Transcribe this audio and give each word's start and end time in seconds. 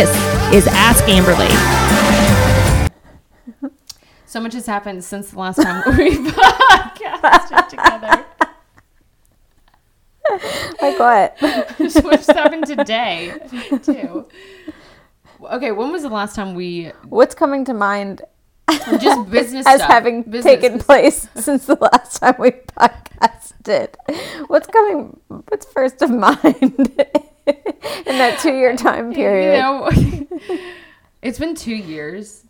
This 0.00 0.54
is 0.54 0.66
Ask 0.68 1.04
Amberly. 1.04 1.50
So 4.24 4.40
much 4.40 4.54
has 4.54 4.64
happened 4.64 5.04
since 5.04 5.32
the 5.32 5.38
last 5.38 5.60
time 5.60 5.82
we 5.98 6.16
podcasted 6.30 7.68
together. 7.68 8.24
Like 10.80 10.98
what? 10.98 11.38
so 11.92 12.00
much 12.00 12.24
has 12.24 12.28
happened 12.28 12.64
today, 12.64 13.34
too. 13.82 14.26
Okay, 15.42 15.70
when 15.70 15.92
was 15.92 16.00
the 16.00 16.08
last 16.08 16.34
time 16.34 16.54
we 16.54 16.92
What's 17.06 17.34
coming 17.34 17.66
to 17.66 17.74
mind 17.74 18.22
just 18.70 19.30
business 19.30 19.66
as 19.66 19.80
stuff, 19.80 19.90
having 19.90 20.22
business, 20.22 20.44
taken 20.44 20.78
business- 20.78 20.86
place 20.86 21.28
since 21.34 21.66
the 21.66 21.74
last 21.74 22.22
time 22.22 22.36
we 22.38 22.52
podcasted? 22.52 23.96
What's 24.46 24.66
coming? 24.66 25.20
What's 25.28 25.66
first 25.66 26.00
of 26.00 26.08
mind 26.08 26.90
in 28.06 28.18
that 28.18 28.38
two-year 28.40 28.76
time 28.76 29.12
period? 29.12 29.56
You 29.56 29.62
know, 29.62 30.58
it's 31.22 31.38
been 31.38 31.54
two 31.54 31.74
years. 31.74 32.44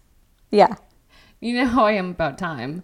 yeah. 0.51 0.75
You 1.43 1.55
know 1.55 1.67
how 1.67 1.87
I 1.87 1.93
am 1.93 2.11
about 2.11 2.37
time. 2.37 2.83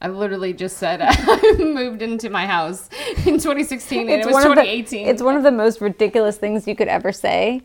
I 0.00 0.08
literally 0.08 0.52
just 0.52 0.78
said 0.78 1.00
I 1.02 1.54
moved 1.58 2.02
into 2.02 2.28
my 2.28 2.44
house 2.46 2.90
in 3.24 3.34
2016 3.38 4.00
and 4.00 4.10
it 4.20 4.26
was 4.26 4.34
one 4.34 4.42
of 4.42 4.48
the- 4.56 4.62
2018. 4.62 5.06
it's 5.06 5.22
one 5.22 5.36
of 5.36 5.44
the 5.44 5.52
most 5.52 5.80
ridiculous 5.80 6.36
things 6.36 6.66
you 6.66 6.74
could 6.74 6.88
ever 6.88 7.12
say 7.12 7.62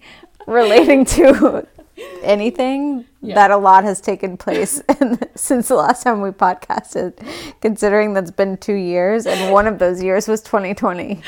relating 0.47 1.03
to 1.05 1.67
anything 2.21 3.05
Yeah. 3.21 3.35
that 3.35 3.52
a 3.52 3.58
lot 3.58 3.83
has 3.83 3.99
taken 3.99 4.38
place 4.38 4.81
in, 5.02 5.19
since 5.35 5.67
the 5.67 5.75
last 5.75 6.03
time 6.03 6.21
we 6.21 6.30
podcasted 6.30 7.13
considering 7.59 8.13
that's 8.13 8.31
been 8.31 8.55
two 8.55 8.75
years 8.75 9.25
and 9.25 9.52
one 9.52 9.67
of 9.67 9.80
those 9.80 10.02
years 10.02 10.27
was 10.27 10.41
2020 10.44 11.21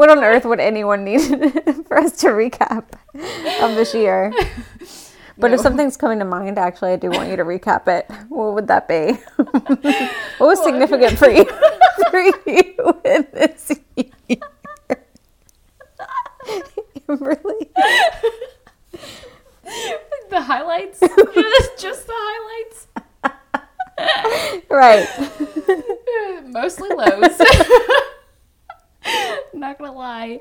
what 0.00 0.08
on 0.08 0.24
earth 0.24 0.46
would 0.46 0.60
anyone 0.60 1.04
need 1.04 1.20
for 1.86 1.98
us 1.98 2.12
to 2.12 2.28
recap 2.28 2.84
of 3.60 3.76
this 3.76 3.92
year? 3.92 4.32
But 5.36 5.52
if 5.52 5.60
something's 5.60 5.98
coming 5.98 6.18
to 6.20 6.24
mind 6.24 6.58
actually 6.58 6.92
i 6.92 6.96
do 6.96 7.10
want 7.10 7.28
you 7.28 7.36
to 7.36 7.44
recap 7.44 7.86
it. 7.86 8.10
What 8.30 8.54
would 8.54 8.66
that 8.68 8.88
be? 8.88 9.18
What 10.38 10.46
was 10.46 10.64
significant 10.64 11.18
for 11.18 11.28
you 11.28 11.44
for 12.10 12.18
you 12.18 13.00
in 13.04 13.26
this 13.34 13.72
year? 13.94 14.06
Really? 17.06 17.70
The 20.30 20.40
highlights, 20.40 21.00
just, 21.00 21.78
just 21.78 22.06
the 22.06 22.14
highlights, 22.16 22.86
right. 24.70 25.06
Mostly 26.46 26.88
lows. 26.88 27.38
Not 29.54 29.78
gonna 29.78 29.92
lie, 29.92 30.40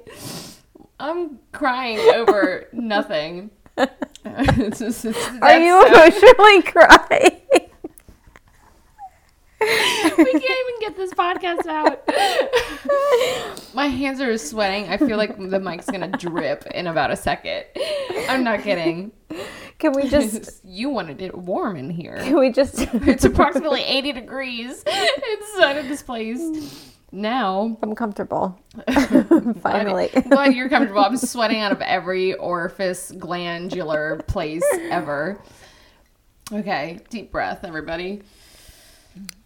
I'm 0.99 1.39
crying 1.51 1.99
over 2.15 2.67
nothing. 2.73 3.51
It's 4.25 4.79
just- 4.79 5.05
it's- 5.05 5.37
are 5.41 5.57
you 5.59 5.85
emotionally 5.87 6.61
crying 6.63 7.41
we 9.61 10.31
can't 10.31 10.43
even 10.43 10.79
get 10.79 10.95
this 10.95 11.13
podcast 11.13 11.65
out. 11.65 12.07
My 13.75 13.87
hands 13.87 14.21
are 14.21 14.37
sweating. 14.37 14.87
I 14.89 14.95
feel 14.97 15.17
like 15.17 15.37
the 15.37 15.59
mic's 15.59 15.85
gonna 15.85 16.07
drip 16.11 16.65
in 16.67 16.87
about 16.87 17.11
a 17.11 17.15
second. 17.17 17.65
I'm 18.29 18.43
not 18.45 18.61
kidding. 18.63 19.11
can 19.77 19.91
we 19.93 20.07
just 20.09 20.61
you 20.63 20.89
wanted 20.89 21.21
it 21.21 21.37
warm 21.37 21.75
in 21.75 21.89
here. 21.89 22.15
can 22.17 22.39
we 22.39 22.51
just 22.51 22.75
It's 22.93 23.25
approximately 23.25 23.81
80 23.83 24.13
degrees 24.13 24.81
inside 24.83 25.77
of 25.77 25.87
this 25.89 26.01
place. 26.03 26.88
Now, 27.11 27.77
i'm 27.81 27.95
comfortable 27.95 28.59
finally 29.61 30.09
I'm 30.15 30.29
glad 30.29 30.53
you're 30.53 30.69
comfortable. 30.69 31.01
I'm 31.01 31.17
sweating 31.17 31.59
out 31.59 31.71
of 31.71 31.81
every 31.81 32.35
orifice, 32.35 33.11
glandular 33.11 34.17
place 34.27 34.63
ever. 34.91 35.41
Okay, 36.51 36.99
deep 37.09 37.31
breath, 37.31 37.63
everybody. 37.63 38.21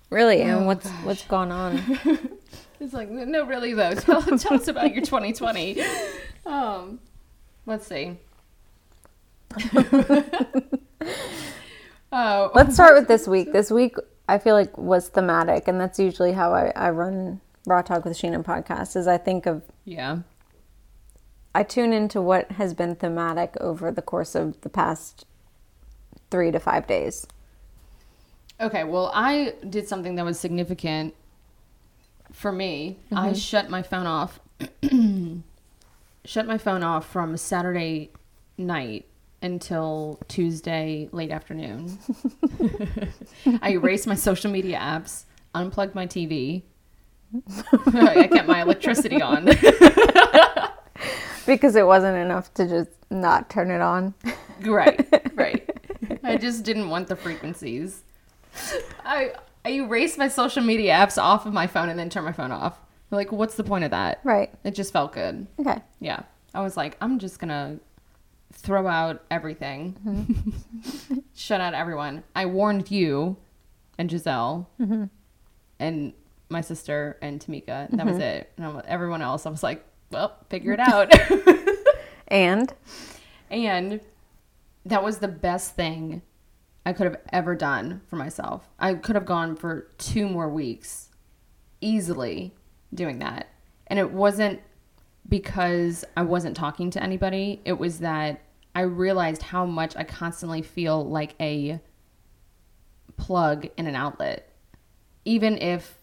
really 0.10 0.42
and 0.42 0.66
what's 0.68 0.90
what's 1.04 1.26
going 1.26 1.52
on 1.52 1.82
It's 2.84 2.94
like, 2.94 3.10
no, 3.10 3.46
really, 3.46 3.74
though. 3.74 3.94
Tell, 3.94 4.22
tell 4.38 4.56
us 4.56 4.68
about 4.68 4.94
your 4.94 5.04
2020. 5.04 5.82
Um, 6.46 7.00
let's 7.66 7.88
see. 7.88 8.18
oh, 12.12 12.52
Let's 12.54 12.74
start 12.74 12.96
with 12.96 13.08
this 13.08 13.26
week. 13.26 13.54
This 13.54 13.72
week, 13.72 13.96
I 14.28 14.38
feel 14.38 14.54
like 14.56 14.78
was 14.78 15.08
thematic, 15.08 15.70
and 15.70 15.80
that's 15.80 15.98
usually 15.98 16.34
how 16.34 16.54
I, 16.54 16.74
I 16.76 16.90
run 16.90 17.40
Raw 17.66 17.82
Talk 17.82 18.06
with 18.06 18.18
Sheena 18.18 18.44
podcast. 18.44 18.96
Is 18.96 19.08
I 19.08 19.18
think 19.18 19.46
of 19.46 19.64
yeah. 19.86 20.20
I 21.56 21.64
tune 21.64 21.94
into 21.94 22.22
what 22.22 22.54
has 22.54 22.74
been 22.74 22.96
thematic 22.96 23.56
over 23.62 23.92
the 23.92 24.02
course 24.02 24.36
of 24.36 24.60
the 24.62 24.70
past 24.70 25.26
three 26.32 26.52
to 26.52 26.60
five 26.60 26.88
days. 26.88 27.28
Okay, 28.60 28.84
well, 28.84 29.12
I 29.14 29.54
did 29.70 29.88
something 29.88 30.16
that 30.16 30.26
was 30.26 30.40
significant 30.40 31.14
for 32.32 32.52
me. 32.52 32.98
I 33.12 33.28
mm-hmm. 33.28 33.34
shut 33.34 33.70
my 33.70 33.82
phone 33.84 34.08
off. 34.08 34.40
shut 36.26 36.48
my 36.48 36.58
phone 36.58 36.84
off 36.84 37.10
from 37.10 37.38
Saturday 37.38 38.10
night 38.58 39.06
until 39.42 40.20
Tuesday 40.28 41.10
late 41.12 41.32
afternoon. 41.32 42.00
I 43.62 43.72
erased 43.72 44.08
my 44.08 44.16
social 44.16 44.50
media 44.50 44.80
apps, 44.80 45.26
unplugged 45.54 45.94
my 45.94 46.08
TV. 46.08 46.64
I 47.94 48.28
kept 48.32 48.48
my 48.48 48.62
electricity 48.62 49.22
on. 49.22 49.50
Because 51.46 51.76
it 51.76 51.86
wasn't 51.86 52.18
enough 52.18 52.54
to 52.54 52.68
just 52.68 52.90
not 53.10 53.50
turn 53.50 53.70
it 53.70 53.82
on. 53.82 54.14
right, 54.62 55.34
right. 55.36 55.70
I 56.24 56.38
just 56.38 56.64
didn't 56.64 56.90
want 56.90 57.08
the 57.08 57.16
frequencies. 57.16 58.04
I 59.04 59.34
I 59.66 59.72
erased 59.72 60.18
my 60.18 60.28
social 60.28 60.64
media 60.64 60.94
apps 60.94 61.22
off 61.22 61.46
of 61.46 61.54
my 61.54 61.68
phone 61.68 61.90
and 61.90 62.00
then 62.00 62.10
turned 62.10 62.26
my 62.26 62.32
phone 62.32 62.52
off. 62.52 62.80
Like, 63.12 63.32
what's 63.32 63.56
the 63.56 63.64
point 63.64 63.84
of 63.84 63.92
that? 63.92 64.20
Right. 64.24 64.52
It 64.64 64.72
just 64.72 64.94
felt 64.94 65.14
good. 65.14 65.48
Okay. 65.60 65.82
Yeah. 66.00 66.24
I 66.54 66.62
was 66.62 66.78
like, 66.78 66.98
I'm 67.02 67.20
just 67.20 67.40
gonna 67.40 67.80
throw 68.54 68.88
out 68.88 69.24
everything, 69.32 69.98
mm-hmm. 70.06 71.20
shut 71.36 71.60
out 71.60 71.74
everyone. 71.74 72.24
I 72.36 72.46
warned 72.46 72.92
you 72.92 73.38
and 73.98 74.10
Giselle 74.10 74.70
mm-hmm. 74.80 75.06
and 75.80 76.14
my 76.54 76.62
sister 76.62 77.18
and 77.22 77.42
Tamika. 77.42 77.90
And 77.90 78.00
that 78.00 78.06
was 78.06 78.16
mm-hmm. 78.16 78.22
it. 78.22 78.52
And 78.56 78.66
I'm, 78.66 78.82
everyone 78.88 79.22
else, 79.22 79.46
I 79.46 79.50
was 79.50 79.64
like, 79.64 79.84
well, 80.12 80.38
figure 80.50 80.72
it 80.72 80.80
out. 80.80 81.14
And 82.28 82.74
And 83.50 84.00
that 84.86 85.04
was 85.04 85.20
the 85.20 85.28
best 85.28 85.76
thing 85.76 86.22
I 86.86 86.94
could 86.94 87.06
have 87.06 87.22
ever 87.32 87.56
done 87.56 88.02
for 88.08 88.16
myself. 88.16 88.70
I 88.80 88.96
could 88.96 89.16
have 89.16 89.26
gone 89.26 89.56
for 89.56 89.88
two 89.98 90.28
more 90.28 90.50
weeks 90.50 91.10
easily 91.80 92.54
doing 92.94 93.20
that. 93.20 93.50
And 93.88 94.00
it 94.00 94.12
wasn't 94.12 94.62
because 95.30 96.04
I 96.18 96.24
wasn't 96.24 96.56
talking 96.56 96.90
to 96.92 97.04
anybody, 97.04 97.62
it 97.64 97.78
was 97.78 98.00
that 98.00 98.42
I 98.76 98.82
realized 98.82 99.42
how 99.42 99.66
much 99.66 99.96
I 99.96 100.04
constantly 100.04 100.62
feel 100.62 101.06
like 101.08 101.36
a 101.40 101.80
plug 103.16 103.68
in 103.78 103.88
an 103.88 103.96
outlet. 103.96 104.50
Even 105.26 105.58
if 105.60 106.00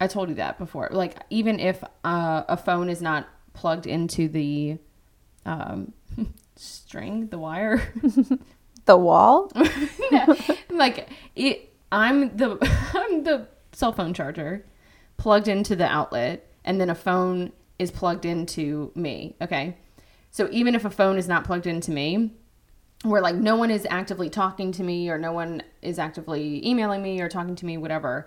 I 0.00 0.06
told 0.06 0.28
you 0.28 0.34
that 0.36 0.58
before, 0.58 0.88
like, 0.90 1.16
even 1.30 1.60
if 1.60 1.82
uh, 2.04 2.42
a 2.48 2.56
phone 2.56 2.88
is 2.88 3.00
not 3.00 3.28
plugged 3.52 3.86
into 3.86 4.28
the 4.28 4.78
um, 5.46 5.92
string, 6.56 7.28
the 7.28 7.38
wire. 7.38 7.92
the 8.86 8.96
wall. 8.96 9.50
like 10.70 11.08
it 11.34 11.72
I'm 11.90 12.36
the 12.36 12.58
I'm 12.94 13.24
the 13.24 13.48
cell 13.72 13.92
phone 13.92 14.14
charger 14.14 14.64
plugged 15.16 15.48
into 15.48 15.76
the 15.76 15.86
outlet 15.86 16.50
and 16.64 16.80
then 16.80 16.90
a 16.90 16.94
phone 16.94 17.52
is 17.78 17.90
plugged 17.90 18.24
into 18.24 18.90
me, 18.94 19.36
okay? 19.40 19.76
So 20.30 20.48
even 20.50 20.74
if 20.74 20.84
a 20.84 20.90
phone 20.90 21.18
is 21.18 21.28
not 21.28 21.44
plugged 21.44 21.66
into 21.66 21.90
me, 21.90 22.32
where 23.02 23.20
like 23.20 23.36
no 23.36 23.56
one 23.56 23.70
is 23.70 23.86
actively 23.90 24.30
talking 24.30 24.72
to 24.72 24.82
me 24.82 25.08
or 25.10 25.18
no 25.18 25.32
one 25.32 25.62
is 25.82 25.98
actively 25.98 26.66
emailing 26.66 27.02
me 27.02 27.20
or 27.20 27.28
talking 27.28 27.54
to 27.56 27.66
me 27.66 27.76
whatever, 27.76 28.26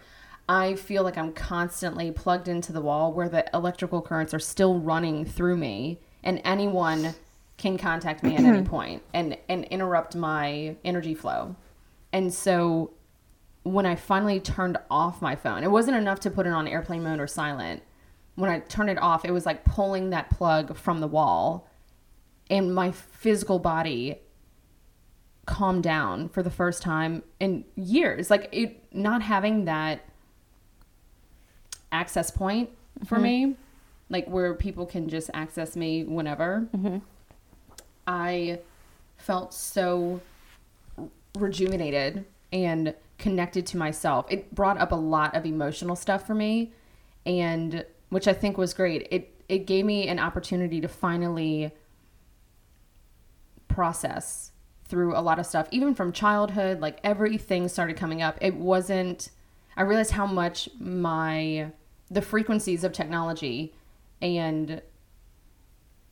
I 0.49 0.75
feel 0.75 1.03
like 1.03 1.17
I'm 1.17 1.33
constantly 1.33 2.11
plugged 2.11 2.47
into 2.47 2.71
the 2.71 2.81
wall 2.81 3.11
where 3.11 3.27
the 3.27 3.45
electrical 3.53 4.01
currents 4.01 4.33
are 4.33 4.39
still 4.39 4.79
running 4.79 5.25
through 5.25 5.57
me 5.57 5.99
and 6.23 6.41
anyone 6.45 7.15
can 7.57 7.77
contact 7.77 8.23
me 8.23 8.35
at 8.35 8.43
any 8.43 8.61
point 8.65 9.03
and 9.13 9.37
and 9.49 9.65
interrupt 9.65 10.15
my 10.15 10.75
energy 10.85 11.13
flow. 11.13 11.55
And 12.13 12.33
so 12.33 12.91
when 13.63 13.85
I 13.85 13.95
finally 13.95 14.39
turned 14.39 14.77
off 14.89 15.21
my 15.21 15.35
phone, 15.35 15.63
it 15.63 15.71
wasn't 15.71 15.97
enough 15.97 16.21
to 16.21 16.31
put 16.31 16.47
it 16.47 16.53
on 16.53 16.67
airplane 16.67 17.03
mode 17.03 17.19
or 17.19 17.27
silent. 17.27 17.83
When 18.35 18.49
I 18.49 18.59
turned 18.59 18.89
it 18.89 18.97
off, 18.99 19.25
it 19.25 19.31
was 19.31 19.45
like 19.45 19.65
pulling 19.65 20.11
that 20.11 20.29
plug 20.29 20.77
from 20.77 21.01
the 21.01 21.07
wall 21.07 21.67
and 22.49 22.73
my 22.73 22.91
physical 22.91 23.59
body 23.59 24.21
calmed 25.45 25.83
down 25.83 26.29
for 26.29 26.43
the 26.43 26.51
first 26.51 26.81
time 26.81 27.23
in 27.39 27.65
years. 27.75 28.29
Like 28.29 28.47
it 28.51 28.83
not 28.93 29.21
having 29.21 29.65
that 29.65 30.01
access 31.91 32.31
point 32.31 32.69
for 33.05 33.15
mm-hmm. 33.15 33.23
me 33.23 33.55
like 34.09 34.27
where 34.27 34.53
people 34.53 34.85
can 34.85 35.09
just 35.09 35.29
access 35.33 35.75
me 35.75 36.03
whenever, 36.03 36.67
mm-hmm. 36.75 36.97
I 38.05 38.59
felt 39.17 39.53
so 39.53 40.21
rejuvenated 41.37 42.25
and 42.53 42.93
connected 43.17 43.65
to 43.67 43.77
myself. 43.77 44.25
It 44.29 44.53
brought 44.55 44.77
up 44.77 44.91
a 44.91 44.95
lot 44.95 45.35
of 45.35 45.45
emotional 45.45 45.95
stuff 45.95 46.25
for 46.25 46.35
me 46.35 46.71
and 47.25 47.85
which 48.09 48.27
I 48.27 48.33
think 48.33 48.57
was 48.57 48.73
great. 48.73 49.07
It 49.11 49.33
it 49.49 49.59
gave 49.65 49.85
me 49.85 50.07
an 50.07 50.19
opportunity 50.19 50.81
to 50.81 50.87
finally 50.87 51.71
process 53.67 54.51
through 54.85 55.15
a 55.15 55.19
lot 55.19 55.37
of 55.37 55.45
stuff 55.45 55.67
even 55.71 55.93
from 55.93 56.11
childhood 56.13 56.79
like 56.79 56.99
everything 57.03 57.67
started 57.67 57.97
coming 57.97 58.21
up. 58.21 58.37
It 58.39 58.55
wasn't 58.55 59.29
I 59.77 59.83
realized 59.83 60.11
how 60.11 60.25
much 60.25 60.67
my 60.79 61.71
the 62.09 62.21
frequencies 62.21 62.83
of 62.83 62.93
technology 62.93 63.73
and 64.21 64.81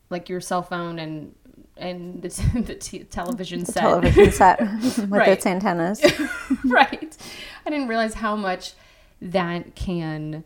like 0.10 0.30
your 0.30 0.40
cell 0.40 0.62
phone 0.62 1.00
and 1.00 1.34
and 1.78 2.22
the, 2.22 2.30
t- 2.30 2.62
the 2.62 2.76
t- 2.76 3.04
television 3.06 3.66
set 3.66 3.82
Television 3.82 4.32
set 4.32 4.60
with 4.82 5.10
Right. 5.10 5.30
its 5.30 5.46
antennas. 5.46 6.02
right. 6.66 7.18
I 7.66 7.70
didn't 7.70 7.88
realize 7.88 8.14
how 8.14 8.36
much 8.36 8.74
that 9.22 9.76
can 9.76 10.44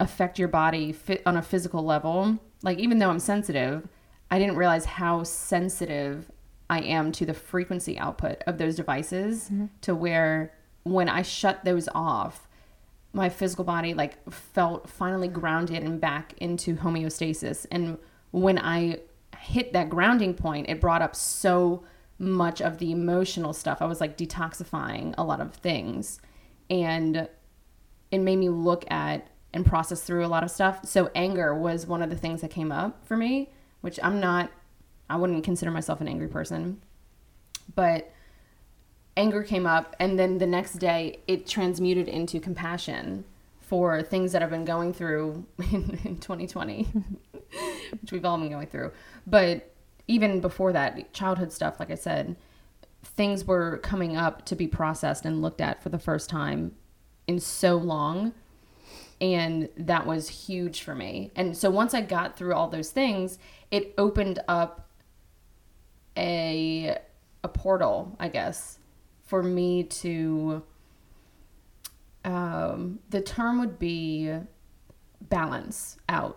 affect 0.00 0.38
your 0.38 0.48
body 0.48 0.92
fit 0.92 1.22
on 1.24 1.36
a 1.36 1.42
physical 1.42 1.84
level. 1.84 2.38
Like 2.62 2.78
even 2.78 2.98
though 2.98 3.10
I'm 3.10 3.20
sensitive, 3.20 3.86
I 4.30 4.38
didn't 4.38 4.56
realize 4.56 4.84
how 4.84 5.22
sensitive 5.22 6.30
I 6.68 6.80
am 6.80 7.12
to 7.12 7.26
the 7.26 7.34
frequency 7.34 7.98
output 7.98 8.42
of 8.46 8.58
those 8.58 8.76
devices 8.76 9.44
mm-hmm. 9.44 9.66
to 9.82 9.94
where 9.94 10.52
when 10.84 11.08
I 11.08 11.22
shut 11.22 11.64
those 11.64 11.88
off, 11.94 12.48
my 13.12 13.28
physical 13.28 13.64
body 13.64 13.94
like 13.94 14.30
felt 14.30 14.88
finally 14.88 15.28
grounded 15.28 15.82
and 15.82 16.00
back 16.00 16.34
into 16.38 16.76
homeostasis. 16.76 17.66
And 17.70 17.98
when 18.30 18.58
i 18.58 18.98
hit 19.38 19.72
that 19.74 19.90
grounding 19.90 20.32
point 20.32 20.68
it 20.70 20.80
brought 20.80 21.02
up 21.02 21.14
so 21.16 21.82
much 22.18 22.62
of 22.62 22.78
the 22.78 22.92
emotional 22.92 23.52
stuff. 23.52 23.82
I 23.82 23.86
was 23.86 24.00
like 24.00 24.16
detoxifying 24.16 25.14
a 25.18 25.24
lot 25.24 25.40
of 25.40 25.54
things. 25.54 26.20
And 26.70 27.28
it 28.10 28.18
made 28.18 28.36
me 28.36 28.48
look 28.48 28.84
at 28.90 29.26
and 29.52 29.66
process 29.66 30.02
through 30.02 30.24
a 30.24 30.28
lot 30.28 30.44
of 30.44 30.50
stuff. 30.50 30.86
So 30.86 31.10
anger 31.14 31.54
was 31.54 31.86
one 31.86 32.00
of 32.00 32.08
the 32.08 32.16
things 32.16 32.40
that 32.40 32.50
came 32.50 32.72
up 32.72 33.06
for 33.06 33.16
me 33.16 33.50
which 33.82 33.98
i'm 34.02 34.18
not 34.20 34.50
i 35.10 35.16
wouldn't 35.16 35.44
consider 35.44 35.70
myself 35.70 36.00
an 36.00 36.08
angry 36.08 36.28
person. 36.28 36.80
But 37.74 38.10
anger 39.16 39.42
came 39.42 39.66
up 39.66 39.94
and 39.98 40.18
then 40.18 40.38
the 40.38 40.46
next 40.46 40.74
day 40.74 41.18
it 41.26 41.46
transmuted 41.46 42.08
into 42.08 42.40
compassion 42.40 43.24
for 43.60 44.02
things 44.02 44.32
that 44.32 44.42
I've 44.42 44.50
been 44.50 44.64
going 44.64 44.92
through 44.92 45.44
in, 45.72 45.98
in 46.04 46.18
2020 46.18 46.82
which 48.00 48.12
we've 48.12 48.24
all 48.24 48.38
been 48.38 48.50
going 48.50 48.66
through. 48.66 48.92
But 49.26 49.70
even 50.08 50.40
before 50.40 50.72
that 50.72 51.12
childhood 51.12 51.52
stuff 51.52 51.78
like 51.78 51.90
I 51.90 51.94
said 51.94 52.36
things 53.04 53.44
were 53.44 53.78
coming 53.78 54.16
up 54.16 54.44
to 54.46 54.56
be 54.56 54.66
processed 54.66 55.24
and 55.24 55.42
looked 55.42 55.60
at 55.60 55.82
for 55.82 55.88
the 55.88 55.98
first 55.98 56.30
time 56.30 56.74
in 57.26 57.38
so 57.38 57.76
long 57.76 58.32
and 59.20 59.68
that 59.76 60.04
was 60.06 60.28
huge 60.28 60.82
for 60.82 60.96
me. 60.96 61.30
And 61.36 61.56
so 61.56 61.70
once 61.70 61.94
I 61.94 62.00
got 62.00 62.36
through 62.36 62.54
all 62.54 62.68
those 62.68 62.90
things 62.90 63.38
it 63.70 63.94
opened 63.98 64.38
up 64.48 64.88
a 66.16 66.98
a 67.44 67.48
portal, 67.48 68.16
I 68.20 68.28
guess, 68.28 68.78
for 69.32 69.42
me 69.42 69.82
to 69.82 70.62
um 72.22 72.98
the 73.08 73.22
term 73.22 73.60
would 73.60 73.78
be 73.78 74.30
balance 75.22 75.96
out. 76.06 76.36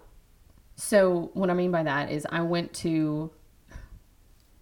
So 0.78 1.30
what 1.34 1.50
I 1.50 1.54
mean 1.56 1.72
by 1.72 1.84
that 1.84 2.10
is 2.10 2.26
I 2.30 2.40
went 2.40 2.74
to 2.76 3.32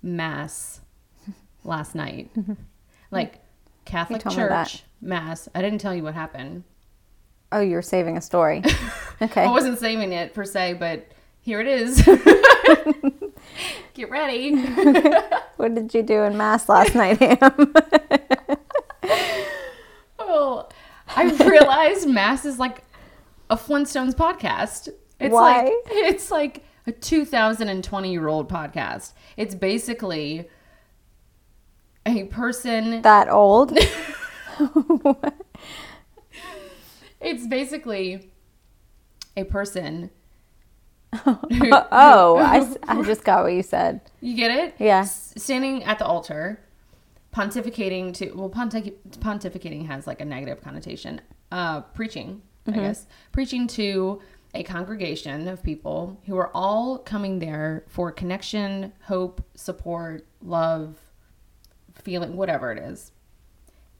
mass 0.01 0.81
last 1.63 1.93
night. 1.93 2.31
like 3.11 3.35
Catholic 3.85 4.23
told 4.23 4.35
me 4.35 4.45
that. 4.45 4.67
church 4.67 4.83
mass. 4.99 5.47
I 5.53 5.61
didn't 5.61 5.79
tell 5.79 5.93
you 5.93 6.01
what 6.01 6.15
happened. 6.15 6.63
Oh, 7.51 7.61
you're 7.61 7.83
saving 7.83 8.17
a 8.17 8.21
story. 8.21 8.63
Okay. 9.21 9.43
I 9.43 9.51
wasn't 9.51 9.79
saving 9.79 10.11
it 10.11 10.33
per 10.33 10.43
se, 10.43 10.73
but 10.73 11.07
here 11.39 11.61
it 11.61 11.67
is. 11.67 12.01
Get 13.93 14.09
ready. 14.09 14.55
What 15.57 15.75
did 15.75 15.93
you 15.93 16.03
do 16.03 16.23
in 16.23 16.35
mass 16.35 16.67
last 16.67 16.93
night, 16.93 17.19
Ham? 17.19 17.73
Oh, 20.19 20.67
I 21.23 21.47
realized 21.49 22.07
Mass 22.07 22.45
is 22.45 22.59
like 22.59 22.83
a 23.49 23.55
Flintstones 23.55 24.13
podcast. 24.13 24.89
It's 25.19 25.33
Why? 25.33 25.63
like 25.63 25.73
it's 25.87 26.31
like 26.31 26.63
a 26.87 26.91
2020 26.91 28.11
year 28.11 28.27
old 28.27 28.49
podcast. 28.49 29.13
It's 29.37 29.55
basically 29.55 30.49
a 32.05 32.25
person. 32.25 33.01
that 33.03 33.29
old? 33.29 33.77
It's 37.21 37.47
basically 37.47 38.29
a 39.37 39.45
person. 39.45 40.09
oh, 41.25 42.37
I 42.83 43.01
just 43.03 43.23
got 43.23 43.43
what 43.43 43.53
you 43.53 43.63
said. 43.63 44.01
You 44.19 44.35
get 44.35 44.51
it? 44.51 44.75
Yeah. 44.77 45.01
S- 45.01 45.33
standing 45.37 45.83
at 45.85 45.99
the 45.99 46.05
altar, 46.05 46.59
pontificating 47.33 48.13
to 48.13 48.31
well, 48.33 48.49
pontificating 48.49 49.87
has 49.87 50.07
like 50.07 50.21
a 50.21 50.25
negative 50.25 50.61
connotation. 50.61 51.21
Uh, 51.51 51.81
preaching, 51.81 52.41
I 52.67 52.71
guess, 52.71 53.05
preaching 53.31 53.67
to 53.67 54.21
a 54.55 54.63
congregation 54.63 55.47
of 55.47 55.63
people 55.63 56.19
who 56.25 56.37
are 56.37 56.49
all 56.53 56.97
coming 56.97 57.39
there 57.39 57.83
for 57.87 58.11
connection, 58.11 58.93
hope, 59.01 59.43
support, 59.55 60.25
love, 60.41 60.97
feeling, 61.93 62.35
whatever 62.35 62.71
it 62.71 62.79
is, 62.79 63.11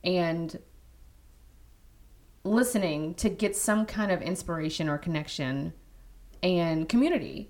and 0.04 0.60
listening 2.44 3.14
to 3.16 3.30
get 3.30 3.56
some 3.56 3.86
kind 3.86 4.12
of 4.12 4.22
inspiration 4.22 4.90
or 4.90 4.98
connection 4.98 5.74
and 6.42 6.90
community. 6.90 7.50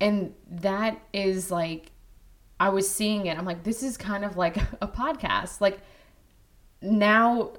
And 0.00 0.34
that 0.50 1.00
is 1.12 1.50
like, 1.50 1.92
I 2.60 2.70
was 2.70 2.90
seeing 2.90 3.26
it. 3.26 3.38
I'm 3.38 3.44
like, 3.44 3.62
this 3.62 3.82
is 3.82 3.96
kind 3.96 4.24
of 4.24 4.36
like 4.36 4.56
a 4.80 4.88
podcast. 4.88 5.60
Like 5.60 5.78
now 6.82 7.52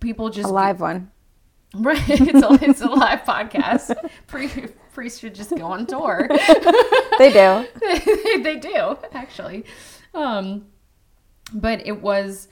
people 0.00 0.30
just 0.30 0.48
A 0.48 0.52
live 0.52 0.80
one. 0.80 1.10
Right. 1.74 2.00
It's 2.08 2.42
a, 2.42 2.64
it's 2.70 2.80
a 2.80 2.88
live 2.88 3.22
podcast. 3.24 3.94
Pre, 4.28 4.48
priests 4.94 5.18
should 5.18 5.34
just 5.34 5.50
go 5.50 5.66
on 5.66 5.84
tour. 5.84 6.26
They 7.18 7.32
do. 7.32 7.66
they 8.42 8.56
do, 8.56 8.96
actually. 9.12 9.64
Um, 10.14 10.66
but 11.52 11.86
it 11.86 12.00
was 12.00 12.48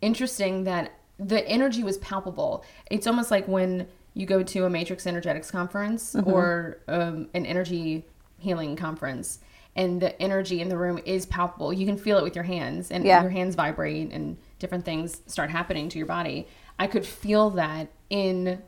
interesting 0.00 0.64
that 0.64 0.92
the 1.18 1.46
energy 1.46 1.82
was 1.82 1.98
palpable. 1.98 2.64
It's 2.90 3.06
almost 3.06 3.30
like 3.30 3.46
when 3.46 3.88
you 4.14 4.26
go 4.26 4.42
to 4.42 4.64
a 4.64 4.70
Matrix 4.70 5.06
Energetics 5.06 5.50
conference 5.50 6.14
or 6.14 6.78
um, 6.88 7.28
an 7.34 7.44
energy 7.44 8.04
healing 8.38 8.76
conference, 8.76 9.40
and 9.74 10.00
the 10.00 10.20
energy 10.20 10.60
in 10.60 10.68
the 10.68 10.76
room 10.76 11.00
is 11.04 11.26
palpable. 11.26 11.72
You 11.72 11.86
can 11.86 11.96
feel 11.96 12.18
it 12.18 12.22
with 12.22 12.34
your 12.34 12.44
hands, 12.44 12.90
and 12.90 13.04
Yeah. 13.04 13.22
your 13.22 13.30
hands 13.30 13.54
vibrate, 13.54 14.12
and 14.12 14.36
different 14.58 14.84
things 14.84 15.22
start 15.26 15.50
happening 15.50 15.88
to 15.90 15.98
your 15.98 16.06
body. 16.06 16.46
I 16.78 16.86
could 16.86 17.06
feel 17.06 17.50
that 17.50 17.88
in 18.10 18.62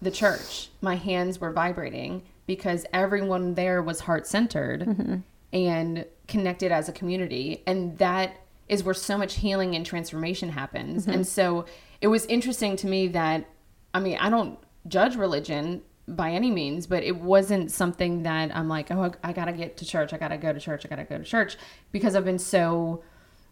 the 0.00 0.10
church. 0.10 0.68
My 0.80 0.96
hands 0.96 1.40
were 1.40 1.50
vibrating 1.50 2.22
because 2.46 2.86
everyone 2.92 3.54
there 3.54 3.82
was 3.82 4.00
heart 4.00 4.26
centered 4.26 4.82
mm-hmm. 4.82 5.16
and 5.52 6.04
connected 6.28 6.70
as 6.70 6.88
a 6.88 6.92
community. 6.92 7.62
And 7.66 7.98
that 7.98 8.36
is 8.68 8.84
where 8.84 8.94
so 8.94 9.18
much 9.18 9.36
healing 9.36 9.74
and 9.74 9.84
transformation 9.84 10.50
happens. 10.50 11.02
Mm-hmm. 11.02 11.10
And 11.12 11.26
so 11.26 11.64
it 12.00 12.08
was 12.08 12.26
interesting 12.26 12.76
to 12.76 12.86
me 12.86 13.08
that, 13.08 13.46
I 13.92 14.00
mean, 14.00 14.18
I 14.18 14.30
don't 14.30 14.58
judge 14.86 15.16
religion 15.16 15.82
by 16.06 16.30
any 16.30 16.50
means, 16.50 16.86
but 16.86 17.02
it 17.02 17.16
wasn't 17.16 17.70
something 17.70 18.22
that 18.24 18.54
I'm 18.54 18.68
like, 18.68 18.90
oh, 18.90 19.12
I 19.22 19.32
gotta 19.32 19.52
get 19.52 19.76
to 19.78 19.86
church. 19.86 20.12
I 20.12 20.18
gotta 20.18 20.36
go 20.36 20.52
to 20.52 20.60
church. 20.60 20.84
I 20.84 20.88
gotta 20.88 21.04
go 21.04 21.18
to 21.18 21.24
church 21.24 21.56
because 21.92 22.14
I've 22.14 22.24
been 22.24 22.38
so, 22.38 23.02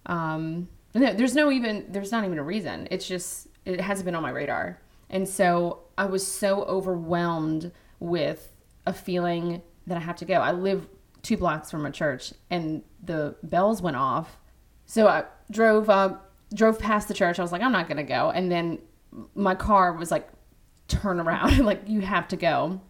um, 0.07 0.69
there's 0.93 1.35
no 1.35 1.51
even, 1.51 1.87
there's 1.89 2.13
not 2.13 2.25
even 2.25 2.39
a 2.39 2.43
reason. 2.43 2.89
It's 2.91 3.07
just, 3.07 3.49
it 3.65 3.81
hasn't 3.81 4.05
been 4.05 4.15
on 4.15 4.23
my 4.23 4.31
radar. 4.31 4.81
And 5.09 5.27
so 5.27 5.85
I 5.97 6.07
was 6.07 6.27
so 6.27 6.65
overwhelmed 6.65 7.73
with 8.01 8.53
a 8.87 8.93
feeling 8.93 9.63
that 9.87 9.97
I 9.97 10.01
have 10.01 10.17
to 10.17 10.25
go. 10.25 10.35
I 10.35 10.53
live 10.53 10.89
two 11.23 11.37
blocks 11.37 11.71
from 11.71 11.87
a 11.87 11.91
church 11.91 12.33
and 12.51 12.83
the 13.03 13.37
bells 13.43 13.81
went 13.81 13.97
off. 13.97 14.39
So 14.87 15.09
I 15.09 15.25
drove 15.51 15.89
up, 15.89 16.33
drove 16.55 16.79
past 16.79 17.09
the 17.09 17.15
church. 17.15 17.39
I 17.39 17.43
was 17.43 17.53
like, 17.53 17.63
I'm 17.63 17.73
not 17.73 17.89
to 17.97 18.03
go. 18.03 18.31
And 18.31 18.51
then 18.51 18.79
my 19.35 19.55
car 19.55 19.93
was 19.93 20.11
like, 20.11 20.29
turn 21.01 21.21
around. 21.21 21.59
like, 21.65 21.89
you 21.89 22.01
have 22.01 22.29
to 22.29 22.37
go. 22.37 22.81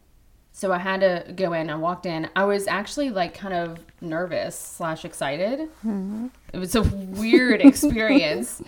So 0.55 0.71
I 0.71 0.79
had 0.79 1.01
to 1.01 1.33
go 1.33 1.55
in. 1.55 1.71
I 1.71 1.77
walked 1.77 2.05
in. 2.05 2.29
I 2.37 2.45
was 2.45 2.67
actually 2.67 3.09
like 3.09 3.33
kind 3.33 3.55
of 3.55 3.79
nervous 4.03 4.59
slash 4.59 5.05
excited. 5.05 5.61
Mm-hmm. 5.61 6.27
It 6.53 6.59
was 6.59 6.75
a 6.75 6.83
weird 6.83 7.61
experience. 7.65 8.63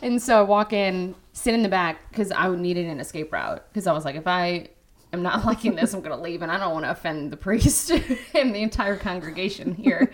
and 0.00 0.22
so 0.22 0.38
I 0.38 0.42
walk 0.42 0.72
in, 0.72 1.16
sit 1.32 1.54
in 1.54 1.62
the 1.64 1.68
back 1.68 2.08
because 2.10 2.30
I 2.30 2.54
needed 2.54 2.86
an 2.86 3.00
escape 3.00 3.32
route. 3.32 3.64
Because 3.68 3.88
I 3.88 3.92
was 3.92 4.04
like, 4.04 4.14
if 4.14 4.28
I 4.28 4.68
am 5.14 5.22
not 5.22 5.44
liking 5.46 5.74
this. 5.76 5.94
I'm 5.94 6.02
to 6.02 6.16
leave, 6.16 6.42
and 6.42 6.52
I 6.52 6.58
don't 6.58 6.72
want 6.74 6.84
to 6.84 6.90
offend 6.90 7.30
the 7.30 7.36
priest 7.38 7.90
and 8.34 8.54
the 8.54 8.60
entire 8.60 8.96
congregation 8.96 9.74
here. 9.74 10.10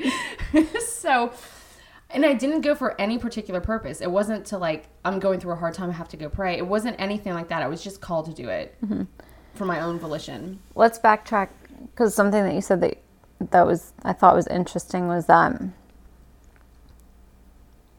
so, 0.86 1.32
and 2.12 2.24
I 2.24 2.34
didn't 2.34 2.62
go 2.62 2.74
for 2.74 3.00
any 3.00 3.18
particular 3.18 3.60
purpose. 3.60 4.00
It 4.00 4.10
wasn't 4.10 4.46
to 4.46 4.58
like 4.58 4.88
I'm 5.04 5.18
going 5.18 5.40
through 5.40 5.52
a 5.52 5.56
hard 5.56 5.74
time. 5.74 5.90
I 5.90 5.94
have 5.94 6.08
to 6.08 6.16
go 6.16 6.28
pray. 6.28 6.56
It 6.56 6.66
wasn't 6.66 6.96
anything 6.98 7.34
like 7.34 7.48
that. 7.48 7.62
I 7.62 7.68
was 7.68 7.82
just 7.82 8.00
called 8.00 8.26
to 8.26 8.32
do 8.32 8.48
it 8.48 8.76
mm-hmm. 8.84 9.04
for 9.54 9.64
my 9.64 9.80
own 9.80 9.98
volition. 9.98 10.60
Let's 10.74 10.98
backtrack 10.98 11.48
because 11.86 12.14
something 12.14 12.42
that 12.44 12.54
you 12.54 12.60
said 12.60 12.80
that 12.80 13.00
that 13.50 13.66
was 13.66 13.92
I 14.02 14.12
thought 14.12 14.34
was 14.34 14.46
interesting 14.48 15.08
was 15.08 15.26
that 15.26 15.60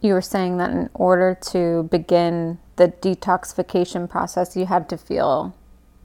you 0.02 0.14
were 0.14 0.22
saying 0.22 0.58
that 0.58 0.72
in 0.72 0.90
order 0.94 1.38
to 1.52 1.84
begin 1.84 2.60
the 2.76 2.88
detoxification 2.88 4.10
process, 4.10 4.58
you 4.58 4.66
had 4.66 4.90
to 4.90 4.98
feel 4.98 5.56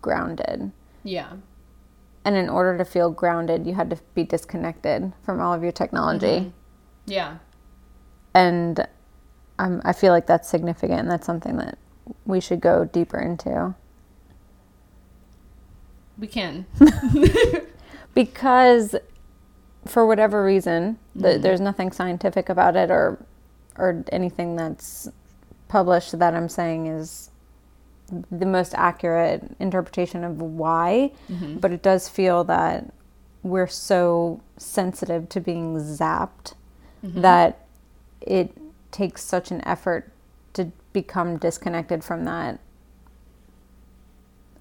grounded. 0.02 0.70
Yeah. 1.02 1.32
And 2.24 2.36
in 2.36 2.48
order 2.48 2.76
to 2.76 2.84
feel 2.84 3.10
grounded, 3.10 3.66
you 3.66 3.74
had 3.74 3.88
to 3.90 3.98
be 4.14 4.24
disconnected 4.24 5.12
from 5.24 5.40
all 5.40 5.54
of 5.54 5.62
your 5.62 5.72
technology. 5.72 6.26
Mm-hmm. 6.26 6.50
Yeah. 7.06 7.36
And 8.36 8.86
um, 9.58 9.80
I 9.84 9.92
feel 9.94 10.12
like 10.12 10.26
that's 10.26 10.48
significant. 10.48 11.00
And 11.00 11.10
that's 11.10 11.26
something 11.26 11.56
that 11.56 11.78
we 12.26 12.40
should 12.40 12.60
go 12.60 12.84
deeper 12.84 13.18
into. 13.18 13.74
We 16.18 16.26
can. 16.26 16.66
because 18.14 18.94
for 19.86 20.06
whatever 20.06 20.44
reason 20.44 20.98
th- 21.14 21.24
mm-hmm. 21.24 21.42
there's 21.42 21.60
nothing 21.60 21.92
scientific 21.92 22.48
about 22.48 22.76
it 22.76 22.90
or 22.90 23.24
or 23.76 24.04
anything 24.10 24.56
that's 24.56 25.08
published 25.68 26.18
that 26.18 26.34
i'm 26.34 26.48
saying 26.48 26.86
is 26.86 27.30
the 28.30 28.46
most 28.46 28.74
accurate 28.74 29.44
interpretation 29.60 30.24
of 30.24 30.40
why 30.40 31.12
mm-hmm. 31.30 31.58
but 31.58 31.70
it 31.70 31.82
does 31.82 32.08
feel 32.08 32.42
that 32.42 32.92
we're 33.42 33.66
so 33.66 34.40
sensitive 34.56 35.28
to 35.28 35.40
being 35.40 35.76
zapped 35.76 36.54
mm-hmm. 37.04 37.20
that 37.20 37.65
it 38.26 38.56
takes 38.90 39.22
such 39.22 39.50
an 39.50 39.66
effort 39.66 40.12
to 40.54 40.72
become 40.92 41.36
disconnected 41.36 42.02
from 42.02 42.24
that 42.24 42.60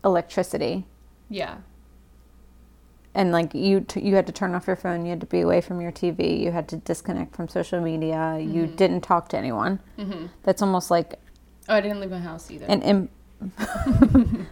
electricity 0.04 0.86
Yeah. 1.30 1.58
and 3.14 3.32
like 3.32 3.54
you 3.56 3.82
t- 3.82 4.02
you 4.02 4.16
had 4.16 4.28
to 4.28 4.34
turn 4.34 4.54
off 4.54 4.68
your 4.68 4.76
phone 4.76 5.06
you 5.06 5.12
had 5.12 5.22
to 5.22 5.26
be 5.26 5.42
away 5.42 5.62
from 5.62 5.82
your 5.82 5.92
tv 5.92 6.40
you 6.40 6.52
had 6.52 6.68
to 6.68 6.78
disconnect 6.78 7.36
from 7.36 7.48
social 7.48 7.82
media 7.82 8.38
you 8.40 8.64
mm-hmm. 8.64 8.76
didn't 8.76 9.02
talk 9.02 9.30
to 9.30 9.38
anyone 9.38 9.80
mm-hmm. 9.98 10.28
that's 10.44 10.62
almost 10.62 10.92
like 10.92 11.20
Oh, 11.68 11.76
I 11.76 11.82
didn't 11.82 12.00
leave 12.00 12.12
my 12.12 12.20
house 12.20 12.52
either. 12.52 12.66
And 12.68 12.84
Im- 12.84 13.10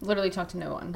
Literally 0.00 0.30
talked 0.30 0.52
to 0.52 0.58
no 0.58 0.72
one. 0.72 0.94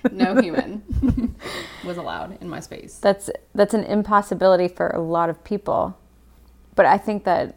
no 0.10 0.40
human 0.40 1.36
was 1.84 1.98
allowed 1.98 2.40
in 2.40 2.48
my 2.48 2.60
space. 2.60 2.98
that's 2.98 3.30
that's 3.54 3.74
an 3.74 3.84
impossibility 3.84 4.68
for 4.68 4.88
a 4.88 5.00
lot 5.00 5.28
of 5.28 5.44
people 5.44 5.96
but 6.74 6.86
i 6.86 6.98
think 6.98 7.24
that 7.24 7.56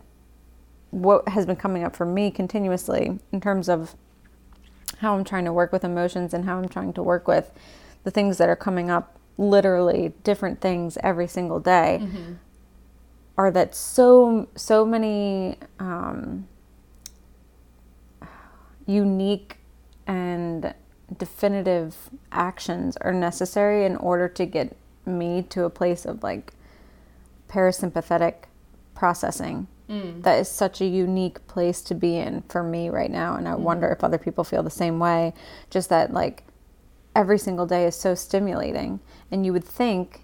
what 0.92 1.28
has 1.30 1.46
been 1.46 1.56
coming 1.56 1.84
up 1.84 1.96
for 1.96 2.06
me 2.06 2.32
continuously 2.32 3.20
in 3.32 3.42
terms 3.42 3.68
of 3.70 3.96
how 5.00 5.16
i'm 5.16 5.24
trying 5.24 5.46
to 5.46 5.54
work 5.54 5.72
with 5.72 5.84
emotions 5.84 6.34
and 6.34 6.46
how 6.46 6.58
i'm 6.58 6.70
trying 6.70 6.94
to 6.94 7.04
work 7.04 7.28
with 7.28 7.52
the 8.04 8.12
things 8.12 8.38
that 8.38 8.50
are 8.50 8.56
coming 8.56 8.90
up 8.90 9.20
literally 9.38 10.14
different 10.24 10.62
things 10.62 10.98
every 11.04 11.28
single 11.28 11.60
day 11.60 11.98
are 13.38 13.52
that 13.52 13.76
so 13.76 14.48
so 14.56 14.86
many 14.86 15.58
um, 15.80 16.48
unique 18.88 19.58
and 20.08 20.74
definitive 21.18 22.10
actions 22.32 22.98
are 22.98 23.14
necessary 23.14 23.86
in 23.86 23.96
order 23.98 24.28
to 24.28 24.46
get 24.46 24.76
me 25.06 25.44
to 25.44 25.64
a 25.64 25.70
place 25.70 26.06
of 26.06 26.24
like 26.24 26.54
parasympathetic 27.48 28.46
processing. 28.98 29.68
Mm. 29.90 30.24
That 30.24 30.40
is 30.40 30.50
such 30.50 30.82
a 30.82 30.86
unique 30.86 31.46
place 31.48 31.82
to 31.84 31.96
be 31.96 32.18
in 32.18 32.42
for 32.50 32.64
me 32.64 32.90
right 32.90 33.12
now. 33.12 33.36
And 33.36 33.48
I 33.48 33.52
mm. 33.52 33.60
wonder 33.60 33.88
if 33.90 34.04
other 34.04 34.18
people 34.18 34.44
feel 34.44 34.64
the 34.64 34.70
same 34.70 35.00
way. 35.00 35.34
Just 35.70 35.90
that, 35.90 36.12
like, 36.12 36.44
every 37.16 37.38
single 37.38 37.66
day 37.66 37.86
is 37.86 37.96
so 37.96 38.16
stimulating. 38.16 39.00
And 39.32 39.46
you 39.46 39.54
would 39.54 39.64
think 39.64 40.24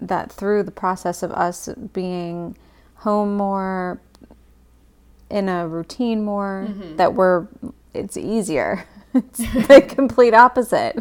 that 0.00 0.30
through 0.30 0.64
the 0.64 0.70
process 0.70 1.22
of 1.22 1.30
us 1.32 1.68
being 1.92 2.56
home 2.96 3.36
more, 3.36 4.00
in 5.30 5.48
a 5.48 5.66
routine 5.68 6.24
more, 6.24 6.66
mm-hmm. 6.68 6.96
that 6.96 7.14
we're, 7.14 7.46
it's 7.94 8.16
easier. 8.16 8.84
It's 9.12 9.38
the 9.38 9.84
complete 9.88 10.34
opposite. 10.34 10.94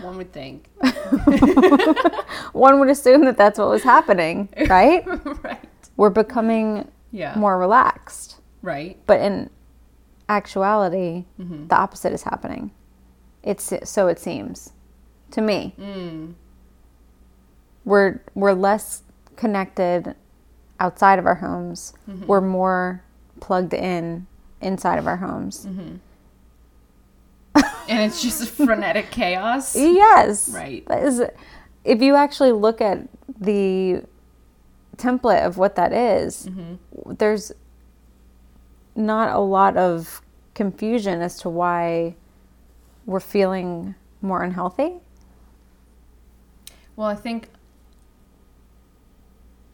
One 0.00 0.16
would 0.16 0.32
think. 0.32 0.70
One 2.54 2.80
would 2.80 2.88
assume 2.88 3.26
that 3.26 3.36
that's 3.36 3.58
what 3.58 3.68
was 3.68 3.82
happening, 3.82 4.48
right? 4.70 5.04
right. 5.44 5.60
We're 5.96 6.10
becoming 6.10 6.88
Yeah. 7.10 7.38
more 7.38 7.58
relaxed. 7.58 8.36
Right. 8.62 8.98
But 9.06 9.20
in 9.20 9.50
actuality, 10.28 11.24
mm-hmm. 11.40 11.68
the 11.68 11.76
opposite 11.76 12.12
is 12.12 12.24
happening. 12.24 12.72
It's 13.42 13.72
so 13.84 14.08
it 14.08 14.18
seems 14.18 14.72
to 15.30 15.40
me. 15.40 15.74
Mm. 15.78 16.34
We're 17.84 18.20
we're 18.34 18.52
less 18.54 19.02
connected 19.36 20.16
outside 20.80 21.18
of 21.18 21.26
our 21.26 21.36
homes. 21.36 21.92
Mm-hmm. 22.08 22.26
We're 22.26 22.40
more 22.40 23.02
plugged 23.40 23.72
in 23.72 24.26
inside 24.60 24.98
of 24.98 25.06
our 25.06 25.16
homes. 25.16 25.66
Mm-hmm. 25.66 25.96
And 27.88 28.00
it's 28.10 28.20
just 28.20 28.48
frenetic 28.50 29.10
chaos. 29.12 29.76
Yes. 29.76 30.48
Right. 30.48 30.84
That 30.88 31.04
is 31.04 31.22
if 31.84 32.02
you 32.02 32.16
actually 32.16 32.52
look 32.52 32.80
at 32.80 33.06
the 33.40 34.02
template 34.96 35.44
of 35.44 35.58
what 35.58 35.76
that 35.76 35.92
is, 35.92 36.46
mm-hmm. 36.46 37.14
there's 37.14 37.52
not 38.94 39.34
a 39.34 39.38
lot 39.38 39.76
of 39.76 40.22
confusion 40.54 41.20
as 41.20 41.38
to 41.38 41.48
why 41.48 42.14
we're 43.04 43.20
feeling 43.20 43.94
more 44.22 44.42
unhealthy. 44.42 44.94
Well, 46.96 47.06
I 47.06 47.14
think, 47.14 47.50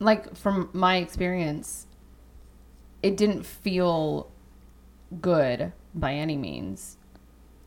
like, 0.00 0.36
from 0.36 0.68
my 0.72 0.96
experience, 0.96 1.86
it 3.02 3.16
didn't 3.16 3.46
feel 3.46 4.30
good 5.20 5.72
by 5.94 6.14
any 6.14 6.36
means 6.36 6.96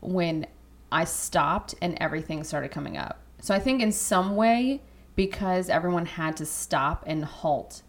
when 0.00 0.46
I 0.92 1.04
stopped 1.04 1.74
and 1.80 1.96
everything 2.00 2.44
started 2.44 2.70
coming 2.70 2.96
up. 2.96 3.20
So 3.40 3.54
I 3.54 3.58
think, 3.58 3.80
in 3.80 3.92
some 3.92 4.36
way, 4.36 4.82
because 5.16 5.68
everyone 5.68 6.06
had 6.06 6.36
to 6.36 6.46
stop 6.46 7.02
and 7.06 7.24
halt, 7.24 7.82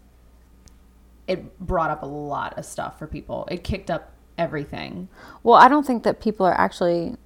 it 1.26 1.58
brought 1.60 1.90
up 1.90 2.02
a 2.02 2.06
lot 2.06 2.58
of 2.58 2.64
stuff 2.64 2.98
for 2.98 3.06
people. 3.06 3.46
It 3.50 3.62
kicked 3.62 3.90
up 3.90 4.12
everything. 4.38 5.08
Well, 5.42 5.56
I 5.56 5.68
don't 5.68 5.86
think 5.86 6.02
that 6.04 6.20
people 6.20 6.46
are 6.46 6.58
actually 6.58 7.16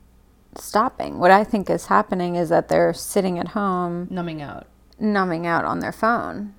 stopping. 0.56 1.18
What 1.18 1.30
I 1.30 1.44
think 1.44 1.70
is 1.70 1.86
happening 1.86 2.34
is 2.36 2.48
that 2.50 2.68
they're 2.68 2.92
sitting 2.92 3.38
at 3.38 3.48
home 3.48 4.08
numbing 4.10 4.42
out, 4.42 4.66
numbing 4.98 5.46
out 5.46 5.64
on 5.64 5.78
their 5.80 5.92
phone, 5.92 6.54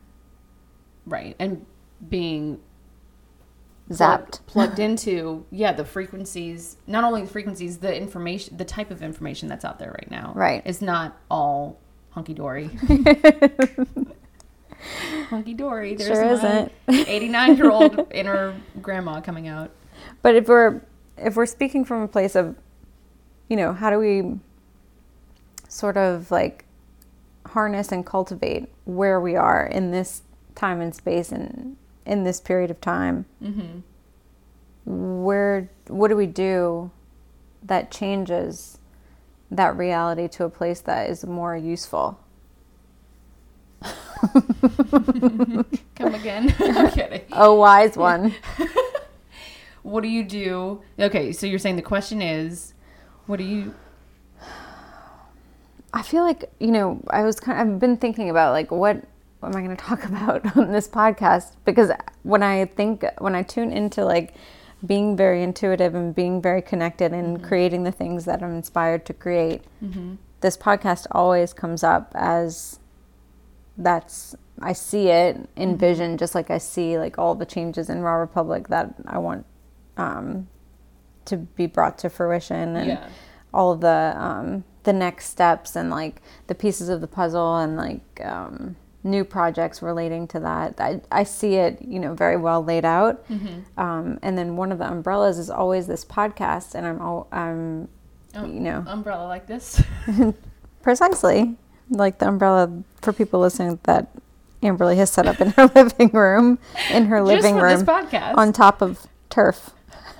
right? 1.05 1.35
And 1.37 1.65
being 2.07 2.59
zapped. 3.89 3.97
plugged, 4.45 4.45
plugged 4.47 4.79
into 4.87 5.45
yeah 5.51 5.73
the 5.73 5.83
frequencies 5.85 6.77
not 6.87 7.03
only 7.03 7.21
the 7.21 7.27
frequencies 7.27 7.79
the 7.79 7.95
information 7.95 8.55
the 8.57 8.65
type 8.65 8.89
of 8.91 9.03
information 9.03 9.49
that's 9.49 9.65
out 9.65 9.77
there 9.77 9.91
right 9.91 10.09
now 10.09 10.31
Right. 10.35 10.65
is 10.65 10.81
not 10.81 11.17
all 11.29 11.79
hunky-dory 12.13 12.69
hunky-dory 15.29 15.95
there's 15.95 16.17
Sure 16.17 16.33
isn't. 16.33 16.71
89 16.87 17.57
year 17.57 17.71
old 17.71 18.07
inner 18.11 18.55
grandma 18.81 19.21
coming 19.21 19.47
out 19.47 19.71
But 20.21 20.35
if 20.35 20.47
we're 20.47 20.81
if 21.17 21.35
we're 21.35 21.45
speaking 21.45 21.85
from 21.85 22.01
a 22.01 22.07
place 22.07 22.35
of, 22.35 22.55
you 23.49 23.55
know, 23.55 23.73
how 23.73 23.89
do 23.89 23.99
we 23.99 24.39
sort 25.67 25.97
of 25.97 26.31
like 26.31 26.65
harness 27.47 27.91
and 27.91 28.05
cultivate 28.05 28.69
where 28.85 29.19
we 29.19 29.35
are 29.35 29.65
in 29.65 29.91
this 29.91 30.23
time 30.55 30.81
and 30.81 30.93
space 30.93 31.31
and 31.31 31.77
in 32.05 32.23
this 32.23 32.41
period 32.41 32.71
of 32.71 32.81
time? 32.81 33.25
Mm-hmm. 33.41 33.79
Where 34.85 35.69
what 35.87 36.09
do 36.09 36.15
we 36.15 36.25
do 36.27 36.91
that 37.61 37.91
changes 37.91 38.79
that 39.55 39.77
reality 39.77 40.27
to 40.29 40.45
a 40.45 40.49
place 40.49 40.81
that 40.81 41.09
is 41.09 41.25
more 41.25 41.55
useful? 41.55 42.19
come 45.95 46.15
again 46.15 46.55
i'm 46.59 46.89
kidding 46.91 47.21
A 47.33 47.53
wise 47.53 47.97
one. 47.97 48.33
what 49.83 50.01
do 50.01 50.07
you 50.07 50.23
do 50.23 50.81
okay 50.97 51.33
so 51.33 51.45
you're 51.45 51.59
saying 51.59 51.75
the 51.75 51.81
question 51.81 52.21
is 52.21 52.73
what 53.25 53.35
do 53.37 53.43
you 53.43 53.73
I 55.93 56.01
feel 56.01 56.23
like 56.23 56.49
you 56.59 56.71
know 56.71 57.01
I 57.09 57.23
was 57.23 57.39
kind. 57.39 57.59
Of, 57.61 57.75
I've 57.75 57.79
been 57.79 57.97
thinking 57.97 58.29
about 58.29 58.51
like 58.51 58.71
what, 58.71 59.03
what 59.39 59.49
am 59.49 59.55
I 59.55 59.61
going 59.61 59.75
to 59.77 59.83
talk 59.83 60.03
about 60.05 60.57
on 60.57 60.71
this 60.71 60.87
podcast 60.87 61.55
because 61.65 61.91
when 62.23 62.41
I 62.41 62.65
think 62.65 63.05
when 63.19 63.35
I 63.35 63.43
tune 63.43 63.71
into 63.71 64.03
like 64.03 64.33
being 64.85 65.15
very 65.15 65.41
intuitive 65.43 65.95
and 65.95 66.13
being 66.13 66.41
very 66.41 66.61
connected 66.61 67.13
and 67.13 67.41
creating 67.43 67.83
the 67.83 67.91
things 67.91 68.25
that 68.25 68.43
I'm 68.43 68.55
inspired 68.55 69.05
to 69.05 69.13
create, 69.13 69.63
this 70.41 70.57
podcast 70.57 71.07
always 71.11 71.53
comes 71.53 71.83
up 71.83 72.11
as 72.15 72.79
that's 73.77 74.35
I 74.61 74.73
see 74.73 75.07
it 75.07 75.49
in 75.55 75.77
vision, 75.77 76.17
just 76.17 76.35
like 76.35 76.51
I 76.51 76.57
see 76.59 76.97
like 76.99 77.17
all 77.17 77.33
the 77.33 77.45
changes 77.45 77.89
in 77.89 78.01
Raw 78.01 78.15
Republic 78.15 78.67
that 78.67 78.93
I 79.07 79.17
want 79.17 79.45
um, 79.97 80.47
to 81.25 81.37
be 81.37 81.65
brought 81.65 81.97
to 81.99 82.09
fruition, 82.09 82.75
and 82.75 82.87
Yeah. 82.87 83.09
all 83.53 83.71
of 83.71 83.81
the 83.81 84.13
um, 84.15 84.63
the 84.83 84.93
next 84.93 85.29
steps 85.29 85.75
and 85.75 85.89
like 85.89 86.21
the 86.47 86.55
pieces 86.55 86.89
of 86.89 87.01
the 87.01 87.07
puzzle 87.07 87.57
and 87.57 87.77
like 87.77 88.21
um, 88.23 88.75
new 89.03 89.23
projects 89.25 89.81
relating 89.81 90.27
to 90.29 90.39
that. 90.39 90.79
I, 90.79 91.01
I 91.11 91.23
see 91.23 91.55
it, 91.55 91.81
you 91.81 91.99
know, 91.99 92.13
very 92.13 92.37
well 92.37 92.63
laid 92.63 92.85
out. 92.85 93.25
Um, 93.77 94.17
and 94.21 94.37
then 94.37 94.55
one 94.55 94.71
of 94.71 94.77
the 94.77 94.87
umbrellas 94.89 95.37
is 95.37 95.49
always 95.49 95.87
this 95.87 96.05
podcast, 96.05 96.73
and 96.75 96.85
I'm 96.87 97.01
all 97.01 97.27
I'm, 97.31 97.89
Oh. 98.35 98.45
you 98.45 98.59
know, 98.61 98.83
Umbrella 98.87 99.27
like 99.27 99.45
this. 99.45 99.81
Precisely. 100.81 101.55
Like 101.89 102.17
the 102.19 102.27
umbrella 102.27 102.71
for 103.01 103.13
people 103.13 103.39
listening 103.41 103.79
that 103.83 104.07
Amberly 104.63 104.95
has 104.95 105.11
set 105.11 105.27
up 105.27 105.39
in 105.41 105.49
her 105.51 105.65
living 105.75 106.09
room, 106.09 106.57
in 106.89 107.05
her 107.05 107.19
Just 107.19 107.27
living 107.27 107.59
for 107.59 107.69
this 107.69 107.79
room, 107.79 107.87
podcast. 108.07 108.35
on 108.37 108.53
top 108.53 108.81
of 108.81 109.05
turf. 109.29 109.71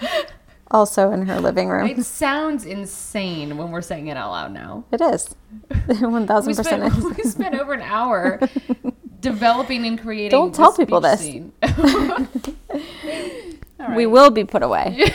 Also 0.74 1.12
in 1.12 1.28
her 1.28 1.40
living 1.40 1.70
room. 1.70 1.88
It 1.88 2.04
sounds 2.04 2.66
insane 2.66 3.58
when 3.58 3.70
we're 3.72 3.84
saying 3.84 4.08
it 4.08 4.18
out 4.18 4.32
loud 4.32 4.52
now. 4.52 4.84
It 4.92 5.00
is. 5.02 5.36
We 5.88 5.94
1000% 5.96 6.64
spent, 6.66 6.84
is. 6.98 7.04
we 7.18 7.24
spent 7.24 7.56
over 7.56 7.74
an 7.74 7.82
hour 7.84 8.40
developing 9.20 9.86
and 9.86 10.02
creating. 10.02 10.32
Don't 10.32 10.54
tell 10.54 10.76
people 10.76 11.00
this. 11.00 11.22
We 13.96 14.06
will 14.08 14.32
be 14.32 14.44
put 14.46 14.64
away. 14.64 15.12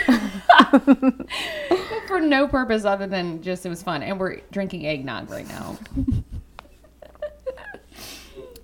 for 2.07 2.21
no 2.21 2.47
purpose 2.47 2.85
other 2.85 3.07
than 3.07 3.43
just 3.43 3.67
it 3.67 3.69
was 3.69 3.83
fun, 3.83 4.03
and 4.03 4.21
we're 4.21 4.41
drinking 4.53 4.87
eggnog 4.87 5.29
right 5.31 5.49
now. 5.49 5.77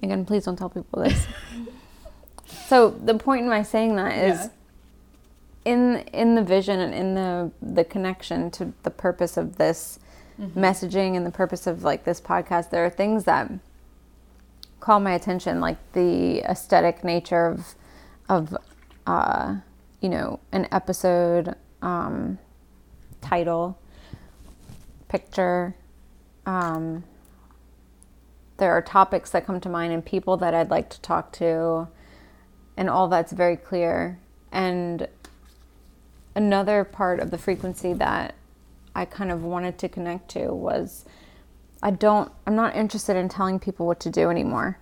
Again, 0.02 0.24
please 0.24 0.44
don't 0.44 0.56
tell 0.56 0.68
people 0.68 1.02
this. 1.02 1.26
so 2.68 2.90
the 2.90 3.14
point 3.14 3.42
in 3.42 3.48
my 3.48 3.62
saying 3.62 3.96
that 3.96 4.12
is 4.16 4.38
Yeah. 4.40 4.48
In 5.64 5.98
in 6.12 6.34
the 6.34 6.42
vision 6.42 6.80
and 6.80 6.94
in 6.94 7.14
the 7.14 7.50
the 7.62 7.84
connection 7.84 8.50
to 8.50 8.72
the 8.82 8.90
purpose 8.90 9.36
of 9.36 9.56
this 9.56 9.98
messaging 10.56 11.16
and 11.16 11.24
the 11.24 11.30
purpose 11.30 11.66
of 11.66 11.84
like 11.84 12.04
this 12.04 12.20
podcast 12.20 12.70
there 12.70 12.84
are 12.84 12.90
things 12.90 13.24
that 13.24 13.50
call 14.80 14.98
my 14.98 15.12
attention 15.12 15.60
like 15.60 15.78
the 15.92 16.40
aesthetic 16.40 17.04
nature 17.04 17.46
of 17.46 17.74
of 18.28 18.56
uh 19.06 19.56
you 20.00 20.08
know 20.08 20.40
an 20.50 20.66
episode 20.72 21.54
um 21.82 22.38
title 23.20 23.78
picture 25.08 25.76
um 26.46 27.04
there 28.56 28.72
are 28.72 28.82
topics 28.82 29.30
that 29.30 29.46
come 29.46 29.60
to 29.60 29.68
mind 29.68 29.92
and 29.92 30.04
people 30.04 30.36
that 30.36 30.54
I'd 30.54 30.70
like 30.70 30.88
to 30.90 31.00
talk 31.00 31.32
to 31.32 31.88
and 32.76 32.88
all 32.88 33.08
that's 33.08 33.32
very 33.32 33.56
clear. 33.56 34.18
And 34.52 35.08
another 36.34 36.84
part 36.84 37.20
of 37.20 37.30
the 37.30 37.38
frequency 37.38 37.92
that 37.94 38.34
I 38.94 39.04
kind 39.04 39.30
of 39.30 39.42
wanted 39.42 39.78
to 39.78 39.88
connect 39.88 40.30
to 40.32 40.52
was 40.52 41.04
I 41.82 41.90
don't 41.90 42.30
I'm 42.46 42.54
not 42.54 42.76
interested 42.76 43.16
in 43.16 43.28
telling 43.28 43.58
people 43.58 43.86
what 43.86 44.00
to 44.00 44.10
do 44.10 44.30
anymore. 44.30 44.78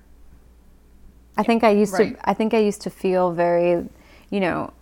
I 1.36 1.42
think 1.42 1.64
I 1.64 1.70
used 1.70 1.94
right. 1.94 2.14
to 2.14 2.30
I 2.30 2.34
think 2.34 2.54
I 2.54 2.58
used 2.58 2.82
to 2.82 2.90
feel 2.90 3.32
very, 3.32 3.88
you 4.30 4.40
know, 4.40 4.72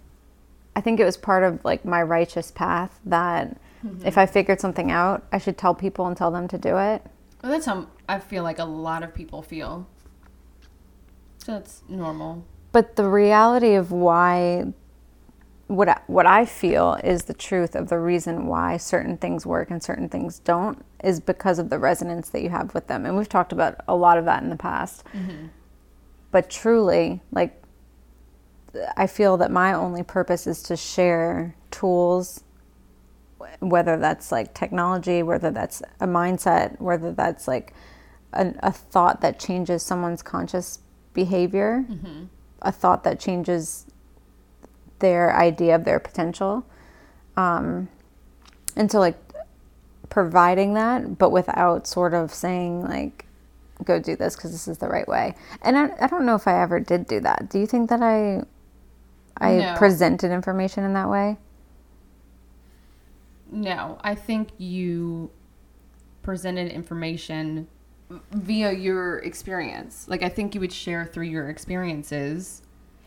I 0.75 0.81
think 0.81 1.01
it 1.01 1.05
was 1.05 1.17
part 1.17 1.45
of 1.45 1.65
like 1.65 1.85
my 1.85 2.03
righteous 2.03 2.51
path 2.51 2.99
that 3.07 3.57
mm-hmm. 3.85 4.07
if 4.07 4.19
I 4.19 4.27
figured 4.27 4.61
something 4.61 4.91
out, 4.91 5.25
I 5.33 5.39
should 5.39 5.59
tell 5.59 5.75
people 5.75 6.07
and 6.07 6.17
tell 6.17 6.31
them 6.31 6.49
to 6.49 6.59
do 6.59 6.77
it. 6.79 7.03
Well, 7.43 7.53
that's 7.53 7.67
how 7.67 7.87
I 8.09 8.19
feel 8.19 8.43
like 8.43 8.59
a 8.59 8.65
lot 8.65 9.03
of 9.03 9.15
people 9.15 9.43
feel. 9.43 9.87
So 11.39 11.57
it's 11.57 11.83
normal. 11.89 12.45
But 12.73 12.97
the 12.97 13.09
reality 13.09 13.75
of 13.75 13.91
why 13.91 14.73
what 15.71 15.89
I, 15.89 16.01
what 16.09 16.27
I 16.27 16.47
feel 16.47 16.99
is 17.05 17.25
the 17.25 17.35
truth 17.35 17.77
of 17.77 17.89
the 17.89 17.99
reason 17.99 18.47
why 18.47 18.77
certain 18.77 19.17
things 19.17 19.47
work 19.47 19.71
and 19.71 19.81
certain 19.81 20.09
things 20.09 20.41
don't 20.41 20.85
is 21.05 21.21
because 21.21 21.61
of 21.61 21.71
the 21.71 21.79
resonance 21.79 22.29
that 22.31 22.43
you 22.43 22.49
have 22.49 22.75
with 22.75 22.89
them. 22.89 23.07
And 23.07 23.17
we've 23.17 23.29
talked 23.29 23.53
about 23.53 23.77
a 23.87 23.95
lot 23.95 24.19
of 24.19 24.25
that 24.25 24.43
in 24.43 24.51
the 24.51 24.57
past. 24.57 25.05
Mm-hmm. 25.15 25.47
But 26.33 26.51
truly, 26.51 27.21
like 27.31 27.63
I 28.97 29.07
feel 29.07 29.37
that 29.37 29.53
my 29.53 29.73
only 29.73 30.03
purpose 30.03 30.49
is 30.49 30.61
to 30.65 30.77
share 30.77 31.55
tools 31.71 32.43
whether 33.61 33.97
that's 33.97 34.33
like 34.33 34.55
technology, 34.55 35.23
whether 35.23 35.51
that's 35.51 35.83
a 36.01 36.07
mindset, 36.07 36.81
whether 36.81 37.13
that's 37.13 37.47
like 37.47 37.75
a, 38.33 38.53
a 38.61 38.73
thought 38.73 39.21
that 39.21 39.39
changes 39.39 39.85
someone's 39.85 40.23
conscious 40.23 40.81
behavior, 41.15 41.85
mm-hmm. 41.89 42.25
a 42.63 42.73
thought 42.73 43.05
that 43.05 43.21
changes 43.21 43.87
their 45.01 45.37
idea 45.37 45.75
of 45.75 45.85
their 45.85 45.99
potential. 45.99 46.65
Um, 47.37 47.89
and 48.77 48.91
so, 48.91 48.99
like, 48.99 49.17
providing 50.09 50.75
that, 50.75 51.19
but 51.19 51.31
without 51.31 51.87
sort 51.87 52.15
of 52.15 52.33
saying, 52.33 52.83
like, 52.83 53.27
go 53.85 53.99
do 53.99 54.17
this 54.17 54.37
because 54.37 54.53
this 54.53 54.69
is 54.69 54.79
the 54.79 54.89
right 54.89 55.09
way. 55.09 55.35
And 55.63 55.77
I, 55.77 55.91
I 56.01 56.07
don't 56.07 56.27
know 56.27 56.35
if 56.35 56.47
I 56.47 56.61
ever 56.63 56.81
did 56.81 57.07
do 57.07 57.21
that. 57.21 57.49
Do 57.51 57.59
you 57.59 57.67
think 57.67 57.91
that 57.91 58.03
I 58.03 58.43
I 59.41 59.55
No. 59.55 59.75
presented 59.77 60.31
information 60.33 60.85
in 60.85 60.93
that 60.95 61.09
way? 61.09 61.39
No, 63.51 63.99
I 64.03 64.15
think 64.15 64.51
you 64.59 65.31
presented 66.23 66.71
information 66.71 67.67
via 68.33 68.73
your 68.73 69.19
experience. 69.21 70.07
Like 70.09 70.23
I 70.23 70.29
think 70.29 70.55
you 70.55 70.61
would 70.61 70.73
share 70.73 71.07
through 71.07 71.27
your 71.27 71.49
experiences 71.49 72.63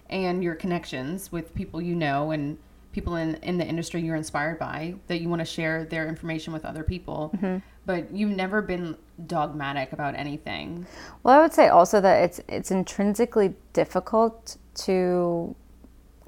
and 0.10 0.44
your 0.44 0.56
connections 0.56 1.32
with 1.32 1.54
people 1.56 1.82
you 1.82 1.96
know 1.96 2.32
and 2.32 2.58
people 2.94 3.16
in 3.16 3.36
in 3.36 3.58
the 3.58 3.66
industry 3.66 4.02
you're 4.02 4.16
inspired 4.16 4.60
by 4.60 4.96
that 5.08 5.20
you 5.20 5.28
want 5.28 5.40
to 5.40 5.46
share 5.46 5.84
their 5.84 6.08
information 6.08 6.54
with 6.54 6.64
other 6.64 6.84
people. 6.84 7.32
Mm-hmm. 7.36 7.58
But 7.86 8.16
you've 8.16 8.32
never 8.32 8.62
been 8.62 8.96
dogmatic 9.28 9.92
about 9.92 10.16
anything. 10.16 10.88
Well, 11.24 11.38
I 11.38 11.42
would 11.42 11.54
say 11.54 11.68
also 11.68 12.00
that 12.00 12.24
it's 12.24 12.40
it's 12.48 12.72
intrinsically 12.72 13.56
difficult 13.74 14.58
to 14.86 15.56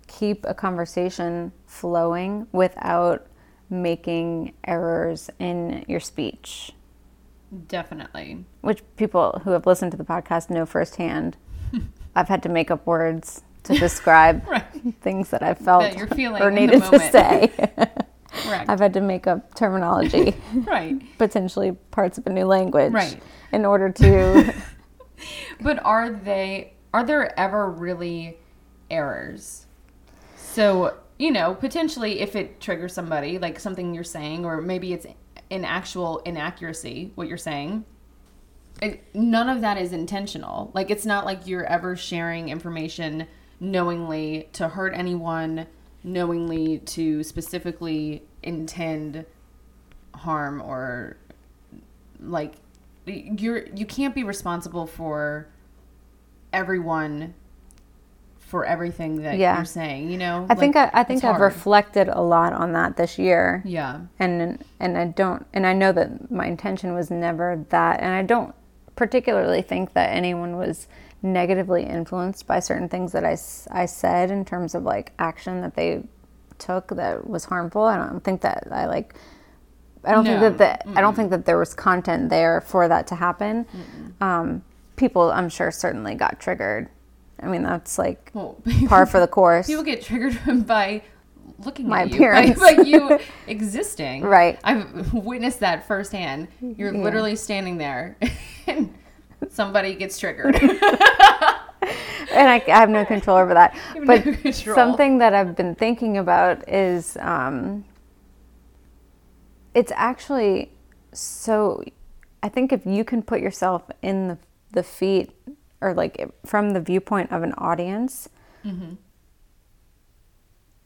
keep 0.07 0.45
a 0.45 0.53
conversation 0.53 1.51
flowing 1.65 2.47
without 2.51 3.27
making 3.69 4.53
errors 4.65 5.29
in 5.39 5.83
your 5.87 5.99
speech, 5.99 6.71
Definitely. 7.67 8.45
which 8.61 8.83
people 8.97 9.41
who 9.43 9.51
have 9.51 9.65
listened 9.65 9.91
to 9.91 9.97
the 9.97 10.03
podcast 10.03 10.49
know 10.49 10.65
firsthand. 10.65 11.37
I've 12.15 12.27
had 12.27 12.43
to 12.43 12.49
make 12.49 12.69
up 12.69 12.85
words 12.85 13.43
to 13.65 13.77
describe 13.77 14.45
Right. 14.49 14.63
things 15.01 15.29
that 15.29 15.43
I 15.43 15.53
felt 15.53 15.81
That 15.83 15.97
you're 15.97 16.07
feeling 16.07 16.41
or 16.41 16.51
needed 16.51 16.83
to 16.83 16.99
say. 16.99 17.51
Correct. 18.31 18.69
I've 18.69 18.79
had 18.79 18.93
to 18.93 19.01
make 19.01 19.27
up 19.27 19.53
terminology, 19.55 20.35
right. 20.55 21.01
potentially 21.17 21.71
parts 21.91 22.17
of 22.17 22.27
a 22.27 22.29
new 22.29 22.45
language, 22.45 22.91
Right. 22.93 23.21
in 23.51 23.65
order 23.65 23.89
to 23.91 24.53
But 25.61 25.83
are 25.85 26.09
they 26.09 26.73
are 26.93 27.03
there 27.05 27.37
ever 27.39 27.69
really 27.69 28.37
errors? 28.89 29.65
So, 30.35 30.95
you 31.17 31.31
know, 31.31 31.53
potentially 31.55 32.19
if 32.21 32.35
it 32.35 32.59
triggers 32.61 32.93
somebody, 32.93 33.37
like 33.39 33.59
something 33.59 33.93
you're 33.93 34.03
saying, 34.03 34.45
or 34.45 34.61
maybe 34.61 34.93
it's 34.93 35.05
an 35.51 35.65
actual 35.65 36.19
inaccuracy, 36.19 37.11
what 37.15 37.27
you're 37.27 37.37
saying, 37.37 37.85
it, 38.81 39.03
none 39.13 39.49
of 39.49 39.61
that 39.61 39.77
is 39.77 39.93
intentional. 39.93 40.71
Like, 40.73 40.89
it's 40.89 41.05
not 41.05 41.25
like 41.25 41.47
you're 41.47 41.65
ever 41.65 41.95
sharing 41.95 42.49
information 42.49 43.27
knowingly 43.71 44.47
to 44.53 44.67
hurt 44.69 44.93
anyone, 44.95 45.67
knowingly 46.03 46.77
to 46.79 47.23
specifically 47.23 48.23
intend 48.43 49.25
harm 50.13 50.61
or 50.61 51.17
like 52.21 52.53
you're 53.05 53.65
you 53.75 53.85
can't 53.85 54.15
be 54.15 54.23
responsible 54.23 54.87
for 54.87 55.47
everyone 56.53 57.33
for 58.39 58.63
everything 58.65 59.23
that 59.23 59.37
Yeah. 59.37 59.57
you're 59.57 59.65
saying 59.65 60.09
you 60.09 60.17
know 60.17 60.45
I 60.49 60.55
think 60.55 60.75
I, 60.77 60.89
I 60.93 61.03
think 61.03 61.23
i've 61.23 61.31
hard. 61.37 61.41
reflected 61.41 62.07
a 62.07 62.21
lot 62.21 62.53
on 62.53 62.71
that 62.73 62.95
this 62.95 63.19
year. 63.19 63.61
yeah 63.65 64.01
and 64.19 64.63
and 64.79 64.97
I 64.97 65.05
don't 65.05 65.45
and 65.53 65.67
I 65.67 65.73
know 65.73 65.91
that 65.91 66.31
my 66.31 66.45
intention 66.45 66.93
was 66.93 67.11
never 67.11 67.65
that 67.69 67.99
and 67.99 68.13
I 68.13 68.21
don't 68.23 68.55
particularly 68.95 69.61
think 69.61 69.93
that 69.93 70.11
anyone 70.11 70.55
was 70.55 70.87
negatively 71.25 71.83
influenced 71.83 72.47
by 72.47 72.59
certain 72.59 72.87
things 72.87 73.11
that 73.11 73.25
I, 73.25 73.37
I 73.71 73.85
said 73.85 74.31
in 74.31 74.45
terms 74.45 74.75
of 74.75 74.83
like 74.83 75.11
action 75.19 75.61
that 75.61 75.75
they 75.75 76.03
took 76.57 76.87
that 76.89 77.27
was 77.29 77.45
harmful 77.45 77.83
I 77.83 77.97
don't 77.97 78.23
think 78.23 78.41
that 78.41 78.67
I 78.71 78.85
like 78.85 79.15
I 80.05 80.11
don't 80.11 80.23
No. 80.23 80.39
think 80.39 80.57
that 80.57 80.85
the, 80.85 80.97
I 80.97 81.01
don't 81.01 81.15
think 81.15 81.31
that 81.31 81.45
there 81.45 81.57
was 81.57 81.73
content 81.73 82.29
there 82.29 82.61
for 82.61 82.87
that 82.87 83.07
to 83.07 83.15
happen 83.15 83.65
um, 84.21 84.63
people 84.95 85.31
I'm 85.31 85.49
sure 85.49 85.71
certainly 85.71 86.15
got 86.15 86.39
triggered 86.39 86.87
I 87.43 87.47
mean 87.47 87.63
that's 87.63 87.97
like 87.97 88.31
well 88.33 88.55
par 88.87 89.05
for 89.05 89.19
the 89.19 89.27
course 89.27 89.67
people 89.67 89.83
get 89.83 90.01
triggered 90.01 90.37
by 90.67 91.01
looking 91.65 91.87
My 91.89 92.01
at 92.03 92.09
you, 92.09 92.15
appearance. 92.15 92.57
like, 92.59 92.77
like 92.77 92.87
you 92.87 93.19
existing. 93.47 94.23
Right. 94.23 94.59
I've 94.63 95.13
witnessed 95.13 95.59
that 95.61 95.87
firsthand. 95.87 96.47
You're 96.59 96.93
Yeah. 96.93 97.01
literally 97.01 97.35
standing 97.37 97.77
there, 97.77 98.17
and 98.67 98.93
somebody 99.51 99.95
gets 99.95 100.19
triggered. 100.19 100.55
and 100.61 100.73
I, 102.49 102.63
I 102.67 102.79
have 102.79 102.89
no 102.89 103.05
control 103.05 103.37
over 103.37 103.53
that. 103.53 103.77
But 104.05 104.25
no 104.25 104.51
something 104.51 105.19
that 105.19 105.33
I've 105.33 105.55
been 105.55 105.75
thinking 105.75 106.17
about 106.17 106.67
is 106.67 107.17
um, 107.19 107.85
it's 109.73 109.91
actually 109.95 110.71
so. 111.13 111.83
I 112.43 112.49
think 112.49 112.71
if 112.71 112.85
you 112.85 113.03
can 113.03 113.23
put 113.23 113.41
yourself 113.41 113.83
in 114.01 114.27
the 114.27 114.37
the 114.75 114.83
feet 114.83 115.31
or 115.81 115.93
like 115.93 116.29
from 116.45 116.71
the 116.71 116.81
viewpoint 116.81 117.31
of 117.31 117.41
an 117.41 117.53
audience 117.57 118.29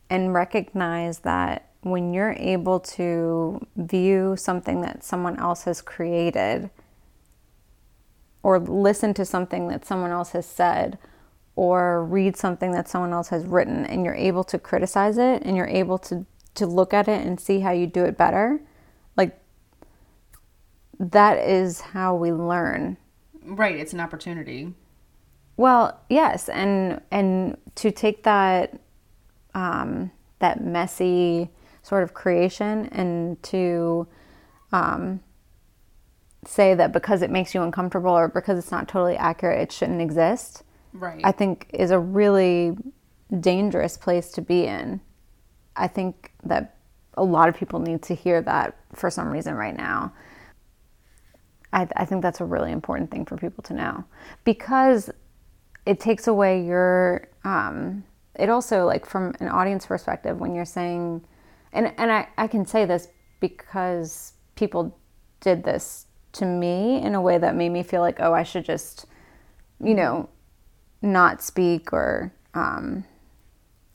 and 0.09 0.33
recognize 0.33 1.19
that 1.19 1.69
when 1.81 2.13
you're 2.13 2.33
able 2.33 2.79
to 2.79 3.65
view 3.75 4.35
something 4.37 4.81
that 4.81 5.03
someone 5.03 5.37
else 5.39 5.63
has 5.63 5.81
created 5.81 6.69
or 8.43 8.60
listen 8.60 9.13
to 9.13 9.25
something 9.25 9.67
that 9.67 9.86
someone 9.86 10.12
else 10.12 10.32
has 10.32 10.45
said 10.45 10.97
or 11.56 12.06
read 12.06 12.38
something 12.38 12.71
that 12.71 12.88
someone 12.88 13.12
else 13.12 13.30
has 13.30 13.45
written 13.45 13.86
and 13.86 14.06
you're 14.06 14.15
able 14.15 14.43
to 14.45 14.58
criticize 14.58 15.17
it 15.17 15.43
and 15.43 15.58
you're 15.58 15.67
able 15.67 15.97
to 15.97 16.25
to 16.56 16.65
look 16.65 16.93
at 16.93 17.08
it 17.08 17.25
and 17.25 17.39
see 17.39 17.60
how 17.60 17.71
you 17.71 17.86
do 17.86 18.04
it 18.04 18.17
better 18.17 18.62
like 19.17 19.39
that 20.99 21.38
is 21.38 21.82
how 21.82 22.15
we 22.15 22.32
learn 22.32 22.97
right. 23.43 23.75
It's 23.75 23.93
an 23.93 23.99
opportunity. 23.99 24.73
well 25.58 25.99
yes 26.10 26.49
and 26.49 27.02
and 27.12 27.58
to 27.75 27.91
take 27.91 28.23
that 28.23 28.80
um 29.54 30.12
that 30.39 30.63
messy 30.63 31.49
sort 31.82 32.04
of 32.04 32.13
creation 32.13 32.86
and 32.88 33.41
to 33.43 34.08
um 34.71 35.19
say 36.49 36.73
that 36.73 36.91
because 36.91 37.21
it 37.21 37.29
makes 37.29 37.53
you 37.53 37.62
uncomfortable 37.62 38.12
or 38.12 38.27
because 38.27 38.57
it's 38.57 38.71
not 38.71 38.88
totally 38.88 39.15
accurate 39.15 39.62
it 39.62 39.71
shouldn't 39.71 40.01
exist 40.01 40.63
Right. 40.93 41.21
I 41.23 41.31
think 41.31 41.67
is 41.73 41.91
a 41.91 41.99
really 41.99 42.75
dangerous 43.39 43.97
place 43.97 44.31
to 44.33 44.41
be 44.41 44.65
in. 44.65 45.01
I 45.75 45.88
think 45.88 46.31
that 46.43 46.77
a 47.15 47.23
lot 47.23 47.49
of 47.49 47.55
people 47.55 47.79
need 47.79 48.01
to 48.03 48.15
hear 48.15 48.41
that 48.41 48.75
for 48.93 49.09
some 49.09 49.29
reason 49.29 49.53
right 49.53 49.75
now. 49.75 50.13
I, 51.71 51.88
I 51.95 52.05
think 52.05 52.23
that's 52.23 52.41
a 52.41 52.45
really 52.45 52.71
important 52.71 53.12
thing 53.12 53.25
for 53.25 53.38
people 53.38 53.63
to 53.65 53.73
know 53.73 54.03
because 54.43 55.09
it 55.85 55.99
takes 55.99 56.27
away 56.27 56.63
your. 56.63 57.27
Um, 57.43 58.03
it 58.35 58.49
also 58.49 58.85
like 58.85 59.05
from 59.05 59.35
an 59.39 59.49
audience 59.49 59.85
perspective 59.85 60.39
when 60.39 60.55
you're 60.55 60.65
saying, 60.65 61.23
and 61.71 61.93
and 61.97 62.12
I, 62.12 62.27
I 62.38 62.47
can 62.47 62.65
say 62.65 62.85
this 62.85 63.09
because 63.39 64.33
people 64.55 64.97
did 65.41 65.63
this 65.63 66.07
to 66.33 66.45
me 66.45 67.01
in 67.01 67.15
a 67.15 67.21
way 67.21 67.37
that 67.37 67.55
made 67.55 67.69
me 67.69 67.83
feel 67.83 68.01
like 68.01 68.19
oh 68.19 68.33
I 68.33 68.43
should 68.43 68.65
just, 68.65 69.05
you 69.83 69.93
know, 69.95 70.29
not 71.01 71.41
speak 71.41 71.93
or 71.93 72.33
um, 72.53 73.03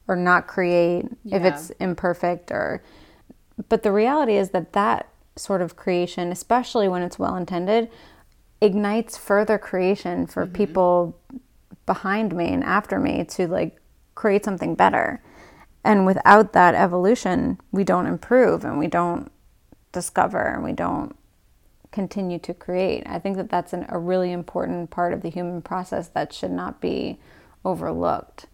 or 0.09 0.17
not 0.17 0.47
create 0.47 1.07
if 1.27 1.43
it's 1.45 1.71
imperfect 1.81 2.51
or 2.51 2.83
but 3.69 3.83
the 3.83 3.93
reality 3.93 4.37
is 4.37 4.51
that 4.51 4.73
that 4.73 5.09
sort 5.37 5.63
of 5.63 5.77
creation 5.77 6.31
especially 6.31 6.89
when 6.89 7.03
it's 7.03 7.19
well 7.19 7.37
intended 7.37 7.91
ignites 8.61 9.17
further 9.17 9.59
creation 9.59 10.27
for 10.27 10.47
people 10.47 11.19
behind 11.87 12.35
me 12.35 12.53
and 12.53 12.65
after 12.65 12.99
me 12.99 13.25
to 13.25 13.47
like 13.47 13.79
create 14.15 14.45
something 14.45 14.75
better. 14.75 15.23
And 15.85 16.07
without 16.07 16.55
that 16.55 16.75
evolution 16.75 17.61
we 17.73 17.85
don't 17.85 18.07
improve 18.07 18.65
and 18.65 18.79
we 18.79 18.87
don't 18.87 19.31
discover 19.93 20.41
and 20.41 20.65
we 20.65 20.73
don't 20.73 21.15
continue 21.95 22.41
to 22.41 22.53
create. 22.53 23.05
I 23.07 23.21
think 23.21 23.37
that 23.37 23.49
that's 23.49 23.73
an, 23.73 23.87
a 23.89 23.99
really 23.99 24.33
important 24.33 24.91
part 24.91 25.13
of 25.13 25.23
the 25.23 25.31
human 25.31 25.63
process 25.63 26.09
that 26.09 26.33
should 26.33 26.51
not 26.51 26.81
be 26.81 27.21
overlooked. 27.65 28.47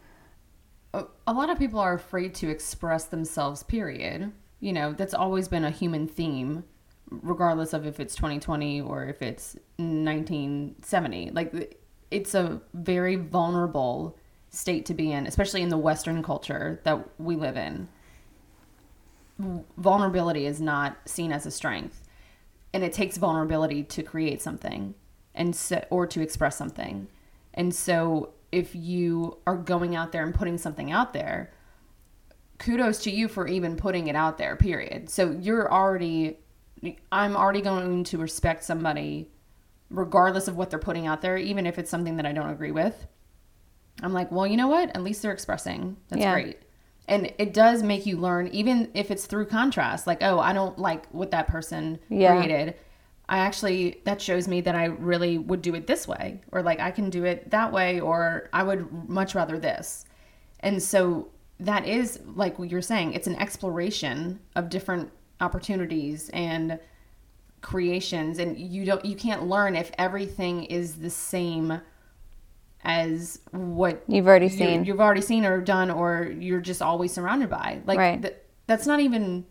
a 0.95 1.33
lot 1.33 1.49
of 1.49 1.59
people 1.59 1.81
are 1.81 1.95
afraid 1.95 2.35
to 2.35 2.51
express 2.51 3.05
themselves 3.05 3.63
period 3.63 4.33
you 4.59 4.73
know 4.73 4.93
that's 4.93 5.15
always 5.15 5.49
been 5.49 5.65
a 5.65 5.71
human 5.71 6.07
theme 6.07 6.65
regardless 7.11 7.73
of 7.73 7.87
if 7.87 7.99
it's 7.99 8.15
2020 8.15 8.81
or 8.81 9.05
if 9.07 9.23
it's 9.23 9.55
1970 9.77 11.31
like 11.31 11.79
it's 12.11 12.35
a 12.35 12.61
very 12.75 13.17
vulnerable 13.17 14.17
state 14.51 14.85
to 14.85 14.95
be 14.95 15.13
in 15.13 15.27
especially 15.27 15.63
in 15.63 15.69
the 15.69 15.79
western 15.79 16.23
culture 16.23 16.81
that 16.85 16.99
we 17.21 17.37
live 17.37 17.57
in 17.57 17.89
vulnerability 19.79 20.45
is 20.45 20.61
not 20.61 20.97
seen 21.07 21.33
as 21.33 21.47
a 21.47 21.51
strength 21.51 22.00
and 22.73 22.85
it 22.85 22.93
takes 22.93 23.17
vulnerability 23.17 23.83
to 23.85 24.03
create 24.03 24.41
something 24.41 24.95
and 25.35 25.55
so 25.55 25.85
or 25.91 26.07
to 26.07 26.21
express 26.21 26.57
something. 26.57 27.09
And 27.55 27.75
so 27.75 28.31
if 28.53 28.75
you 28.75 29.39
are 29.47 29.57
going 29.57 29.95
out 29.97 30.13
there 30.13 30.25
and 30.25 30.35
putting 30.35 30.59
something 30.59 30.91
out 30.91 31.13
there 31.13 31.53
kudos 32.59 33.03
to 33.05 33.11
you 33.11 33.27
for 33.27 33.47
even 33.47 33.75
putting 33.77 34.09
it 34.09 34.17
out 34.17 34.37
there 34.37 34.55
period. 34.57 35.09
So 35.09 35.31
you're 35.31 35.73
already 35.73 36.39
i'm 37.13 37.37
already 37.37 37.61
going 37.61 38.05
to 38.05 38.19
respect 38.19 38.65
somebody 38.65 39.31
regardless 39.91 40.49
of 40.49 40.57
what 40.57 40.71
they're 40.71 40.79
putting 40.79 41.07
out 41.07 41.21
there 41.23 41.37
even 41.37 41.67
if 41.67 41.79
it's 41.79 41.91
something 41.91 42.17
that 42.17 42.27
i 42.27 42.33
don't 42.33 42.51
agree 42.51 42.71
with. 42.73 43.07
I'm 44.03 44.13
like 44.13 44.31
well 44.31 44.47
you 44.47 44.57
know 44.57 44.69
what? 44.69 44.91
At 44.97 45.03
least 45.03 45.23
they're 45.23 45.33
expressing. 45.33 45.97
That's 46.09 46.21
Yeah. 46.23 46.33
great 46.35 46.59
and 47.11 47.33
it 47.39 47.53
does 47.53 47.83
make 47.83 48.07
you 48.07 48.17
learn 48.17 48.47
even 48.49 48.91
if 48.95 49.11
it's 49.11 49.27
through 49.27 49.45
contrast 49.47 50.07
like 50.07 50.23
oh 50.23 50.39
i 50.39 50.53
don't 50.53 50.79
like 50.79 51.07
what 51.09 51.31
that 51.33 51.47
person 51.49 51.99
Yeah. 52.09 52.37
created 52.37 52.77
i 53.29 53.39
actually 53.39 54.01
that 54.05 54.23
shows 54.23 54.49
me 54.49 54.63
that 54.63 54.75
i 54.75 54.85
really 54.87 55.37
would 55.37 55.61
do 55.61 55.75
it 55.75 55.87
this 55.87 56.09
way 56.09 56.41
or 56.53 56.63
like 56.63 56.81
i 56.81 56.91
can 56.91 57.11
do 57.11 57.25
it 57.25 57.51
that 57.51 57.73
way 57.73 58.01
or 58.01 58.49
i 58.53 58.63
would 58.63 59.09
much 59.09 59.35
rather 59.35 59.59
this 59.59 60.07
and 60.61 60.83
so 60.83 61.29
that 61.59 61.87
is 61.87 62.21
like 62.35 62.59
what 62.59 62.71
you're 62.71 62.81
saying 62.81 63.13
it's 63.13 63.27
an 63.27 63.37
exploration 63.37 64.41
of 64.57 64.71
different 64.71 65.11
opportunities 65.41 66.31
and 66.33 66.79
creations 67.61 68.39
and 68.39 68.59
you 68.59 68.85
don't 68.87 69.05
you 69.05 69.15
can't 69.17 69.47
learn 69.47 69.77
if 69.77 69.91
everything 69.99 70.65
is 70.65 70.97
the 70.97 71.11
same 71.11 71.81
as 72.85 73.41
what 73.51 74.03
You've 74.09 74.27
already 74.27 74.47
you- 74.47 74.51
seen. 74.57 74.85
you've 74.85 75.01
already 75.01 75.21
seen 75.21 75.45
or 75.45 75.61
done 75.61 75.91
or 75.91 76.33
you're 76.39 76.61
just 76.61 76.81
always 76.81 77.13
surrounded 77.13 77.51
by 77.51 77.81
like 77.87 77.99
Right. 77.99 78.23
th- 78.23 78.37
that's 78.67 78.87
not 78.87 79.01
even 79.01 79.45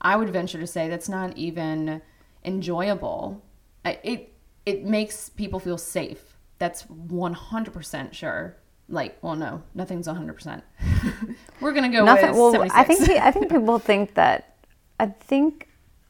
i 0.00 0.14
would 0.16 0.30
venture 0.30 0.60
to 0.60 0.66
say 0.66 0.88
that's 0.88 1.08
not 1.08 1.36
even 1.36 2.00
enjoyable 2.44 3.42
I- 3.84 3.98
it 4.04 4.32
it 4.66 4.84
makes 4.84 5.30
people 5.30 5.58
feel 5.58 5.78
safe 5.78 6.36
that's 6.58 6.84
100% 6.84 8.12
sure 8.14 8.56
like 8.88 9.18
well 9.22 9.34
no 9.36 9.62
nothing's 9.74 10.06
100% 10.06 10.62
we're 11.60 11.72
gonna 11.72 11.88
go 11.88 12.04
Nothing. 12.04 12.30
with 12.30 12.36
Well, 12.38 12.52
76. 12.52 12.74
I 12.78 12.84
think 12.84 13.10
I 13.22 13.30
think 13.32 13.50
people 13.50 13.78
think 13.78 14.14
that. 14.14 14.46
I 14.98 15.06
think 15.06 15.66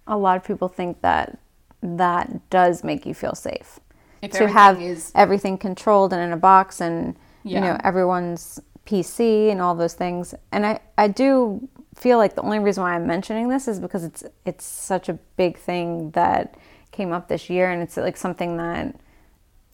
a 0.09 0.17
lot 0.17 0.37
of 0.37 0.43
people 0.45 0.67
think 0.69 1.01
that 1.03 1.39
that 1.83 2.51
does 2.51 2.83
make 2.83 3.07
you 3.07 3.15
feel 3.15 3.35
safe 3.37 3.79
If 4.23 4.33
to 4.33 4.49
have 4.49 4.81
is- 4.81 5.13
everything 5.15 5.59
controlled 5.59 6.13
and 6.13 6.23
in 6.23 6.33
a 6.33 6.37
box 6.37 6.81
and 6.81 7.17
you 7.43 7.59
know 7.59 7.79
everyone's 7.83 8.61
PC 8.87 9.51
and 9.51 9.61
all 9.61 9.75
those 9.75 9.95
things. 9.95 10.35
And 10.53 10.67
I 10.67 10.81
I 10.99 11.09
do 11.09 11.69
feel 11.95 12.19
like 12.19 12.35
the 12.35 12.43
only 12.43 12.59
reason 12.59 12.83
why 12.83 12.95
I'm 12.95 13.07
mentioning 13.07 13.49
this 13.49 13.69
is 13.69 13.79
because 13.79 14.05
it's 14.05 14.25
it's 14.45 14.65
such 14.65 15.09
a 15.09 15.15
big 15.37 15.57
thing 15.59 16.11
that 16.11 16.57
came 16.91 17.13
up 17.13 17.29
this 17.29 17.49
year 17.49 17.71
and 17.71 17.83
it's 17.83 17.97
like 17.97 18.17
something 18.17 18.57
that 18.57 18.97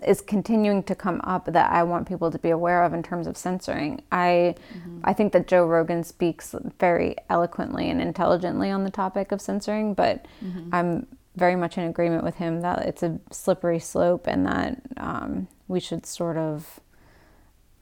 is 0.06 0.20
continuing 0.20 0.82
to 0.82 0.94
come 0.94 1.20
up 1.24 1.46
that 1.46 1.70
I 1.70 1.82
want 1.82 2.06
people 2.06 2.30
to 2.30 2.38
be 2.38 2.50
aware 2.50 2.84
of 2.84 2.92
in 2.92 3.02
terms 3.02 3.26
of 3.26 3.36
censoring. 3.36 4.02
I 4.12 4.54
mm-hmm. 4.74 5.00
I 5.04 5.12
think 5.12 5.32
that 5.32 5.46
Joe 5.46 5.66
Rogan 5.66 6.04
speaks 6.04 6.54
very 6.78 7.16
eloquently 7.30 7.88
and 7.88 8.00
intelligently 8.00 8.70
on 8.70 8.84
the 8.84 8.90
topic 8.90 9.32
of 9.32 9.40
censoring, 9.40 9.94
but 9.94 10.26
mm-hmm. 10.44 10.68
I'm 10.74 11.06
very 11.36 11.54
much 11.56 11.76
in 11.78 11.84
agreement 11.84 12.24
with 12.24 12.36
him 12.36 12.62
that 12.62 12.80
it's 12.86 13.02
a 13.02 13.18
slippery 13.30 13.78
slope 13.78 14.26
and 14.26 14.46
that 14.46 14.80
um, 14.96 15.48
we 15.68 15.78
should 15.80 16.04
sort 16.06 16.36
of 16.36 16.80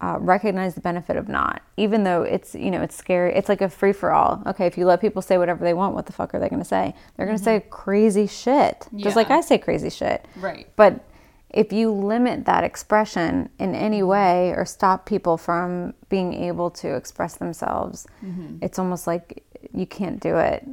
uh, 0.00 0.16
recognize 0.20 0.74
the 0.74 0.80
benefit 0.80 1.16
of 1.16 1.28
not, 1.28 1.62
even 1.76 2.04
though 2.04 2.22
it's 2.22 2.54
you 2.54 2.70
know 2.70 2.82
it's 2.82 2.96
scary. 2.96 3.32
It's 3.34 3.48
like 3.48 3.60
a 3.62 3.70
free 3.70 3.92
for 3.92 4.12
all. 4.12 4.42
Okay, 4.46 4.66
if 4.66 4.76
you 4.76 4.84
let 4.84 5.00
people 5.00 5.22
say 5.22 5.38
whatever 5.38 5.64
they 5.64 5.72
want, 5.72 5.94
what 5.94 6.06
the 6.06 6.12
fuck 6.12 6.34
are 6.34 6.40
they 6.40 6.48
going 6.48 6.60
to 6.60 6.68
say? 6.68 6.94
They're 7.16 7.26
going 7.26 7.38
to 7.38 7.44
say 7.44 7.64
crazy 7.70 8.26
shit, 8.26 8.86
just 8.96 9.16
like 9.16 9.30
I 9.30 9.40
say 9.40 9.56
crazy 9.56 9.88
shit. 9.90 10.26
right 10.36 10.68
But 10.76 11.04
if 11.50 11.72
you 11.72 11.92
limit 11.92 12.44
that 12.46 12.64
expression 12.64 13.48
in 13.60 13.74
any 13.76 14.00
Mm-hmm. 14.00 14.08
way 14.08 14.50
or 14.56 14.64
stop 14.66 15.06
people 15.06 15.36
from 15.38 15.94
being 16.08 16.34
able 16.34 16.70
to 16.72 16.96
express 16.96 17.36
themselves, 17.36 18.06
Mm-hmm. 18.24 18.56
it's 18.60 18.78
almost 18.80 19.06
like 19.06 19.44
you 19.72 19.86
can't 19.86 20.18
do 20.20 20.36
it. 20.36 20.66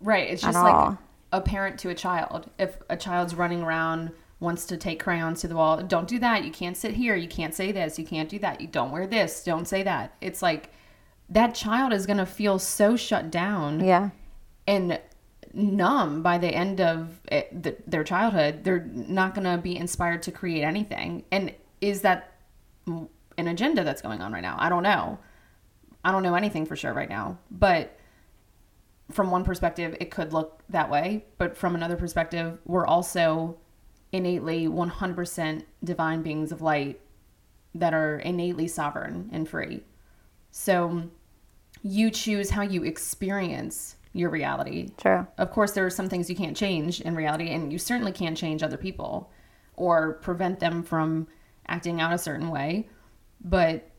Right. 0.00 0.30
It's 0.30 0.42
just 0.42 0.58
like 0.58 0.74
all. 0.74 0.98
A 1.32 1.40
parent 1.40 1.78
to 1.80 1.88
a 1.88 1.94
child. 1.94 2.50
If 2.58 2.76
a 2.88 2.96
child's 2.96 3.34
running 3.34 3.62
around, 3.62 4.12
wants 4.40 4.66
to 4.66 4.76
take 4.76 5.02
crayons 5.02 5.40
to 5.40 5.48
the 5.48 5.54
wall, 5.56 5.80
don't 5.82 6.08
do 6.08 6.18
that. 6.18 6.44
You 6.44 6.50
can't 6.50 6.76
sit 6.76 6.94
here. 6.94 7.14
You 7.14 7.28
can't 7.28 7.54
say 7.54 7.72
this. 7.72 7.98
You 7.98 8.04
can't 8.04 8.28
do 8.28 8.38
that. 8.40 8.60
You 8.60 8.66
don't 8.66 8.90
wear 8.90 9.06
this. 9.06 9.42
Don't 9.44 9.66
say 9.66 9.82
that. 9.84 10.14
It's 10.20 10.42
like 10.42 10.70
that 11.28 11.54
child 11.54 11.92
is 11.92 12.06
going 12.06 12.18
to 12.18 12.26
feel 12.26 12.58
so 12.58 12.96
shut 12.96 13.30
down 13.30 13.80
Yeah. 13.84 14.10
and 14.66 15.00
numb 15.54 16.22
by 16.22 16.38
the 16.38 16.48
end 16.48 16.80
of 16.80 17.20
eh, 17.30 17.38
it, 17.40 17.62
th 17.62 17.76
their 17.86 18.04
childhood. 18.04 18.64
They're 18.64 18.84
not 18.84 19.34
going 19.34 19.44
to 19.44 19.58
be 19.58 19.76
inspired 19.76 20.22
to 20.24 20.32
create 20.32 20.62
anything. 20.62 21.24
And 21.30 21.54
is 21.80 22.00
that 22.02 22.32
an 22.86 23.46
agenda 23.48 23.84
that's 23.84 24.02
going 24.02 24.20
on 24.22 24.32
right 24.32 24.42
now? 24.42 24.56
I 24.58 24.68
don't 24.68 24.82
know. 24.82 25.18
I 26.04 26.10
don't 26.10 26.22
know 26.22 26.34
anything 26.34 26.66
for 26.66 26.74
sure 26.74 26.92
right 26.92 27.08
now. 27.08 27.38
But 27.50 27.96
from 29.12 29.30
one 29.30 29.44
perspective, 29.44 29.96
it 30.00 30.10
could 30.10 30.32
look 30.32 30.62
that 30.68 30.90
way. 30.90 31.24
But 31.38 31.56
from 31.56 31.74
another 31.74 31.96
perspective, 31.96 32.58
we're 32.64 32.86
also 32.86 33.58
innately 34.12 34.66
100% 34.66 35.64
divine 35.84 36.22
beings 36.22 36.52
of 36.52 36.62
light 36.62 37.00
that 37.74 37.94
are 37.94 38.18
innately 38.18 38.68
sovereign 38.68 39.30
and 39.32 39.48
free. 39.48 39.82
So 40.50 41.10
you 41.82 42.10
choose 42.10 42.50
how 42.50 42.62
you 42.62 42.84
experience 42.84 43.96
your 44.12 44.28
reality. 44.28 44.90
True. 44.98 45.26
Of 45.38 45.50
course, 45.50 45.72
there 45.72 45.86
are 45.86 45.90
some 45.90 46.08
things 46.08 46.28
you 46.28 46.36
can't 46.36 46.56
change 46.56 47.00
in 47.00 47.14
reality, 47.14 47.48
and 47.50 47.72
you 47.72 47.78
certainly 47.78 48.12
can't 48.12 48.36
change 48.36 48.62
other 48.62 48.76
people 48.76 49.30
or 49.74 50.14
prevent 50.14 50.60
them 50.60 50.82
from 50.82 51.26
acting 51.66 52.00
out 52.00 52.12
a 52.12 52.18
certain 52.18 52.50
way, 52.50 52.88
but 53.42 53.90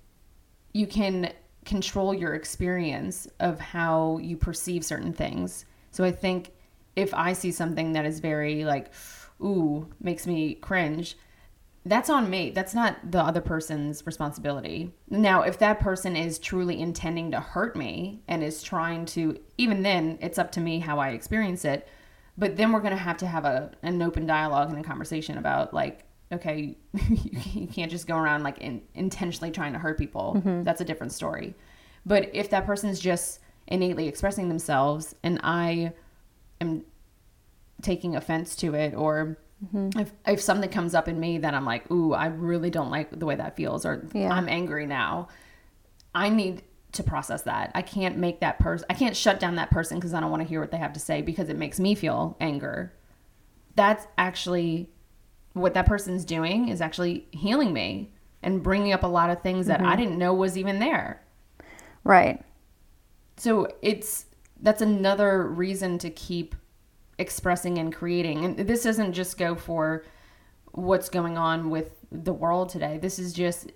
you 0.74 0.86
can 0.86 1.32
control 1.66 2.14
your 2.14 2.34
experience 2.34 3.28
of 3.40 3.60
how 3.60 4.20
you 4.22 4.38
perceive 4.38 4.84
certain 4.84 5.14
things. 5.14 5.66
So 5.92 6.04
I 6.04 6.12
think 6.12 6.52
if 6.96 7.14
I 7.14 7.34
see 7.34 7.52
something 7.52 7.94
that 7.94 8.06
is 8.06 8.20
very 8.20 8.66
like, 8.66 8.92
ooh, 9.42 9.88
makes 10.00 10.28
me 10.28 10.56
cringe, 10.56 11.18
that's 11.86 12.10
on 12.10 12.30
me. 12.30 12.52
That's 12.52 12.74
not 12.74 13.12
the 13.12 13.20
other 13.20 13.42
person's 13.42 14.06
responsibility. 14.06 14.94
Now, 15.10 15.42
if 15.42 15.60
that 15.60 15.82
person 15.82 16.16
is 16.16 16.40
truly 16.40 16.80
intending 16.80 17.32
to 17.32 17.42
hurt 17.42 17.76
me 17.76 18.22
and 18.28 18.42
is 18.42 18.64
trying 18.64 19.06
to, 19.08 19.38
even 19.58 19.84
then, 19.84 20.18
it's 20.22 20.38
up 20.38 20.52
to 20.54 20.62
me 20.62 20.80
how 20.80 21.00
I 21.00 21.10
experience 21.10 21.66
it. 21.66 21.88
But 22.38 22.56
then 22.56 22.72
we're 22.72 22.80
going 22.80 22.92
to 22.92 22.98
have 22.98 23.18
to 23.18 23.28
have 23.28 23.44
a, 23.46 23.72
an 23.84 24.02
open 24.02 24.26
dialogue 24.26 24.70
and 24.70 24.80
a 24.80 24.84
conversation 24.84 25.38
about, 25.38 25.74
like, 25.74 26.06
okay, 26.34 26.76
you 27.54 27.68
can't 27.68 27.92
just 27.92 28.08
go 28.08 28.18
around 28.18 28.44
like 28.44 28.58
in, 28.60 28.82
intentionally 28.96 29.52
trying 29.52 29.74
to 29.74 29.80
hurt 29.80 29.98
people. 29.98 30.36
Mm-hmm. 30.38 30.64
That's 30.64 30.82
a 30.82 30.86
different 30.86 31.14
story. 31.14 31.56
But 32.06 32.30
if 32.34 32.50
that 32.50 32.66
person's 32.66 33.00
just 33.00 33.40
innately 33.68 34.08
expressing 34.08 34.50
themselves 34.50 35.16
and 35.24 35.40
I 35.44 35.94
am 36.60 36.84
taking 37.82 38.16
offense 38.16 38.56
to 38.58 38.74
it 38.76 38.94
or 38.94 39.38
mm-hmm. 39.66 40.00
if, 40.00 40.12
if 40.28 40.42
something 40.42 40.70
comes 40.70 40.96
up 40.96 41.08
in 41.08 41.20
me 41.20 41.38
that 41.40 41.54
I'm 41.54 41.66
like, 41.66 41.90
ooh, 41.92 42.14
I 42.14 42.28
really 42.28 42.70
don't 42.70 42.92
like 42.92 43.18
the 43.18 43.26
way 43.26 43.36
that 43.36 43.56
feels 43.56 43.86
or 43.86 44.08
Yeah. 44.14 44.34
I'm 44.34 44.50
angry 44.50 44.86
now, 44.86 45.30
I 46.14 46.30
need 46.30 46.64
to 46.94 47.04
process 47.04 47.44
that. 47.44 47.72
I 47.74 47.82
can't 47.82 48.18
make 48.18 48.42
that 48.42 48.60
person, 48.60 48.86
I 48.90 48.94
can't 48.94 49.16
shut 49.16 49.40
down 49.40 49.56
that 49.56 49.72
person 49.72 49.98
because 49.98 50.14
I 50.14 50.20
don't 50.20 50.30
want 50.30 50.44
to 50.44 50.48
hear 50.48 50.60
what 50.60 50.72
they 50.72 50.78
have 50.78 50.94
to 50.94 51.00
say 51.00 51.22
because 51.22 51.50
it 51.50 51.58
makes 51.58 51.80
me 51.80 51.96
feel 51.96 52.38
anger. 52.40 52.94
That's 53.76 54.06
actually 54.18 54.90
what 55.54 55.74
that 55.76 55.86
person's 55.86 56.26
doing 56.26 56.70
is 56.70 56.82
actually 56.82 57.28
healing 57.32 57.74
me 57.74 58.12
and 58.42 58.62
bringing 58.62 58.92
up 58.92 59.04
a 59.04 59.08
lot 59.08 59.30
of 59.30 59.42
things 59.42 59.68
that 59.68 59.80
I 59.80 59.84
mm-hmm. 59.84 60.02
didn't 60.02 60.18
know 60.18 60.34
was 60.34 60.58
even 60.58 60.80
there. 60.80 61.24
Right. 62.04 62.44
So 63.38 63.68
it's 63.82 64.26
that's 64.62 64.82
another 64.82 65.48
reason 65.48 65.98
to 66.00 66.10
keep 66.10 66.56
expressing 67.18 67.78
and 67.78 67.94
creating. 67.94 68.46
And 68.46 68.58
this 68.58 68.84
doesn't 68.84 69.14
just 69.14 69.38
go 69.38 69.56
for 69.56 70.06
what's 70.72 71.10
going 71.10 71.38
on 71.38 71.70
with 71.70 71.92
the 72.12 72.34
world 72.34 72.70
today. 72.70 72.98
This 72.98 73.20
is 73.20 73.34
just 73.34 73.72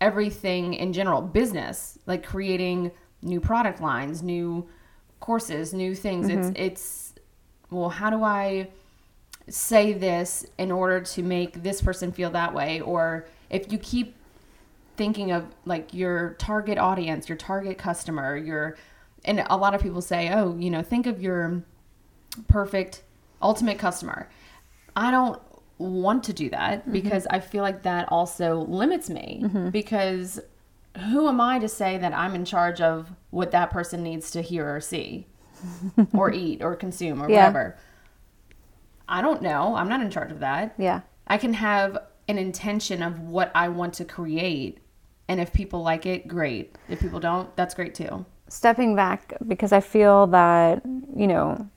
everything 0.00 0.74
in 0.74 0.92
general, 0.92 1.22
business, 1.22 1.98
like 2.06 2.24
creating 2.24 2.90
new 3.22 3.40
product 3.40 3.80
lines, 3.80 4.22
new 4.22 4.68
courses, 5.20 5.72
new 5.72 5.94
things. 5.94 6.28
It's 6.28 6.46
mm-hmm. 6.48 6.56
it's 6.56 7.14
well, 7.70 7.88
how 7.88 8.10
do 8.10 8.24
I 8.24 8.68
say 9.50 9.92
this 9.92 10.46
in 10.58 10.70
order 10.70 11.00
to 11.00 11.22
make 11.22 11.62
this 11.62 11.82
person 11.82 12.12
feel 12.12 12.30
that 12.30 12.54
way 12.54 12.80
or 12.80 13.26
if 13.50 13.70
you 13.72 13.78
keep 13.78 14.14
thinking 14.96 15.32
of 15.32 15.46
like 15.64 15.94
your 15.94 16.34
target 16.38 16.76
audience, 16.76 17.26
your 17.26 17.38
target 17.38 17.78
customer, 17.78 18.36
your 18.36 18.76
and 19.24 19.44
a 19.48 19.56
lot 19.56 19.74
of 19.74 19.80
people 19.82 20.02
say, 20.02 20.30
"Oh, 20.30 20.56
you 20.58 20.70
know, 20.70 20.82
think 20.82 21.06
of 21.06 21.22
your 21.22 21.62
perfect 22.48 23.02
ultimate 23.40 23.78
customer." 23.78 24.28
I 24.94 25.10
don't 25.10 25.40
want 25.78 26.24
to 26.24 26.34
do 26.34 26.50
that 26.50 26.82
mm-hmm. 26.82 26.92
because 26.92 27.26
I 27.30 27.40
feel 27.40 27.62
like 27.62 27.82
that 27.84 28.12
also 28.12 28.60
limits 28.60 29.08
me 29.08 29.40
mm-hmm. 29.42 29.70
because 29.70 30.38
who 31.08 31.28
am 31.28 31.40
I 31.40 31.58
to 31.60 31.68
say 31.68 31.96
that 31.96 32.12
I'm 32.12 32.34
in 32.34 32.44
charge 32.44 32.82
of 32.82 33.10
what 33.30 33.52
that 33.52 33.70
person 33.70 34.02
needs 34.02 34.30
to 34.32 34.42
hear 34.42 34.74
or 34.76 34.80
see 34.80 35.26
or 36.12 36.30
eat 36.30 36.62
or 36.62 36.76
consume 36.76 37.22
or 37.22 37.30
Yeah. 37.30 37.46
whatever? 37.46 37.76
I 39.10 39.20
don't 39.20 39.42
know. 39.42 39.74
I'm 39.74 39.88
not 39.88 40.00
in 40.00 40.10
charge 40.10 40.30
of 40.30 40.40
that. 40.40 40.74
Yeah. 40.78 41.00
I 41.26 41.36
can 41.36 41.52
have 41.54 41.98
an 42.28 42.38
intention 42.38 43.02
of 43.02 43.20
what 43.20 43.50
I 43.54 43.68
want 43.68 43.94
to 43.94 44.04
create. 44.04 44.78
And 45.28 45.40
if 45.40 45.52
people 45.52 45.82
like 45.82 46.06
it, 46.06 46.26
great. 46.28 46.76
If 46.88 47.00
people 47.00 47.20
don't, 47.20 47.54
that's 47.56 47.74
great 47.74 47.94
too. 47.94 48.24
stepping 48.50 48.96
back 48.96 49.32
because 49.46 49.72
I 49.72 49.80
feel 49.80 50.26
that, 50.28 50.82
you 51.16 51.26
know, 51.26 51.68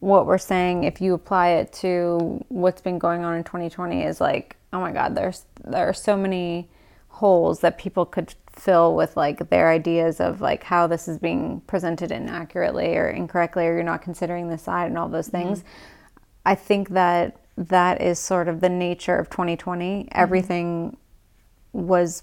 what 0.00 0.26
we're 0.26 0.38
saying, 0.38 0.84
if 0.84 1.00
you 1.00 1.14
apply 1.14 1.48
it 1.48 1.72
to 1.74 2.44
what's 2.48 2.80
been 2.80 2.98
going 2.98 3.24
on 3.24 3.34
in 3.34 3.44
2020, 3.44 4.04
is 4.04 4.20
like, 4.20 4.56
oh 4.72 4.80
my 4.80 4.92
God, 4.92 5.14
there's 5.14 5.44
there 5.64 5.88
are 5.88 5.94
so 5.94 6.16
many 6.16 6.70
holes 7.08 7.60
that 7.60 7.78
people 7.78 8.04
could 8.04 8.34
fill 8.52 8.94
with 8.94 9.16
like 9.16 9.48
their 9.50 9.70
ideas 9.70 10.20
of 10.20 10.40
like 10.40 10.62
how 10.62 10.86
this 10.86 11.08
is 11.08 11.18
being 11.18 11.60
presented 11.66 12.12
inaccurately 12.12 12.96
or 12.96 13.08
incorrectly, 13.08 13.66
or 13.66 13.74
you're 13.74 13.82
not 13.82 14.02
considering 14.02 14.48
the 14.48 14.58
side 14.58 14.86
and 14.86 14.98
all 14.98 15.08
those 15.08 15.28
mm-hmm. 15.28 15.48
things. 15.48 15.64
I 16.46 16.54
think 16.54 16.90
that 16.90 17.36
that 17.58 18.00
is 18.00 18.18
sort 18.18 18.46
of 18.48 18.60
the 18.60 18.68
nature 18.68 19.16
of 19.16 19.28
2020. 19.28 20.08
Everything 20.12 20.96
was 21.72 22.22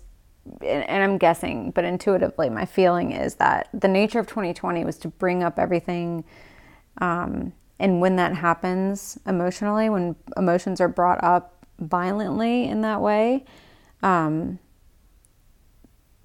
and 0.61 0.89
and 0.89 1.03
I'm 1.03 1.17
guessing, 1.17 1.71
but 1.71 1.83
intuitively, 1.83 2.49
my 2.49 2.65
feeling 2.65 3.11
is 3.11 3.35
that 3.35 3.69
the 3.73 3.87
nature 3.87 4.19
of 4.19 4.27
2020 4.27 4.83
was 4.83 4.97
to 4.99 5.09
bring 5.09 5.43
up 5.43 5.59
everything. 5.59 6.23
Um, 6.99 7.53
and 7.79 7.99
when 7.99 8.15
that 8.15 8.35
happens 8.35 9.19
emotionally, 9.25 9.89
when 9.89 10.15
emotions 10.37 10.79
are 10.79 10.87
brought 10.87 11.23
up 11.23 11.65
violently 11.79 12.65
in 12.65 12.81
that 12.81 13.01
way, 13.01 13.43
um, 14.03 14.59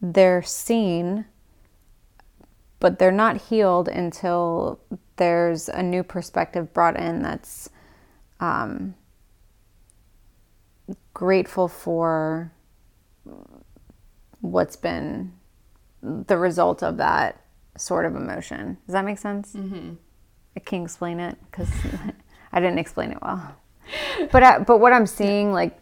they're 0.01 0.43
seen, 0.43 1.25
but 2.79 2.99
they're 2.99 3.11
not 3.11 3.43
healed 3.43 3.89
until 3.89 4.81
there's 5.17 5.69
a 5.69 5.83
new 5.83 6.05
perspective 6.05 6.73
brought 6.73 6.97
in 6.97 7.23
that's 7.23 7.71
um, 8.41 8.95
grateful 11.15 11.69
for 11.69 12.53
what's 14.41 14.77
been 14.77 15.33
the 16.03 16.37
result 16.37 16.83
of 16.83 16.97
that 16.99 17.41
sort 17.77 18.07
of 18.07 18.15
emotion. 18.15 18.79
Does 18.87 18.93
that 18.93 19.05
make 19.05 19.19
sense? 19.19 19.53
Mm-hmm. 19.55 19.95
I 20.57 20.61
can't 20.61 20.85
explain 20.85 21.21
it 21.21 21.37
because 21.51 21.71
I 22.53 22.61
didn't 22.61 22.79
explain 22.79 23.13
it 23.13 23.19
well. 23.23 23.57
But 24.33 24.43
I, 24.43 24.59
but 24.59 24.79
what 24.79 24.93
I'm 24.93 25.07
seeing 25.07 25.53
like 25.53 25.79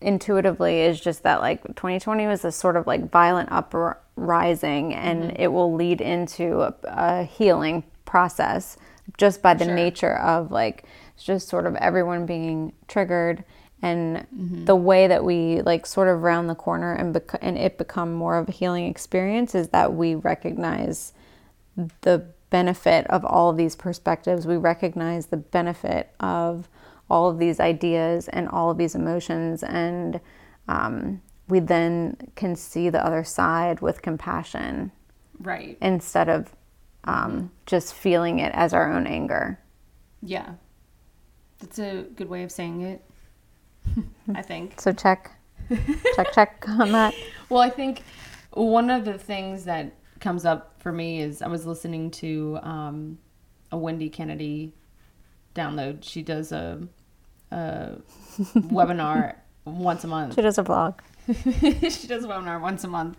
intuitively 0.00 0.80
is 0.80 1.00
just 1.00 1.22
that 1.22 1.40
like 1.40 1.62
2020 1.62 2.26
was 2.26 2.44
a 2.44 2.52
sort 2.52 2.76
of 2.76 2.86
like 2.86 3.10
violent 3.10 3.50
uprising, 3.52 4.94
and 4.94 5.38
it 5.38 5.48
will 5.48 5.74
lead 5.74 6.00
into 6.00 6.62
a, 6.62 6.74
a 6.84 7.22
healing 7.24 7.84
process 8.04 8.76
just 9.18 9.42
by 9.42 9.54
the 9.54 9.64
Sure. 9.64 9.74
nature 9.74 10.16
of 10.16 10.50
like 10.50 10.84
it's 11.16 11.24
just 11.24 11.48
sort 11.48 11.66
of 11.66 11.74
everyone 11.76 12.26
being 12.26 12.72
triggered 12.86 13.42
and 13.82 14.26
the 14.64 14.76
way 14.76 15.06
that 15.06 15.22
we 15.24 15.60
like 15.62 15.84
sort 15.86 16.08
of 16.08 16.22
round 16.22 16.48
the 16.48 16.54
corner 16.54 16.94
and 16.94 17.12
bec- 17.12 17.38
and 17.42 17.58
it 17.58 17.76
become 17.76 18.12
more 18.14 18.38
of 18.38 18.48
a 18.48 18.52
healing 18.52 18.86
experience 18.86 19.54
is 19.54 19.68
that 19.68 19.92
we 19.94 20.14
recognize 20.14 21.12
the 22.02 22.24
benefit 22.48 23.06
of 23.08 23.24
all 23.24 23.50
of 23.50 23.56
these 23.58 23.76
perspectives. 23.76 24.46
We 24.46 24.56
recognize 24.56 25.26
the 25.26 25.36
benefit 25.36 26.10
of 26.20 26.68
all 27.10 27.28
of 27.28 27.38
these 27.38 27.60
ideas 27.60 28.28
and 28.28 28.48
all 28.48 28.70
of 28.70 28.78
these 28.78 28.94
emotions, 28.94 29.62
and 29.62 30.20
um, 30.68 31.20
we 31.48 31.60
then 31.60 32.16
can 32.34 32.56
see 32.56 32.88
the 32.88 33.04
other 33.04 33.24
side 33.24 33.80
with 33.80 34.00
compassion 34.02 34.90
Right. 35.38 35.76
instead 35.82 36.28
of 36.30 36.56
um, 37.04 37.50
just 37.66 37.92
feeling 37.94 38.38
it 38.38 38.52
as 38.54 38.72
our 38.72 38.90
own 38.90 39.06
anger. 39.06 39.60
Yeah. 40.22 40.54
That's 41.60 41.78
a 41.78 42.02
good 42.14 42.28
way 42.28 42.42
of 42.42 42.52
saying 42.52 42.82
it. 42.82 43.02
I 44.34 44.42
think. 44.42 44.80
So 44.80 44.92
check, 44.92 45.30
check, 46.14 46.32
check 46.32 46.64
on 46.68 46.92
that. 46.92 47.14
Well, 47.48 47.60
I 47.60 47.70
think 47.70 48.02
one 48.50 48.90
of 48.90 49.04
the 49.04 49.16
things 49.16 49.66
that 49.66 49.92
comes 50.18 50.44
up 50.44 50.74
for 50.82 50.90
me 50.90 51.20
is 51.20 51.42
I 51.42 51.46
was 51.46 51.64
listening 51.64 52.10
to 52.12 52.58
um, 52.60 53.18
a 53.70 53.78
Wendy 53.78 54.08
Kennedy 54.10 54.74
download. 55.54 56.02
She 56.02 56.22
does 56.22 56.50
a, 56.50 56.80
a 57.52 57.92
webinar 58.38 59.36
once 59.64 60.02
a 60.02 60.08
month. 60.08 60.34
She 60.34 60.42
does 60.42 60.58
a 60.58 60.64
vlog. 60.64 60.98
she 61.28 62.08
does 62.08 62.24
a 62.24 62.28
webinar 62.28 62.60
once 62.60 62.82
a 62.82 62.88
month 62.88 63.18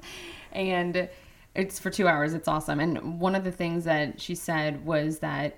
and 0.51 1.09
It's 1.55 1.79
for 1.79 1.89
two 1.89 2.07
hours. 2.07 2.33
It's 2.33 2.47
awesome. 2.47 2.79
And 2.79 3.19
one 3.19 3.33
of 3.33 3.43
the 3.43 3.51
things 3.51 3.85
that 3.85 4.21
she 4.21 4.35
said 4.35 4.85
was 4.85 5.19
that 5.19 5.57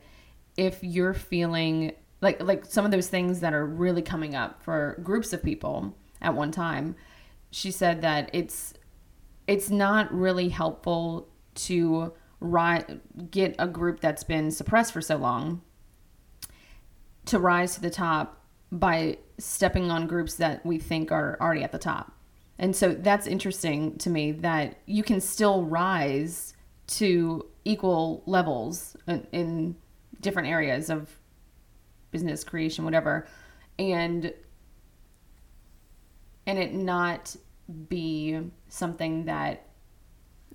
if 0.58 0.80
you're 0.84 1.13
feeling 1.13 1.94
like 2.22 2.42
like 2.42 2.66
some 2.66 2.86
of 2.86 2.92
those 2.92 3.08
things 3.08 3.40
that 3.40 3.54
are 3.54 3.66
really 3.66 4.02
coming 4.02 4.36
up 4.36 4.62
for 4.64 5.00
groups 5.04 5.34
of 5.34 5.44
people 5.44 5.96
at 6.22 6.34
one 6.34 6.52
time, 6.52 6.96
she 7.52 7.72
said 7.72 8.02
that 8.02 8.30
it's 8.34 8.74
it's 9.48 9.70
not 9.70 10.14
really 10.14 10.50
helpful 10.50 11.28
to 11.56 12.14
ri- 12.40 13.00
get 13.32 13.56
a 13.58 13.68
group 13.68 14.00
that's 14.00 14.24
been 14.24 14.52
suppressed 14.52 14.94
for 14.94 15.02
so 15.02 15.18
long 15.18 15.62
to 17.26 17.40
rise 17.40 17.76
to 17.76 17.82
the 17.82 17.90
top 17.90 18.44
by 18.72 19.18
stepping 19.38 19.90
on 19.90 20.08
groups 20.08 20.36
that 20.36 20.66
we 20.66 20.78
think 20.78 21.12
are 21.12 21.38
already 21.42 21.64
at 21.64 21.72
the 21.72 21.80
top. 21.80 22.12
And 22.58 22.76
so 22.76 22.94
that's 22.94 23.26
interesting 23.26 23.98
to 24.00 24.10
me 24.10 24.32
that 24.34 24.80
you 24.86 25.02
can 25.02 25.22
still 25.22 25.64
rise 25.64 26.54
to 26.88 27.46
equal 27.66 28.24
levels 28.26 28.98
in, 29.08 29.28
in 29.32 29.76
different 30.20 30.50
areas 30.50 30.90
of 30.90 31.19
business 32.12 32.43
creation 32.43 32.86
whatever 32.86 33.28
and 33.78 34.34
and 36.45 36.58
it 36.58 36.74
not 36.74 37.36
be 37.88 38.39
something 38.67 39.26
that 39.26 39.67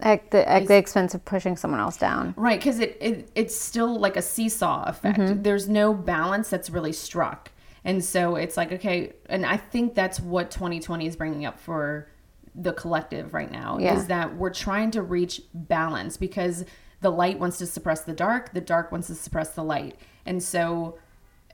At 0.00 0.30
the, 0.32 0.48
at 0.48 0.66
the 0.66 0.76
expense 0.76 1.14
of 1.14 1.24
pushing 1.24 1.56
someone 1.56 1.78
else 1.78 1.96
down. 1.96 2.34
Right, 2.36 2.58
because 2.58 2.80
it, 2.80 2.98
it 3.00 3.30
it's 3.36 3.54
still 3.54 3.98
like 3.98 4.16
a 4.16 4.22
seesaw 4.22 4.84
effect. 4.88 5.18
Mm-hmm. 5.20 5.42
There's 5.42 5.68
no 5.68 5.94
balance 5.94 6.50
that's 6.50 6.68
really 6.68 6.92
struck, 6.92 7.52
and 7.84 8.04
so 8.04 8.34
it's 8.34 8.56
like 8.56 8.72
okay, 8.72 9.12
and 9.28 9.46
I 9.46 9.56
think 9.56 9.94
that's 9.94 10.18
what 10.18 10.50
2020 10.50 11.06
is 11.06 11.14
bringing 11.14 11.46
up 11.46 11.60
for 11.60 12.08
the 12.56 12.72
collective 12.72 13.34
right 13.34 13.50
now 13.50 13.78
Yeah. 13.78 13.96
is 13.96 14.06
that 14.06 14.36
we're 14.36 14.52
trying 14.52 14.92
to 14.92 15.02
reach 15.02 15.42
balance 15.54 16.16
because 16.16 16.64
the 17.00 17.10
light 17.10 17.38
wants 17.38 17.58
to 17.58 17.66
suppress 17.66 18.02
the 18.02 18.12
dark, 18.12 18.52
the 18.52 18.60
dark 18.60 18.90
wants 18.92 19.06
to 19.08 19.14
suppress 19.14 19.50
the 19.50 19.62
light, 19.64 19.96
and 20.26 20.42
so 20.42 20.98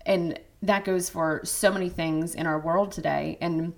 and 0.06 0.38
that 0.62 0.84
goes 0.84 1.08
for 1.08 1.40
so 1.44 1.72
many 1.72 1.88
things 1.88 2.34
in 2.34 2.46
our 2.46 2.58
world 2.58 2.92
today 2.92 3.38
and 3.40 3.72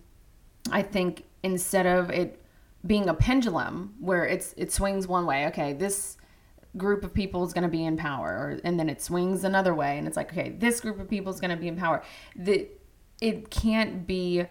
I 0.71 0.83
think 0.83 1.25
instead 1.43 1.87
of 1.87 2.11
it 2.11 2.41
being 2.87 3.09
a 3.09 3.15
pendulum 3.15 3.95
where 4.01 4.25
it's 4.25 4.55
it 4.57 4.73
swings 4.73 5.07
one 5.07 5.27
way, 5.27 5.47
okay, 5.47 5.73
this 5.73 6.17
group 6.77 7.05
of 7.05 7.13
people 7.13 7.45
is 7.45 7.53
going 7.53 7.65
to 7.65 7.69
be 7.69 7.85
in 7.85 7.97
power, 7.97 8.59
and 8.65 8.79
then 8.79 8.89
it 8.89 9.01
swings 9.01 9.45
another 9.45 9.75
way, 9.75 9.99
and 9.99 10.07
it's 10.07 10.17
like, 10.17 10.33
okay, 10.33 10.51
this 10.51 10.81
group 10.81 10.99
of 10.99 11.09
people 11.09 11.33
is 11.33 11.41
going 11.41 11.51
to 11.51 11.57
be 11.57 11.69
in 11.69 11.77
power. 11.77 12.03
The 12.37 12.69
it 13.21 13.51
can't 13.51 14.07
be 14.07 14.45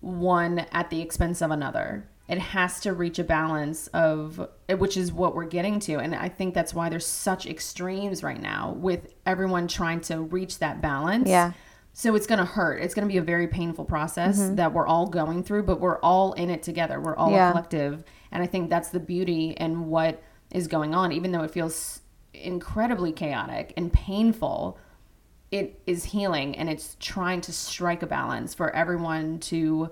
one 0.00 0.60
at 0.72 0.90
the 0.90 1.00
expense 1.00 1.42
of 1.42 1.50
another. 1.50 2.08
It 2.30 2.38
has 2.38 2.78
to 2.80 2.92
reach 2.92 3.18
a 3.18 3.24
balance 3.24 3.88
of 3.88 4.48
eh, 4.68 4.74
which 4.74 4.96
is 4.96 5.12
what 5.12 5.34
we're 5.34 5.46
getting 5.46 5.80
to, 5.80 5.96
and 5.96 6.14
I 6.14 6.28
think 6.28 6.54
that's 6.54 6.72
why 6.72 6.88
there's 6.88 7.06
such 7.06 7.44
extremes 7.44 8.22
right 8.22 8.40
now 8.40 8.72
with 8.78 9.12
everyone 9.26 9.66
trying 9.66 10.00
to 10.02 10.20
reach 10.20 10.60
that 10.60 10.80
balance. 10.80 11.28
Yeah. 11.28 11.52
So 11.92 12.14
it's 12.14 12.28
going 12.28 12.38
to 12.38 12.44
hurt. 12.44 12.82
It's 12.82 12.94
going 12.94 13.06
to 13.06 13.12
be 13.12 13.18
a 13.18 13.22
very 13.22 13.48
painful 13.48 13.84
process 13.84 14.38
mm-hmm. 14.38 14.54
that 14.54 14.72
we're 14.72 14.86
all 14.86 15.08
going 15.08 15.42
through, 15.42 15.64
but 15.64 15.80
we're 15.80 15.98
all 15.98 16.32
in 16.34 16.50
it 16.50 16.62
together. 16.62 17.00
We're 17.00 17.16
all 17.16 17.32
Yeah. 17.32 17.48
a 17.48 17.52
collective. 17.52 18.04
And 18.30 18.42
I 18.42 18.46
think 18.46 18.70
that's 18.70 18.90
the 18.90 19.00
beauty 19.00 19.56
and 19.58 19.86
what 19.86 20.22
is 20.52 20.68
going 20.68 20.94
on, 20.94 21.10
even 21.10 21.32
though 21.32 21.42
it 21.42 21.50
feels 21.50 22.00
incredibly 22.32 23.10
chaotic 23.12 23.72
and 23.76 23.92
painful. 23.92 24.78
It 25.50 25.82
is 25.84 26.04
healing 26.04 26.56
and 26.56 26.70
it's 26.70 26.96
trying 27.00 27.40
to 27.40 27.52
strike 27.52 28.04
a 28.04 28.06
balance 28.06 28.54
for 28.54 28.70
everyone 28.70 29.40
to 29.40 29.90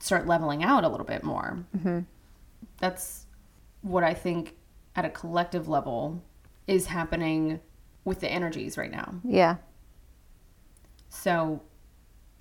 start 0.00 0.26
leveling 0.26 0.64
out 0.64 0.84
a 0.84 0.88
little 0.88 1.06
bit 1.06 1.22
more. 1.22 1.64
Mm-hmm. 1.76 2.00
That's 2.78 3.26
what 3.82 4.02
I 4.02 4.14
think 4.14 4.56
at 4.96 5.04
a 5.04 5.10
collective 5.10 5.68
level 5.68 6.22
is 6.66 6.86
happening 6.86 7.60
with 8.04 8.20
the 8.20 8.30
energies 8.30 8.76
right 8.76 8.90
now. 8.90 9.14
Yeah. 9.24 9.56
So, 11.08 11.62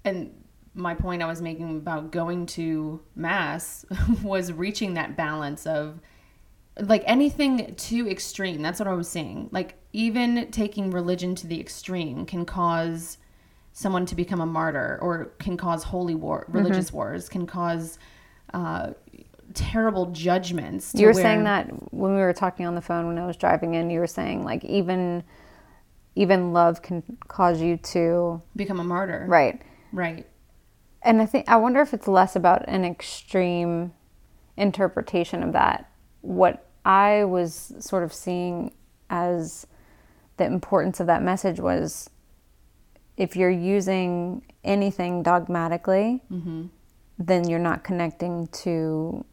and 0.04 0.34
my 0.74 0.94
point 0.96 1.22
I 1.22 1.26
was 1.26 1.42
making 1.42 1.78
about 1.78 2.12
going 2.12 2.46
to 2.48 3.02
mass 3.16 3.86
was 4.24 4.52
reaching 4.54 4.94
that 4.94 5.18
balance 5.18 5.66
of 5.66 6.00
like 6.80 7.04
anything 7.06 7.76
too 7.76 8.08
extreme. 8.10 8.62
That's 8.62 8.80
what 8.80 8.88
I 8.88 8.94
was 8.94 9.10
saying. 9.10 9.50
Like, 9.52 9.76
even 9.92 10.50
taking 10.52 10.92
religion 10.92 11.36
to 11.36 11.48
the 11.48 11.60
extreme 11.60 12.26
can 12.26 12.46
cause 12.46 13.18
someone 13.80 14.06
to 14.06 14.14
become 14.14 14.42
a 14.42 14.46
martyr 14.46 15.00
or 15.02 15.32
can 15.40 15.56
cause 15.56 15.86
holy 15.86 16.14
war, 16.14 16.46
religious 16.50 16.92
wars, 16.92 17.30
can 17.30 17.48
cause 17.48 17.98
uh, 18.54 18.90
terrible 19.54 20.08
judgments. 20.08 20.94
You 20.94 21.08
were 21.08 21.14
where- 21.14 21.24
saying 21.24 21.46
that 21.46 21.94
when 21.94 22.14
we 22.14 22.20
were 22.20 22.34
talking 22.34 22.66
on 22.66 22.76
the 22.76 22.82
phone 22.82 23.08
when 23.08 23.18
I 23.18 23.26
was 23.26 23.38
driving 23.38 23.76
in, 23.76 23.90
you 23.90 24.02
were 24.02 24.08
saying 24.08 24.44
like 24.44 24.66
even 24.66 25.24
even 26.16 26.52
love 26.52 26.82
can 26.82 27.04
cause 27.30 27.62
you 27.62 27.78
to 27.78 28.42
become 28.54 28.82
a 28.82 28.84
martyr. 28.84 29.26
right. 29.30 29.62
Right. 29.94 30.28
And 31.02 31.22
I 31.22 31.26
think 31.26 31.48
I 31.48 31.56
wonder 31.56 31.80
if 31.80 31.94
it's 31.94 32.08
less 32.08 32.36
about 32.36 32.68
an 32.68 32.84
extreme 32.84 33.94
interpretation 34.58 35.42
of 35.42 35.54
that. 35.54 35.90
What 36.20 36.68
I 36.84 37.24
was 37.24 37.72
sort 37.80 38.04
of 38.04 38.12
seeing 38.12 38.74
as 39.10 39.66
the 40.36 40.44
importance 40.44 41.00
of 41.00 41.08
that 41.08 41.24
message 41.24 41.62
was 41.62 42.10
if 43.20 43.36
you're 43.36 43.50
using 43.76 44.42
anything 44.64 45.22
dogmatically, 45.24 46.24
then 47.20 47.48
you're 47.50 47.60
not 47.60 47.84
connecting 47.84 48.48
to 48.64 49.24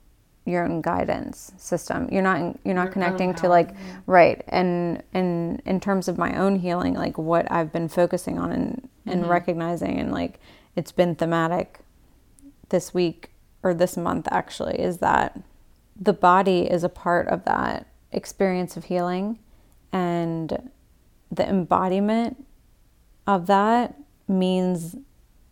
your 0.45 0.65
own 0.65 0.81
guidance 0.81 1.53
system. 1.57 2.09
You're 2.13 2.23
not 2.23 2.59
you're 2.65 2.75
not 2.75 2.85
Your 2.87 2.93
connecting 2.93 3.35
to 3.37 3.49
like 3.49 3.71
yeah. 3.71 3.97
right. 4.07 4.45
And 4.49 5.03
and 5.15 5.63
in 5.65 5.81
terms 5.81 6.09
of 6.09 6.19
my 6.19 6.37
own 6.37 6.57
healing, 6.57 6.95
like 6.95 7.17
what 7.17 7.51
I've 7.51 7.73
been 7.73 7.89
focusing 7.89 8.39
on 8.39 8.53
and 8.53 8.89
and 9.07 9.23
Mm-hmm. 9.23 9.31
recognizing 9.31 10.01
and 10.01 10.11
like 10.13 10.41
it's 10.77 10.93
been 10.93 11.15
thematic 11.15 11.81
this 12.71 12.93
week 12.93 13.31
or 13.63 13.73
this 13.73 13.97
month 13.97 14.27
actually 14.33 14.79
is 14.81 14.99
that 14.99 15.41
the 16.01 16.13
body 16.13 16.63
is 16.71 16.83
a 16.85 16.89
part 16.89 17.29
of 17.29 17.45
that 17.45 17.87
experience 18.13 18.77
of 18.77 18.85
healing 18.85 19.39
and 19.93 20.71
the 21.31 21.49
embodiment 21.49 22.45
of 23.27 23.47
that 23.47 23.97
means 24.29 24.97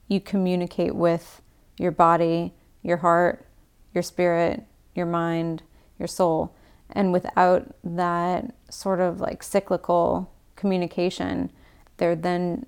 you 0.09 0.21
communicate 0.21 0.95
with 0.95 1.43
your 1.79 1.91
body, 1.91 2.55
your 2.83 2.99
heart, 2.99 3.47
your 3.93 4.03
spirit, 4.03 4.65
your 4.95 5.07
mind, 5.07 5.63
your 5.99 6.09
soul. 6.09 6.55
And 6.91 7.13
without 7.13 7.75
that 7.83 8.55
sort 8.71 9.01
of 9.01 9.21
like 9.21 9.43
cyclical 9.43 10.31
communication, 10.57 11.51
there 11.97 12.15
then 12.15 12.67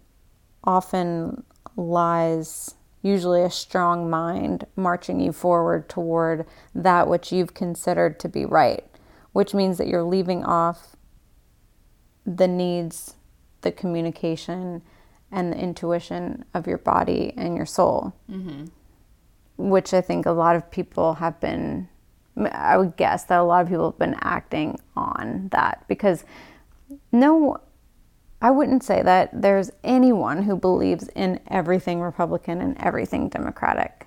often 0.64 1.44
lies 1.76 2.74
usually 3.02 3.42
a 3.42 3.50
strong 3.50 4.10
mind 4.10 4.66
marching 4.74 5.20
you 5.20 5.30
forward 5.32 5.88
toward 5.88 6.44
that 6.74 7.06
which 7.06 7.30
you've 7.30 7.54
considered 7.54 8.18
to 8.18 8.28
be 8.28 8.44
right, 8.44 8.84
which 9.32 9.54
means 9.54 9.78
that 9.78 9.86
you're 9.86 10.02
leaving 10.02 10.44
off 10.44 10.96
the 12.24 12.48
needs, 12.48 13.14
the 13.60 13.70
communication, 13.70 14.82
and 15.30 15.52
the 15.52 15.58
intuition 15.58 16.44
of 16.54 16.66
your 16.66 16.78
body 16.78 17.32
and 17.36 17.56
your 17.56 17.66
soul, 17.66 18.14
mm-hmm. 18.30 18.66
which 19.56 19.92
I 19.92 20.00
think 20.00 20.26
a 20.26 20.32
lot 20.32 20.56
of 20.56 20.70
people 20.70 21.14
have 21.14 21.40
been. 21.40 21.88
I 22.52 22.76
would 22.76 22.96
guess 22.96 23.24
that 23.24 23.40
a 23.40 23.44
lot 23.44 23.62
of 23.62 23.68
people 23.68 23.90
have 23.90 23.98
been 23.98 24.16
acting 24.20 24.78
on 24.94 25.48
that 25.52 25.84
because 25.88 26.22
no, 27.10 27.60
I 28.42 28.50
wouldn't 28.50 28.84
say 28.84 29.02
that 29.02 29.30
there's 29.32 29.70
anyone 29.82 30.42
who 30.42 30.56
believes 30.56 31.08
in 31.14 31.40
everything 31.48 32.00
Republican 32.00 32.60
and 32.60 32.76
everything 32.78 33.30
Democratic 33.30 34.06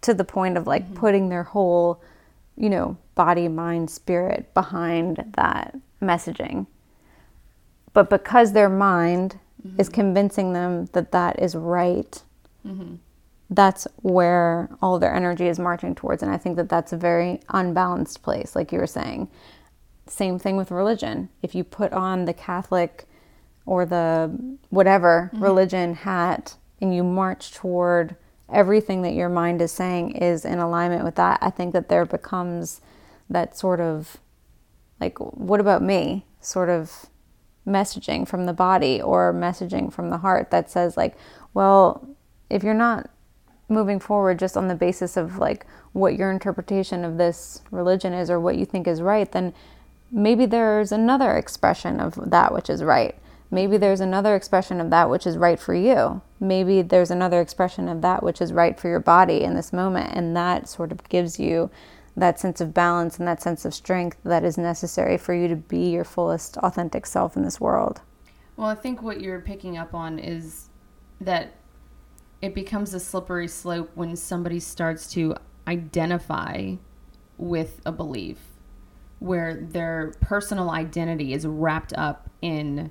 to 0.00 0.14
the 0.14 0.24
point 0.24 0.56
of 0.56 0.66
like 0.66 0.84
mm-hmm. 0.84 0.94
putting 0.94 1.28
their 1.28 1.44
whole, 1.44 2.02
you 2.56 2.70
know, 2.70 2.96
body, 3.14 3.48
mind, 3.48 3.90
spirit 3.90 4.52
behind 4.54 5.32
that 5.36 5.76
messaging. 6.00 6.66
But 7.92 8.08
because 8.08 8.52
their 8.52 8.70
mind 8.70 9.38
is 9.78 9.88
mm-hmm. 9.88 9.94
convincing 9.94 10.52
them 10.52 10.86
that 10.92 11.12
that 11.12 11.40
is 11.40 11.54
right, 11.54 12.22
mm-hmm. 12.66 12.96
that's 13.50 13.86
where 13.96 14.68
all 14.80 14.98
their 14.98 15.14
energy 15.14 15.46
is 15.46 15.58
marching 15.58 15.94
towards. 15.94 16.22
And 16.22 16.32
I 16.32 16.38
think 16.38 16.56
that 16.56 16.68
that's 16.68 16.92
a 16.92 16.96
very 16.96 17.40
unbalanced 17.48 18.22
place, 18.22 18.56
like 18.56 18.72
you 18.72 18.78
were 18.78 18.86
saying. 18.86 19.28
Same 20.06 20.38
thing 20.38 20.56
with 20.56 20.70
religion. 20.70 21.28
If 21.42 21.54
you 21.54 21.64
put 21.64 21.92
on 21.92 22.24
the 22.24 22.34
Catholic 22.34 23.06
or 23.66 23.86
the 23.86 24.58
whatever 24.70 25.30
mm-hmm. 25.32 25.42
religion 25.42 25.94
hat 25.94 26.56
and 26.80 26.94
you 26.94 27.04
march 27.04 27.52
toward 27.52 28.16
everything 28.52 29.02
that 29.02 29.14
your 29.14 29.28
mind 29.28 29.62
is 29.62 29.72
saying 29.72 30.16
is 30.16 30.44
in 30.44 30.58
alignment 30.58 31.04
with 31.04 31.14
that, 31.14 31.38
I 31.40 31.50
think 31.50 31.72
that 31.72 31.88
there 31.88 32.04
becomes 32.04 32.80
that 33.30 33.56
sort 33.56 33.80
of 33.80 34.18
like, 35.00 35.18
what 35.18 35.60
about 35.60 35.82
me? 35.82 36.26
Sort 36.40 36.68
of 36.68 37.06
messaging 37.66 38.26
from 38.26 38.46
the 38.46 38.52
body 38.52 39.00
or 39.00 39.32
messaging 39.32 39.92
from 39.92 40.10
the 40.10 40.18
heart 40.18 40.50
that 40.50 40.70
says, 40.70 40.96
like, 40.96 41.16
well, 41.54 42.06
if 42.50 42.62
you're 42.62 42.74
not 42.74 43.08
moving 43.68 43.98
forward 43.98 44.38
just 44.38 44.56
on 44.56 44.68
the 44.68 44.74
basis 44.74 45.16
of 45.16 45.38
like 45.38 45.66
what 45.92 46.16
your 46.16 46.30
interpretation 46.30 47.04
of 47.04 47.16
this 47.16 47.62
religion 47.70 48.12
is 48.12 48.30
or 48.30 48.38
what 48.38 48.56
you 48.56 48.64
think 48.64 48.86
is 48.86 49.00
right, 49.00 49.32
then 49.32 49.54
maybe 50.10 50.46
there's 50.46 50.92
another 50.92 51.36
expression 51.36 51.98
of 51.98 52.30
that 52.30 52.52
which 52.52 52.68
is 52.68 52.82
right. 52.82 53.16
Maybe 53.50 53.76
there's 53.76 54.00
another 54.00 54.34
expression 54.34 54.80
of 54.80 54.90
that 54.90 55.10
which 55.10 55.26
is 55.26 55.36
right 55.36 55.60
for 55.60 55.74
you. 55.74 56.22
Maybe 56.40 56.80
there's 56.80 57.10
another 57.10 57.40
expression 57.40 57.86
of 57.86 58.00
that 58.00 58.22
which 58.22 58.40
is 58.40 58.52
right 58.52 58.78
for 58.78 58.88
your 58.88 59.00
body 59.00 59.42
in 59.42 59.54
this 59.54 59.72
moment. 59.74 60.14
And 60.14 60.34
that 60.34 60.68
sort 60.68 60.90
of 60.90 61.06
gives 61.10 61.38
you 61.38 61.70
that 62.16 62.38
sense 62.38 62.60
of 62.60 62.74
balance 62.74 63.18
and 63.18 63.26
that 63.26 63.42
sense 63.42 63.64
of 63.64 63.72
strength 63.72 64.18
that 64.24 64.44
is 64.44 64.58
necessary 64.58 65.16
for 65.16 65.34
you 65.34 65.48
to 65.48 65.56
be 65.56 65.90
your 65.90 66.04
fullest 66.04 66.56
authentic 66.58 67.06
self 67.06 67.36
in 67.36 67.42
this 67.42 67.60
world. 67.60 68.02
Well, 68.56 68.68
I 68.68 68.74
think 68.74 69.02
what 69.02 69.20
you're 69.20 69.40
picking 69.40 69.78
up 69.78 69.94
on 69.94 70.18
is 70.18 70.68
that 71.20 71.54
it 72.42 72.54
becomes 72.54 72.92
a 72.92 73.00
slippery 73.00 73.48
slope 73.48 73.90
when 73.94 74.16
somebody 74.16 74.60
starts 74.60 75.10
to 75.12 75.34
identify 75.66 76.74
with 77.38 77.80
a 77.86 77.92
belief 77.92 78.38
where 79.20 79.54
their 79.54 80.12
personal 80.20 80.70
identity 80.70 81.32
is 81.32 81.46
wrapped 81.46 81.92
up 81.94 82.28
in 82.42 82.90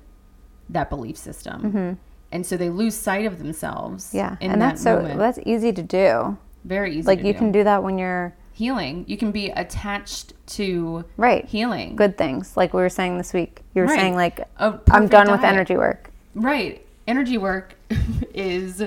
that 0.68 0.88
belief 0.88 1.16
system. 1.16 1.62
Mm-hmm. 1.62 1.92
And 2.32 2.46
so 2.46 2.56
they 2.56 2.70
lose 2.70 2.94
sight 2.94 3.26
of 3.26 3.38
themselves. 3.38 4.12
Yeah. 4.14 4.36
and 4.40 4.52
that 4.52 4.58
that's 4.70 4.82
so 4.82 4.96
moment. 4.96 5.18
that's 5.18 5.38
easy 5.44 5.72
to 5.72 5.82
do. 5.82 6.38
very 6.64 6.96
easy. 6.96 7.06
Like 7.06 7.22
you 7.22 7.34
do. 7.34 7.38
can 7.38 7.52
do 7.52 7.62
that 7.64 7.82
when 7.82 7.98
you're 7.98 8.34
healing. 8.52 9.04
You 9.08 9.16
can 9.16 9.32
be 9.32 9.50
attached 9.50 10.34
to 10.48 11.04
right. 11.16 11.44
healing. 11.44 11.96
Good 11.96 12.16
things. 12.18 12.56
Like 12.56 12.74
we 12.74 12.80
were 12.82 12.88
saying 12.88 13.18
this 13.18 13.32
week. 13.32 13.62
You 13.74 13.82
were 13.82 13.88
Right. 13.88 13.98
saying 13.98 14.14
like 14.14 14.40
I'm 14.58 15.08
done 15.08 15.30
with 15.30 15.42
energy 15.42 15.76
work. 15.76 16.10
Right. 16.34 16.84
Energy 17.06 17.38
work 17.38 17.74
is 18.34 18.82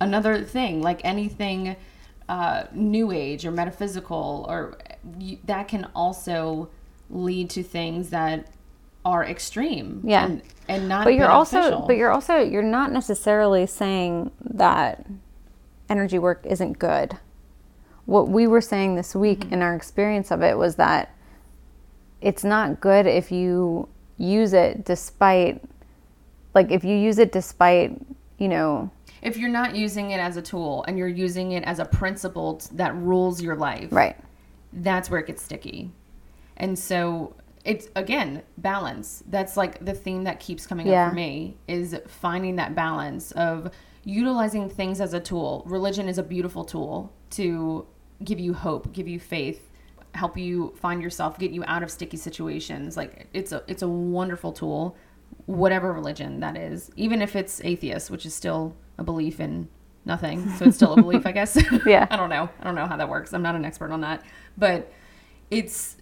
another 0.00 0.42
thing, 0.42 0.82
like 0.82 1.00
anything 1.04 1.76
uh, 2.28 2.64
new 2.72 3.12
age 3.12 3.44
or 3.44 3.50
metaphysical, 3.50 4.46
or 4.48 4.78
you, 5.18 5.38
that 5.44 5.68
can 5.68 5.88
also 5.94 6.68
lead 7.10 7.50
to 7.50 7.62
things 7.62 8.10
that 8.10 8.48
are 9.04 9.24
extreme. 9.24 10.00
Yeah. 10.04 10.24
And, 10.26 10.42
and 10.68 10.88
not 10.88 11.04
but 11.04 11.14
you're 11.14 11.28
also 11.30 11.84
but 11.86 11.96
you're 11.96 12.10
also 12.10 12.38
you're 12.38 12.62
not 12.62 12.90
necessarily 12.90 13.66
saying 13.66 14.30
that 14.42 15.06
energy 15.90 16.18
work 16.18 16.40
isn't 16.46 16.78
good 16.78 17.18
what 18.06 18.28
we 18.28 18.46
were 18.46 18.60
saying 18.60 18.94
this 18.96 19.14
week 19.14 19.40
Mm-hmm. 19.40 19.54
in 19.54 19.62
our 19.62 19.74
experience 19.74 20.30
of 20.30 20.42
it 20.42 20.56
was 20.58 20.76
that 20.76 21.14
it's 22.20 22.44
not 22.44 22.80
good 22.80 23.06
if 23.06 23.30
you 23.32 23.88
use 24.16 24.52
it 24.52 24.84
despite 24.84 25.62
like 26.54 26.70
if 26.70 26.84
you 26.84 26.96
use 26.96 27.18
it 27.18 27.32
despite 27.32 28.00
you 28.38 28.48
know 28.48 28.90
if 29.22 29.36
you're 29.36 29.50
not 29.50 29.74
using 29.74 30.10
it 30.10 30.20
as 30.20 30.36
a 30.36 30.42
tool 30.42 30.84
and 30.86 30.98
you're 30.98 31.08
using 31.08 31.52
it 31.52 31.64
as 31.64 31.78
a 31.78 31.84
principle 31.84 32.56
t- 32.56 32.68
that 32.76 32.94
rules 32.96 33.40
your 33.42 33.56
life, 33.56 33.88
right 33.90 34.16
that's 34.72 35.08
where 35.08 35.20
it 35.20 35.26
gets 35.28 35.40
sticky. 35.42 35.90
And 36.56 36.76
so 36.78 37.34
it's 37.64 37.88
again 37.96 38.42
balance. 38.58 39.22
That's 39.28 39.56
like 39.56 39.84
the 39.84 39.94
theme 39.94 40.24
that 40.24 40.40
keeps 40.40 40.66
coming 40.66 40.86
Yeah. 40.88 41.06
up 41.06 41.10
for 41.10 41.14
me 41.16 41.56
is 41.68 41.96
finding 42.08 42.56
that 42.56 42.74
balance 42.74 43.30
of 43.32 43.70
utilizing 44.04 44.68
things 44.68 45.00
as 45.00 45.14
a 45.14 45.20
tool. 45.20 45.62
Religion 45.66 46.08
is 46.08 46.18
a 46.18 46.22
beautiful 46.22 46.64
tool 46.64 47.12
to 47.30 47.86
give 48.24 48.40
you 48.40 48.54
hope, 48.54 48.92
give 48.92 49.08
you 49.08 49.20
faith, 49.20 49.70
help 50.14 50.36
you 50.36 50.74
find 50.76 51.02
yourself, 51.02 51.38
get 51.38 51.50
you 51.50 51.64
out 51.66 51.82
of 51.82 51.90
sticky 51.90 52.16
situations. 52.16 52.96
Like 52.96 53.28
it's 53.32 53.52
a 53.52 53.62
it's 53.66 53.82
a 53.82 53.88
wonderful 53.88 54.52
tool, 54.52 54.96
whatever 55.46 55.92
religion 55.92 56.40
that 56.40 56.56
is. 56.56 56.90
Even 56.96 57.22
if 57.22 57.36
it's 57.36 57.60
atheist, 57.64 58.10
which 58.10 58.26
is 58.26 58.34
still 58.34 58.74
a 58.98 59.04
belief 59.04 59.40
in 59.40 59.68
nothing. 60.04 60.48
So 60.56 60.66
it's 60.66 60.76
still 60.76 60.94
a 60.94 61.02
belief, 61.02 61.26
I 61.26 61.32
guess. 61.32 61.56
Yeah. 61.86 62.06
I 62.10 62.16
don't 62.16 62.30
know. 62.30 62.48
I 62.60 62.64
don't 62.64 62.74
know 62.74 62.86
how 62.86 62.96
that 62.96 63.08
works. 63.08 63.32
I'm 63.32 63.42
not 63.42 63.54
an 63.54 63.64
expert 63.64 63.90
on 63.90 64.00
that. 64.02 64.22
But 64.56 64.92
it's 65.50 65.96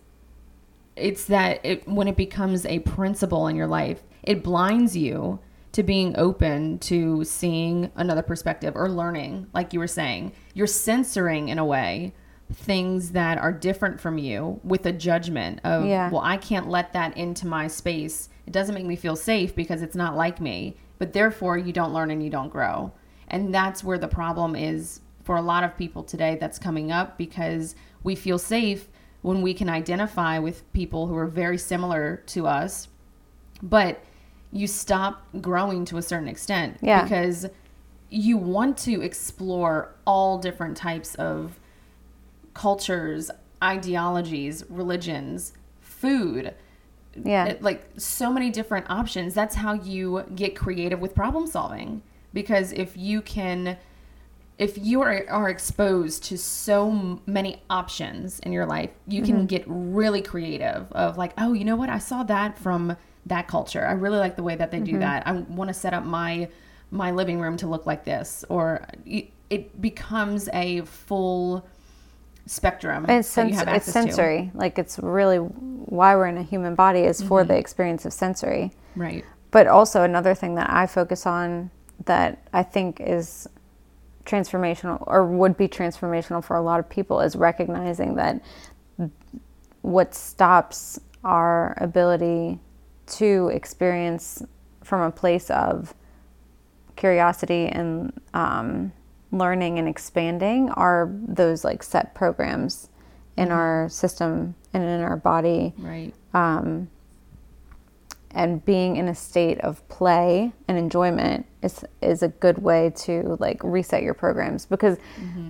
it's 0.97 1.25
that 1.27 1.65
it 1.65 1.89
when 1.89 2.09
it 2.09 2.17
becomes 2.17 2.67
a 2.67 2.81
principle 2.81 3.49
in 3.49 3.57
your 3.57 3.67
life, 3.67 4.03
it 4.23 4.43
blinds 4.43 4.97
you 4.97 5.41
to 5.73 5.83
being 5.83 6.15
open 6.19 6.79
to 6.79 7.25
seeing 7.25 7.91
another 7.97 8.23
perspective 8.23 8.77
or 8.77 8.89
learning, 8.89 9.47
like 9.55 9.73
you 9.73 9.79
were 9.79 9.87
saying. 9.87 10.33
You're 10.55 10.67
censoring 10.67 11.49
in 11.49 11.59
a 11.59 11.65
way 11.65 12.15
things 12.53 13.13
that 13.13 13.39
are 13.39 13.53
different 13.53 13.99
from 13.99 14.19
you 14.19 14.61
with 14.63 14.85
a 14.85 14.93
judgment 14.93 15.61
of 15.65 15.87
Yeah. 15.87 16.11
well, 16.11 16.21
I 16.23 16.37
can't 16.37 16.69
let 16.69 16.93
that 16.93 17.17
into 17.17 17.47
my 17.47 17.67
space. 17.67 18.29
It 18.47 18.53
doesn't 18.53 18.75
make 18.75 18.85
me 18.85 18.97
feel 18.97 19.17
safe 19.17 19.55
because 19.55 19.81
it's 19.81 19.97
not 19.97 20.17
like 20.17 20.41
me. 20.41 20.77
But 20.99 21.15
therefore 21.15 21.57
you 21.57 21.73
don't 21.73 21.93
learn 21.93 22.11
and 22.11 22.23
you 22.23 22.31
don't 22.31 22.51
grow. 22.51 22.93
And 23.29 23.55
that's 23.55 23.83
where 23.83 23.99
the 23.99 24.09
problem 24.09 24.55
is 24.55 25.01
for 25.25 25.37
a 25.37 25.43
lot 25.43 25.65
of 25.65 25.77
people 25.77 26.03
today 26.03 26.37
that's 26.39 26.59
coming 26.59 26.93
up 26.93 27.17
because 27.17 27.75
we 28.03 28.15
feel 28.15 28.39
safe 28.39 28.89
when 29.23 29.41
we 29.41 29.55
can 29.55 29.69
identify 29.69 30.39
with 30.39 30.71
people 30.73 31.07
who 31.07 31.17
are 31.17 31.27
very 31.27 31.57
similar 31.57 32.23
to 32.27 32.47
us, 32.47 32.89
but 33.63 34.05
you 34.53 34.67
stop 34.67 35.25
growing 35.41 35.85
to 35.87 35.97
a 35.97 36.03
certain 36.03 36.29
extent 36.29 36.79
Yeah. 36.81 37.03
because 37.03 37.47
you 38.11 38.37
want 38.37 38.77
to 38.79 39.01
explore 39.01 39.95
all 40.07 40.39
different 40.39 40.77
types 40.77 41.15
of 41.15 41.59
cultures, 42.53 43.31
ideologies, 43.63 44.65
religions, 44.69 45.55
food, 45.81 46.55
yeah. 47.25 47.57
Like 47.61 47.85
so 47.97 48.33
many 48.33 48.51
different 48.51 48.89
options. 48.91 49.35
That's 49.35 49.57
how 49.57 49.75
you 49.75 50.25
get 50.35 50.57
creative 50.57 51.01
with 51.01 51.15
problem 51.15 51.47
solving. 51.47 52.03
Because 52.33 52.73
if 52.73 52.97
you 52.97 53.21
can 53.21 53.77
if 54.59 54.79
you 54.79 55.01
are, 55.01 55.25
are 55.29 55.49
exposed 55.49 56.25
to 56.25 56.39
so 56.39 57.21
many 57.27 57.63
options 57.71 58.39
in 58.41 58.53
your 58.53 58.67
life 58.67 58.91
you 59.09 59.23
can 59.23 59.39
mm-hmm. 59.39 59.47
get 59.47 59.65
really 59.67 60.21
creative 60.21 60.93
of 60.93 61.17
like 61.17 61.33
oh 61.39 61.53
you 61.53 61.65
know 61.65 61.77
what? 61.77 61.89
I 61.89 61.99
saw 61.99 62.23
that 62.25 62.59
from 62.59 62.97
that 63.27 63.49
culture. 63.49 63.87
I 63.87 63.93
really 63.93 64.19
like 64.19 64.37
the 64.37 64.43
way 64.43 64.57
that 64.57 64.71
they 64.71 64.81
do 64.81 64.93
mm-hmm. 64.93 65.01
that. 65.01 65.27
I 65.27 65.33
want 65.33 65.69
to 65.69 65.75
set 65.75 65.95
up 65.95 66.05
my 66.05 66.49
my 66.91 67.11
living 67.11 67.41
room 67.41 67.57
to 67.57 67.67
look 67.67 67.87
like 67.87 68.05
this 68.05 68.45
or 68.51 68.87
it, 69.07 69.81
becomes 69.81 70.49
a 70.53 70.83
full 70.83 71.67
spectrum 72.47 73.07
it's, 73.09 73.29
sens- 73.29 73.53
it's 73.53 73.61
access 73.63 73.85
to. 73.87 73.91
sensory. 73.93 74.51
Like 74.55 74.79
it's 74.79 74.99
really 74.99 75.39
why 75.39 76.15
we're 76.15 76.27
in 76.27 76.37
a 76.37 76.43
human 76.43 76.75
body 76.75 77.01
is 77.01 77.23
for 77.23 77.45
the 77.45 77.55
mm-hmm. 77.55 77.61
experience 77.61 78.05
of 78.05 78.13
sensory. 78.13 78.73
Right. 78.95 79.25
But 79.51 79.67
also 79.67 80.03
another 80.03 80.35
thing 80.35 80.55
that 80.57 80.71
I 80.71 80.87
focus 80.87 81.27
on 81.27 81.71
that 82.05 82.47
I 82.53 82.63
think 82.63 83.01
is 83.01 83.49
transformational 84.25 85.03
or 85.07 85.27
would 85.27 85.57
be 85.57 85.69
transformational 85.69 86.45
for 86.45 86.57
a 86.57 86.63
lot 86.63 86.79
of 86.79 86.89
people 86.89 87.21
is 87.21 87.37
recognizing 87.37 88.15
that 88.17 88.43
what 89.83 90.15
stops 90.15 91.01
our 91.25 91.77
ability 91.81 92.59
to 93.13 93.51
experience 93.53 94.43
from 94.83 95.03
a 95.03 95.11
place 95.11 95.51
of 95.51 95.95
curiosity 96.97 97.67
and 97.67 98.13
um, 98.35 98.93
learning 99.31 99.79
and 99.79 99.89
expanding 99.89 100.71
are 100.71 101.11
those 101.27 101.65
like 101.65 101.83
set 101.83 102.15
programs 102.15 102.89
in 103.37 103.51
our 103.51 103.89
system 103.89 104.55
and 104.73 104.83
in 104.83 105.01
our 105.01 105.17
body. 105.17 105.73
Right. 105.79 106.15
Um, 106.35 106.89
and 108.35 108.65
being 108.65 108.97
in 108.97 109.09
a 109.09 109.15
state 109.15 109.61
of 109.61 109.87
play 109.89 110.53
and 110.69 110.79
enjoyment 110.79 111.45
is 111.63 111.85
is 112.01 112.23
a 112.23 112.29
good 112.29 112.59
way 112.59 112.91
to 112.97 113.37
like 113.41 113.61
reset 113.63 114.03
your 114.03 114.15
programs 114.15 114.65
because 114.65 114.97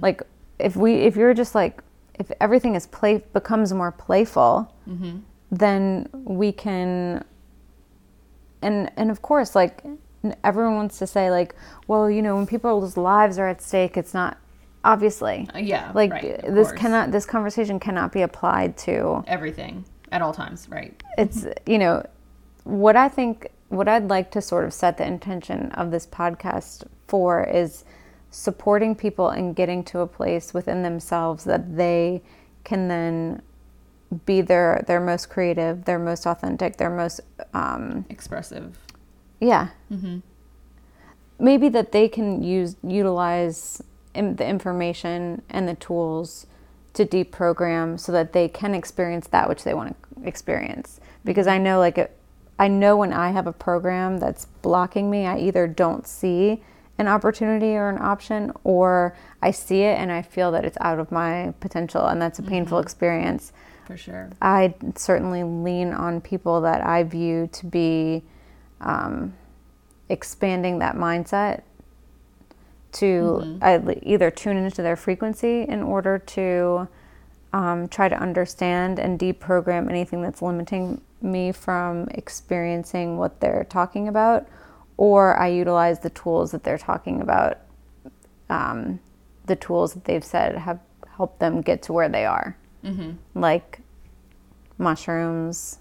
like 0.00 0.22
if 0.58 0.74
we 0.74 0.94
if 0.94 1.16
you're 1.16 1.32
just 1.32 1.54
like 1.54 1.80
if 2.18 2.30
everything 2.40 2.74
is 2.74 2.86
play 2.88 3.22
becomes 3.32 3.72
more 3.72 3.92
playful 3.92 4.74
then 5.52 6.08
we 6.12 6.50
can 6.50 7.24
and 8.62 8.90
and 8.96 9.10
of 9.10 9.22
course 9.22 9.54
like 9.54 9.84
everyone 10.44 10.76
wants 10.76 10.98
to 10.98 11.06
say 11.06 11.30
like 11.30 11.54
well 11.88 12.08
you 12.10 12.22
know 12.22 12.36
when 12.36 12.46
people's 12.46 12.96
lives 12.96 13.38
are 13.38 13.48
at 13.48 13.60
stake 13.60 13.96
it's 13.96 14.14
not 14.14 14.38
obviously 14.84 15.48
Uh, 15.54 15.58
yeah 15.58 15.90
like 15.94 16.10
right, 16.12 16.40
this 16.42 16.68
course. 16.68 16.80
cannot 16.80 17.10
this 17.12 17.26
conversation 17.26 17.78
cannot 17.80 18.12
be 18.12 18.22
applied 18.22 18.76
to 18.76 19.22
everything 19.26 19.84
at 20.10 20.22
all 20.22 20.32
times 20.32 20.68
right 20.68 21.00
it's 21.18 21.46
you 21.66 21.78
know 21.78 22.04
what 22.64 22.96
i 22.96 23.08
think 23.08 23.48
what 23.68 23.88
i'd 23.88 24.08
like 24.08 24.30
to 24.30 24.40
sort 24.40 24.64
of 24.64 24.72
set 24.72 24.96
the 24.98 25.06
intention 25.06 25.70
of 25.72 25.90
this 25.90 26.06
podcast 26.06 26.84
for 27.08 27.44
is 27.44 27.84
supporting 28.30 28.94
people 28.94 29.28
and 29.28 29.54
getting 29.54 29.84
to 29.84 30.00
a 30.00 30.06
place 30.06 30.54
within 30.54 30.82
themselves 30.82 31.44
that 31.44 31.76
they 31.76 32.22
can 32.64 32.88
then 32.88 33.42
be 34.26 34.40
their 34.40 34.84
their 34.86 35.00
most 35.00 35.28
creative 35.28 35.84
their 35.84 35.98
most 35.98 36.26
authentic 36.26 36.76
their 36.76 36.90
most 36.90 37.20
um 37.54 38.04
expressive. 38.08 38.78
Yeah. 39.40 39.68
Mm-hmm. 39.90 40.18
Maybe 41.38 41.68
that 41.70 41.92
they 41.92 42.08
can 42.08 42.42
use 42.42 42.76
utilize 42.82 43.82
im- 44.14 44.36
the 44.36 44.46
information 44.46 45.42
and 45.48 45.66
the 45.66 45.74
tools 45.74 46.46
to 46.94 47.06
deprogram 47.06 47.98
so 47.98 48.12
that 48.12 48.32
they 48.32 48.48
can 48.48 48.74
experience 48.74 49.26
that 49.28 49.48
which 49.48 49.64
they 49.64 49.74
want 49.74 49.96
to 49.96 50.26
experience. 50.26 51.00
Because 51.24 51.46
mm-hmm. 51.46 51.54
i 51.54 51.58
know 51.58 51.78
like 51.78 51.98
it, 51.98 52.16
i 52.58 52.68
know 52.68 52.96
when 52.96 53.12
i 53.12 53.30
have 53.30 53.46
a 53.46 53.52
program 53.52 54.18
that's 54.18 54.44
blocking 54.60 55.10
me 55.10 55.26
i 55.26 55.38
either 55.38 55.66
don't 55.66 56.06
see 56.06 56.62
an 56.98 57.08
opportunity 57.08 57.74
or 57.74 57.88
an 57.88 57.98
option, 58.00 58.52
or 58.64 59.16
I 59.40 59.50
see 59.50 59.82
it 59.82 59.98
and 59.98 60.12
I 60.12 60.22
feel 60.22 60.52
that 60.52 60.64
it's 60.64 60.78
out 60.80 60.98
of 60.98 61.10
my 61.10 61.52
potential, 61.60 62.06
and 62.06 62.20
that's 62.20 62.38
a 62.38 62.42
painful 62.42 62.78
mm-hmm. 62.78 62.86
experience. 62.86 63.52
For 63.86 63.96
sure. 63.96 64.30
I 64.40 64.74
certainly 64.94 65.42
lean 65.42 65.92
on 65.92 66.20
people 66.20 66.60
that 66.62 66.86
I 66.86 67.02
view 67.02 67.48
to 67.52 67.66
be 67.66 68.22
um, 68.80 69.34
expanding 70.08 70.78
that 70.78 70.96
mindset 70.96 71.62
to 72.92 73.58
I- 73.62 74.00
either 74.02 74.30
tune 74.30 74.56
into 74.56 74.82
their 74.82 74.96
frequency 74.96 75.62
in 75.62 75.82
order 75.82 76.18
to 76.18 76.88
um, 77.52 77.88
try 77.88 78.08
to 78.08 78.16
understand 78.18 78.98
and 78.98 79.18
deprogram 79.18 79.88
anything 79.88 80.22
that's 80.22 80.42
limiting 80.42 81.00
me 81.20 81.52
from 81.52 82.08
experiencing 82.10 83.16
what 83.16 83.40
they're 83.40 83.66
talking 83.68 84.08
about, 84.08 84.46
or 84.96 85.36
I 85.36 85.48
utilize 85.48 86.00
the 86.00 86.10
tools 86.10 86.50
that 86.52 86.64
they're 86.64 86.78
talking 86.78 87.20
about, 87.20 87.58
um, 88.48 89.00
the 89.46 89.56
tools 89.56 89.94
that 89.94 90.04
they've 90.04 90.24
said 90.24 90.56
have 90.56 90.80
helped 91.16 91.40
them 91.40 91.60
get 91.60 91.82
to 91.82 91.92
where 91.92 92.08
they 92.08 92.24
are, 92.24 92.56
mm-hmm. 92.84 93.12
like 93.40 93.80
mushrooms, 94.78 95.78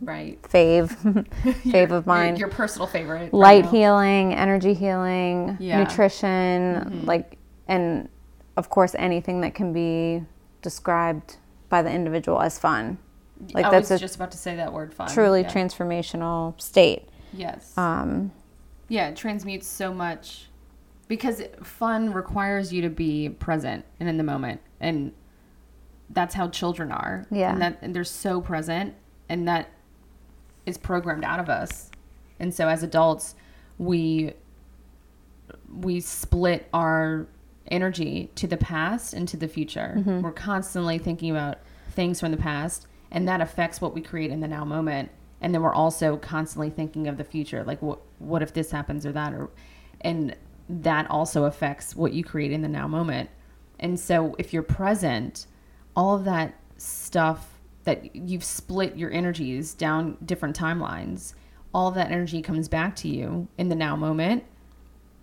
Right. 0.00 0.40
fave, 0.42 0.90
fave 1.64 1.90
of 1.90 2.06
mine 2.06 2.36
Your, 2.36 2.48
your 2.48 2.56
personal 2.56 2.86
favorite. 2.86 3.34
light 3.34 3.66
healing, 3.66 4.34
energy 4.34 4.74
healing, 4.74 5.56
Yeah. 5.60 5.82
nutrition, 5.82 7.04
like, 7.06 7.38
and 7.66 8.08
of 8.56 8.70
course, 8.70 8.94
anything 8.98 9.40
that 9.40 9.54
can 9.54 9.72
be 9.72 10.24
described 10.62 11.36
by 11.68 11.82
the 11.82 11.90
individual 11.90 12.40
as 12.40 12.58
fun. 12.58 12.98
Like, 13.54 13.66
I 13.66 13.70
that's 13.70 13.90
was 13.90 14.00
just 14.00 14.16
about 14.16 14.32
to 14.32 14.38
say 14.38 14.56
that 14.56 14.72
word 14.72 14.92
fun. 14.92 15.08
truly 15.08 15.42
yeah. 15.42 15.50
transformational 15.50 16.60
state. 16.60 17.08
Yes. 17.32 17.76
Um, 17.78 18.32
yeah, 18.88 19.08
it 19.08 19.16
transmutes 19.16 19.66
so 19.66 19.94
much 19.94 20.48
because 21.08 21.42
fun 21.62 22.12
requires 22.12 22.72
you 22.72 22.82
to 22.82 22.90
be 22.90 23.28
present 23.28 23.84
and 23.98 24.08
in 24.08 24.16
the 24.16 24.24
moment. 24.24 24.60
And 24.80 25.12
that's 26.12 26.34
how 26.34 26.48
children 26.48 26.90
are. 26.90 27.26
Yeah. 27.30 27.52
And 27.52 27.62
that 27.62 27.78
and 27.82 27.94
they're 27.94 28.04
so 28.04 28.40
present 28.40 28.94
and 29.28 29.46
that 29.48 29.70
is 30.66 30.76
programmed 30.76 31.24
out 31.24 31.40
of 31.40 31.48
us. 31.48 31.90
And 32.38 32.52
so 32.52 32.68
as 32.68 32.82
adults, 32.82 33.34
we 33.78 34.32
we 35.72 36.00
split 36.00 36.68
our 36.72 37.26
energy 37.68 38.30
to 38.34 38.46
the 38.46 38.56
past 38.56 39.14
and 39.14 39.28
to 39.28 39.36
the 39.36 39.48
future. 39.48 39.94
Mm-hmm. 39.98 40.22
We're 40.22 40.32
constantly 40.32 40.98
thinking 40.98 41.30
about 41.30 41.58
things 41.92 42.20
from 42.20 42.30
the 42.30 42.36
past, 42.36 42.86
and 43.10 43.28
that 43.28 43.40
affects 43.40 43.80
what 43.80 43.94
we 43.94 44.00
create 44.00 44.30
in 44.30 44.40
the 44.40 44.48
now 44.48 44.64
moment. 44.64 45.10
And 45.40 45.54
then 45.54 45.62
we're 45.62 45.74
also 45.74 46.16
constantly 46.16 46.70
thinking 46.70 47.06
of 47.06 47.16
the 47.16 47.24
future, 47.24 47.64
like 47.64 47.80
what 47.80 48.00
what 48.18 48.42
if 48.42 48.52
this 48.52 48.70
happens 48.70 49.06
or 49.06 49.12
that, 49.12 49.32
or 49.32 49.50
and 50.00 50.36
that 50.68 51.10
also 51.10 51.44
affects 51.44 51.96
what 51.96 52.12
you 52.12 52.22
create 52.24 52.52
in 52.52 52.62
the 52.62 52.68
now 52.68 52.86
moment. 52.86 53.30
And 53.78 53.98
so 53.98 54.36
if 54.38 54.52
you're 54.52 54.62
present, 54.62 55.46
all 56.00 56.16
of 56.16 56.24
that 56.24 56.54
stuff 56.78 57.60
that 57.84 58.16
you've 58.16 58.42
split 58.42 58.96
your 58.96 59.10
energies 59.10 59.74
down 59.74 60.16
different 60.24 60.58
timelines, 60.58 61.34
all 61.74 61.88
of 61.88 61.94
that 61.94 62.10
energy 62.10 62.40
comes 62.40 62.68
back 62.68 62.96
to 62.96 63.06
you 63.06 63.46
in 63.58 63.68
the 63.68 63.74
now 63.74 63.94
moment. 63.94 64.42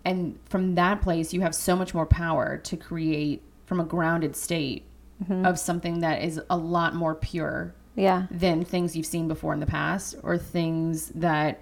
And 0.05 0.37
from 0.45 0.75
that 0.75 1.01
place 1.01 1.33
you 1.33 1.41
have 1.41 1.55
so 1.55 1.75
much 1.75 1.95
more 1.95 2.05
power 2.05 2.57
to 2.57 2.77
create 2.77 3.41
from 3.65 3.79
a 3.79 3.83
grounded 3.83 4.35
state 4.35 4.83
mm-hmm. 5.23 5.47
of 5.47 5.57
something 5.57 6.01
that 6.01 6.21
is 6.21 6.39
a 6.51 6.55
lot 6.55 6.93
more 6.93 7.15
pure 7.15 7.73
yeah. 7.95 8.27
than 8.29 8.63
things 8.63 8.95
you've 8.95 9.07
seen 9.07 9.27
before 9.27 9.55
in 9.55 9.59
the 9.59 9.65
past 9.65 10.13
or 10.21 10.37
things 10.37 11.07
that 11.15 11.59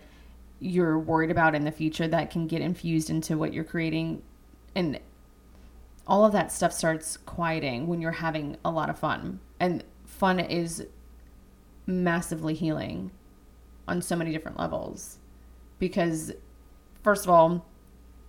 you're 0.59 0.99
worried 0.99 1.32
about 1.32 1.55
in 1.55 1.63
the 1.63 1.72
future 1.72 2.09
that 2.09 2.32
can 2.32 2.47
get 2.47 2.61
infused 2.61 3.09
into 3.09 3.38
what 3.38 3.53
you're 3.53 3.63
creating. 3.63 4.22
And 4.76 4.99
all 6.08 6.26
of 6.26 6.32
that 6.34 6.51
stuff 6.51 6.72
starts 6.72 7.18
quieting 7.18 7.88
when 7.88 8.01
you're 8.01 8.12
having 8.12 8.58
a 8.64 8.72
lot 8.72 8.89
of 8.89 8.99
fun. 8.99 9.39
And 9.60 9.84
fun 10.06 10.39
is 10.39 10.86
massively 11.88 12.53
healing 12.53 13.12
on 13.88 14.01
so 14.01 14.16
many 14.16 14.32
different 14.32 14.58
levels 14.60 15.18
because 15.80 16.32
first 17.03 17.24
of 17.26 17.30
all 17.30 17.66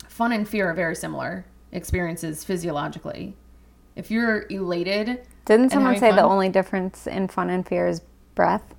fun 0.08 0.32
and 0.32 0.46
fear 0.48 0.68
are 0.70 0.74
very 0.74 0.94
similar 0.94 1.46
experiences 1.72 2.44
physiologically. 2.44 3.34
If 3.94 4.10
you're 4.10 4.46
elated 4.50 5.22
Didn't 5.46 5.70
someone 5.70 5.96
say 5.96 6.12
the 6.12 6.22
only 6.22 6.50
difference 6.50 7.06
in 7.06 7.28
fun 7.28 7.48
and 7.50 7.66
fear 7.66 7.86
is 7.86 8.00
breath? 8.34 8.74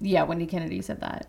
yeah 0.00 0.22
wendy 0.24 0.46
kennedy 0.46 0.80
said 0.82 1.00
that. 1.00 1.26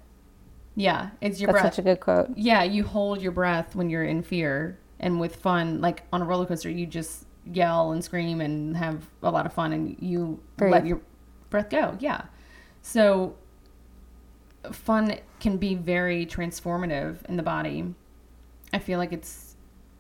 Yeah 0.75 1.09
it's 1.21 1.39
your 1.39 1.47
That's 1.51 1.61
breath. 1.61 1.73
such 1.75 1.79
a 1.79 1.81
good 1.83 1.99
quote. 1.99 2.29
yeah 2.37 2.63
you 2.63 2.83
hold 2.83 3.21
your 3.21 3.31
breath 3.33 3.75
when 3.75 3.89
you're 3.89 4.03
in 4.05 4.23
fear 4.23 4.77
and 4.99 5.19
with 5.19 5.35
fun 5.35 5.81
like 5.81 6.03
on 6.11 6.21
a 6.21 6.25
roller 6.25 6.45
coaster 6.45 6.69
you 6.69 6.85
just 6.85 7.25
yell 7.45 7.91
and 7.91 8.03
scream 8.03 8.41
and 8.41 8.75
have 8.75 9.05
a 9.23 9.31
lot 9.31 9.45
of 9.45 9.53
fun 9.53 9.71
and 9.73 9.95
you 9.99 10.39
Breathe. 10.57 10.71
let 10.71 10.85
your 10.85 11.01
breath 11.49 11.69
go 11.69 11.95
yeah. 11.99 12.25
So 12.81 13.35
fun 14.71 15.19
can 15.39 15.57
be 15.57 15.75
very 15.75 16.25
transformative 16.25 17.25
in 17.25 17.37
the 17.37 17.43
body. 17.43 17.93
I 18.73 18.79
feel 18.79 18.97
like 18.97 19.13
it's 19.13 19.55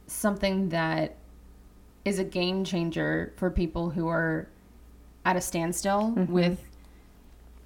something 0.07 0.69
that 0.69 1.15
is 2.05 2.19
a 2.19 2.23
game 2.23 2.63
changer 2.63 3.33
for 3.37 3.49
people 3.49 3.89
who 3.89 4.07
are 4.07 4.47
at 5.25 5.35
a 5.35 5.41
standstill 5.41 6.13
mm-hmm. 6.15 6.31
with 6.31 6.59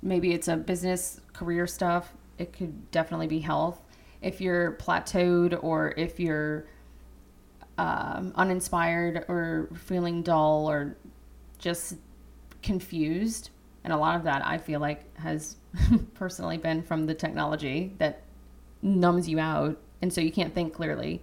maybe 0.01 0.33
it's 0.33 0.47
a 0.47 0.57
business 0.57 1.21
career 1.33 1.67
stuff. 1.67 2.13
It 2.37 2.53
could 2.53 2.89
definitely 2.91 3.27
be 3.27 3.39
health. 3.39 3.79
If 4.21 4.41
you're 4.41 4.73
plateaued 4.73 5.63
or 5.63 5.93
if 5.97 6.19
you're 6.19 6.65
um, 7.77 8.33
uninspired 8.35 9.25
or 9.27 9.69
feeling 9.73 10.21
dull 10.21 10.69
or 10.69 10.97
just 11.57 11.95
confused. 12.61 13.49
And 13.83 13.91
a 13.91 13.97
lot 13.97 14.15
of 14.15 14.23
that 14.25 14.45
i 14.45 14.57
feel 14.59 14.79
like 14.79 15.17
has 15.17 15.55
personally 16.13 16.57
been 16.57 16.83
from 16.83 17.07
the 17.07 17.13
technology 17.13 17.93
that 17.97 18.23
numbs 18.81 19.27
you 19.27 19.39
out. 19.39 19.77
And 20.01 20.11
so 20.11 20.21
you 20.21 20.31
can't 20.31 20.53
think 20.53 20.73
clearly. 20.73 21.21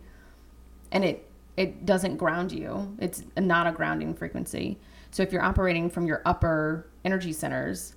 And 0.91 1.05
it 1.05 1.25
it 1.57 1.85
doesn't 1.85 2.17
ground 2.17 2.53
you. 2.53 2.97
It's 3.01 3.25
not 3.37 3.67
a 3.67 3.73
grounding 3.73 4.15
frequency. 4.15 4.79
So 5.11 5.25
if 5.25 5.33
you're 5.33 5.43
operating 5.43 5.91
from 5.91 6.07
your 6.07 6.23
upper 6.25 6.89
energy 7.05 7.33
centers 7.33 7.95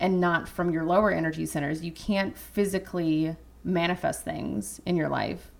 and 0.00 0.20
not 0.20 0.48
from 0.48 0.70
your 0.70 0.84
lower 0.84 1.10
energy 1.10 1.46
centers 1.46 1.84
you 1.84 1.92
can't 1.92 2.36
physically 2.36 3.36
manifest 3.64 4.24
things 4.24 4.80
in 4.86 4.96
your 4.96 5.08
life 5.08 5.50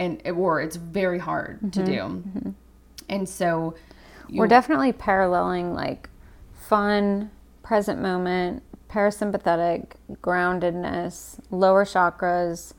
and 0.00 0.20
or 0.30 0.62
it's 0.62 0.76
very 0.76 1.18
hard 1.18 1.72
to 1.74 1.80
mm-hmm. 1.80 1.84
do. 1.84 1.98
Mm-hmm. 1.98 2.50
And 3.10 3.28
so 3.28 3.74
We're 4.30 4.48
definitely 4.48 4.92
paralleling 4.92 5.74
like 5.74 6.08
fun, 6.54 7.30
present 7.62 8.00
moment, 8.00 8.62
parasympathetic, 8.88 9.92
groundedness, 10.22 11.38
lower 11.50 11.84
chakras, 11.84 12.72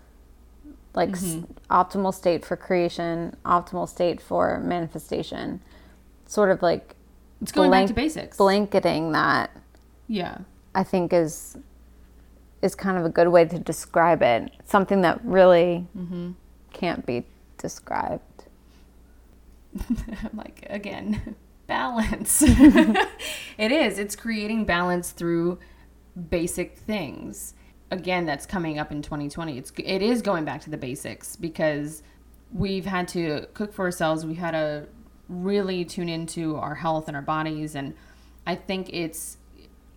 like 0.96 1.12
s- 1.12 1.24
mm-hmm. 1.24 1.74
optimal 1.74 2.14
state 2.14 2.44
for 2.44 2.58
creation, 2.58 3.36
optimal 3.46 3.88
state 3.88 4.20
for 4.20 4.60
manifestation. 4.60 5.62
Sort 6.26 6.50
of 6.50 6.62
like 6.62 6.96
it's 7.42 7.52
going 7.52 7.70
back 7.70 7.88
to 7.88 7.94
basics. 7.94 8.38
blanketing 8.38 9.12
that 9.12 9.52
yeah. 10.08 10.40
I 10.74 10.84
think 10.84 11.14
is 11.14 11.58
is 12.62 12.74
kind 12.76 12.98
of 12.98 13.06
a 13.06 13.10
good 13.10 13.28
way 13.28 13.46
to 13.46 13.60
describe 13.60 14.22
it. 14.24 14.52
Something 14.66 15.02
that 15.02 15.24
really 15.24 15.88
can't 16.72 17.06
be 17.06 17.26
described. 17.58 18.24
Like 20.34 20.66
again 20.70 21.36
balance. 21.68 22.44
It 23.58 23.72
is. 23.72 24.00
It's 24.00 24.16
creating 24.16 24.66
balance 24.66 25.12
through 25.12 25.60
basic 26.30 26.78
things. 26.78 27.54
Again 27.92 28.26
that's 28.26 28.46
coming 28.46 28.80
up 28.80 28.92
in 28.92 29.02
2020 29.02 29.58
it's 29.58 29.72
it 29.78 30.02
is 30.02 30.22
going 30.22 30.46
back 30.46 30.62
to 30.62 30.70
the 30.70 30.78
basics 30.78 31.36
because 31.36 32.04
we've 32.54 32.86
had 32.86 33.08
to 33.10 33.48
cook 33.54 33.74
for 33.74 33.86
ourselves. 33.86 34.26
We've 34.26 34.38
had 34.38 34.52
to 34.52 34.88
really 35.30 35.86
tune 35.86 36.10
into 36.10 36.58
our 36.58 36.76
health 36.76 37.08
and 37.08 37.16
our 37.16 37.24
bodies. 37.24 37.76
And 37.76 37.94
i 38.46 38.56
think 38.56 38.90
it's 38.92 39.38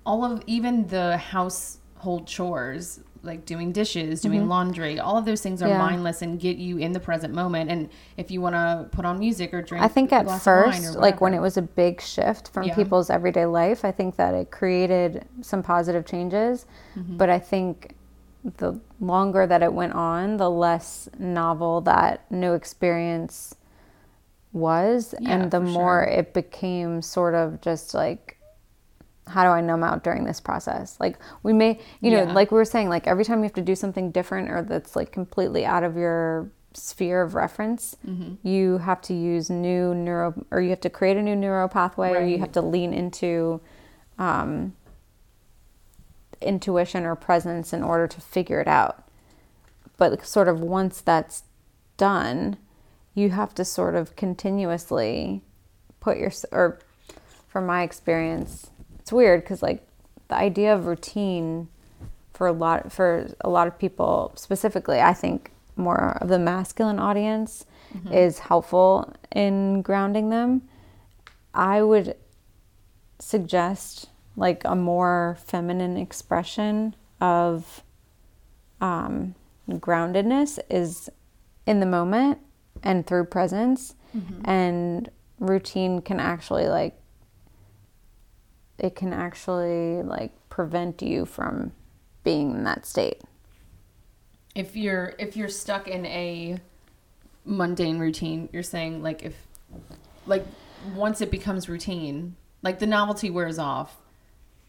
all 0.05 0.25
of 0.25 0.43
even 0.47 0.87
the 0.89 1.17
household 1.17 2.27
chores 2.27 3.01
like 3.25 3.45
doing 3.47 3.73
dishes 3.73 4.21
doing 4.21 4.49
laundry 4.49 5.01
all 5.01 5.17
of 5.17 5.25
those 5.25 5.41
things 5.41 5.63
are 5.63 5.69
Yeah. 5.69 5.79
mindless 5.79 6.23
and 6.23 6.39
get 6.39 6.57
you 6.57 6.79
in 6.79 6.93
the 6.93 7.01
present 7.01 7.35
moment 7.35 7.71
and 7.71 7.89
if 8.17 8.31
you 8.31 8.41
want 8.41 8.55
to 8.55 8.89
put 8.93 9.05
on 9.05 9.19
music 9.19 9.53
or 9.55 9.63
drink 9.63 9.83
I 9.85 9.89
think 9.89 10.13
at 10.13 10.25
glass 10.25 10.47
of 10.47 10.53
wine 10.67 10.67
or 10.67 10.87
first, 10.87 10.99
like 10.99 11.21
when 11.21 11.35
it 11.35 11.41
was 11.41 11.57
a 11.57 11.63
big 11.63 12.01
shift 12.01 12.49
from 12.49 12.65
Yeah. 12.65 12.75
people's 12.75 13.11
everyday 13.11 13.47
life, 13.47 13.85
I 13.85 13.93
think 13.93 14.17
that 14.17 14.35
it 14.35 14.51
created 14.51 15.27
some 15.43 15.63
positive 15.63 16.07
changes. 16.07 16.67
Mm-hmm. 16.97 17.17
But 17.17 17.31
I 17.31 17.39
think 17.39 17.95
the 18.57 18.81
longer 19.01 19.47
that 19.47 19.63
it 19.63 19.73
went 19.73 19.95
on, 19.95 20.37
the 20.37 20.51
less 20.51 21.09
novel 21.19 21.81
that 21.83 22.31
new 22.31 22.53
experience 22.55 23.55
was. 24.53 25.15
Yeah, 25.21 25.31
and 25.33 25.51
the 25.51 25.61
more 25.61 26.05
sure. 26.05 26.19
it 26.19 26.33
became 26.33 27.03
sort 27.03 27.35
of 27.35 27.61
just 27.61 27.93
like, 27.95 28.24
how 29.27 29.43
do 29.45 29.51
I 29.51 29.61
numb 29.61 29.83
out 29.83 30.05
during 30.05 30.25
this 30.25 30.41
process? 30.41 30.97
Like 31.01 31.19
we 31.43 31.53
may, 31.53 31.81
you 32.01 32.11
know, 32.11 32.25
Yeah. 32.25 32.33
like 32.33 32.51
we 32.51 32.57
were 32.57 32.65
saying, 32.65 32.89
like 32.89 33.07
every 33.07 33.25
time 33.25 33.39
you 33.39 33.45
have 33.45 33.55
to 33.55 33.63
do 33.63 33.75
something 33.75 34.11
different 34.11 34.51
or 34.51 34.63
that's 34.63 34.95
like 34.97 35.13
completely 35.13 35.65
out 35.65 35.83
of 35.85 35.97
your 35.97 36.51
sphere 36.75 37.23
of 37.23 37.35
reference, 37.35 37.97
Mm-hmm. 38.07 38.47
you 38.47 38.79
have 38.79 39.01
to 39.03 39.15
use 39.15 39.49
new 39.49 39.95
neuro, 39.95 40.35
or 40.51 40.61
you 40.61 40.71
have 40.71 40.81
to 40.83 40.91
create 40.91 41.17
a 41.17 41.23
new 41.23 41.37
neuro 41.37 41.69
pathway, 41.69 42.11
or 42.11 42.21
you 42.27 42.39
have 42.39 42.53
to 42.53 42.61
lean 42.61 42.93
into 42.93 43.61
um, 44.19 44.75
intuition 46.41 47.05
or 47.05 47.15
presence 47.17 47.73
in 47.73 47.83
order 47.83 48.07
to 48.07 48.21
figure 48.21 48.61
it 48.61 48.69
out. 48.69 49.05
But 49.97 50.27
sort 50.27 50.49
of 50.49 50.61
once 50.61 51.01
that's 51.01 51.45
done, 51.97 52.57
you 53.15 53.31
have 53.31 53.55
to 53.55 53.65
sort 53.65 53.95
of 53.95 54.17
continuously 54.17 55.43
put 56.01 56.19
your, 56.19 56.33
or 56.53 56.81
from 57.47 57.67
my 57.67 57.83
experience, 57.83 58.71
it's 59.05 59.13
weird 59.13 59.43
because 59.43 59.63
like 59.63 59.87
the 60.27 60.35
idea 60.35 60.75
of 60.75 60.87
routine 60.87 61.69
for 62.33 62.49
a 62.49 62.53
lot 62.53 62.91
for 62.91 63.31
a 63.43 63.49
lot 63.49 63.69
of 63.69 63.79
people 63.79 64.33
specifically 64.35 65.01
i 65.01 65.13
think 65.13 65.53
more 65.77 66.17
of 66.21 66.29
the 66.29 66.39
masculine 66.39 66.99
audience 66.99 67.67
is 68.13 68.41
helpful 68.41 69.15
in 69.33 69.81
grounding 69.83 70.31
them. 70.31 70.63
I 71.55 71.83
would 71.83 72.17
suggest 73.21 74.09
like 74.37 74.63
a 74.65 74.75
more 74.75 75.37
feminine 75.45 75.97
expression 75.97 76.97
of 77.21 77.83
um, 78.81 79.35
groundedness 79.69 80.59
is 80.69 81.09
in 81.67 81.79
the 81.81 81.87
moment 81.87 82.39
and 82.83 83.07
through 83.07 83.27
presence. 83.27 83.95
And 84.45 85.09
routine 85.39 86.01
can 86.01 86.21
actually 86.21 86.69
like 86.69 87.01
it 88.79 88.95
can 88.97 89.13
actually 89.13 90.03
like 90.03 90.33
prevent 90.49 91.03
you 91.03 91.25
from 91.25 91.73
being 92.23 92.53
in 92.53 92.65
that 92.65 92.87
state 92.87 93.21
if 94.55 94.77
you're 94.77 95.15
if 95.19 95.37
you're 95.37 95.49
stuck 95.49 95.89
in 95.89 96.07
a 96.07 96.57
mundane 97.45 97.99
routine 97.99 98.49
you're 98.53 98.63
saying 98.63 99.03
like 99.03 99.23
if 99.23 99.35
like 100.27 100.45
once 100.95 101.21
it 101.21 101.31
becomes 101.31 101.69
routine 101.69 102.37
like 102.63 102.79
the 102.79 102.87
novelty 102.87 103.31
wears 103.31 103.59
off 103.59 103.97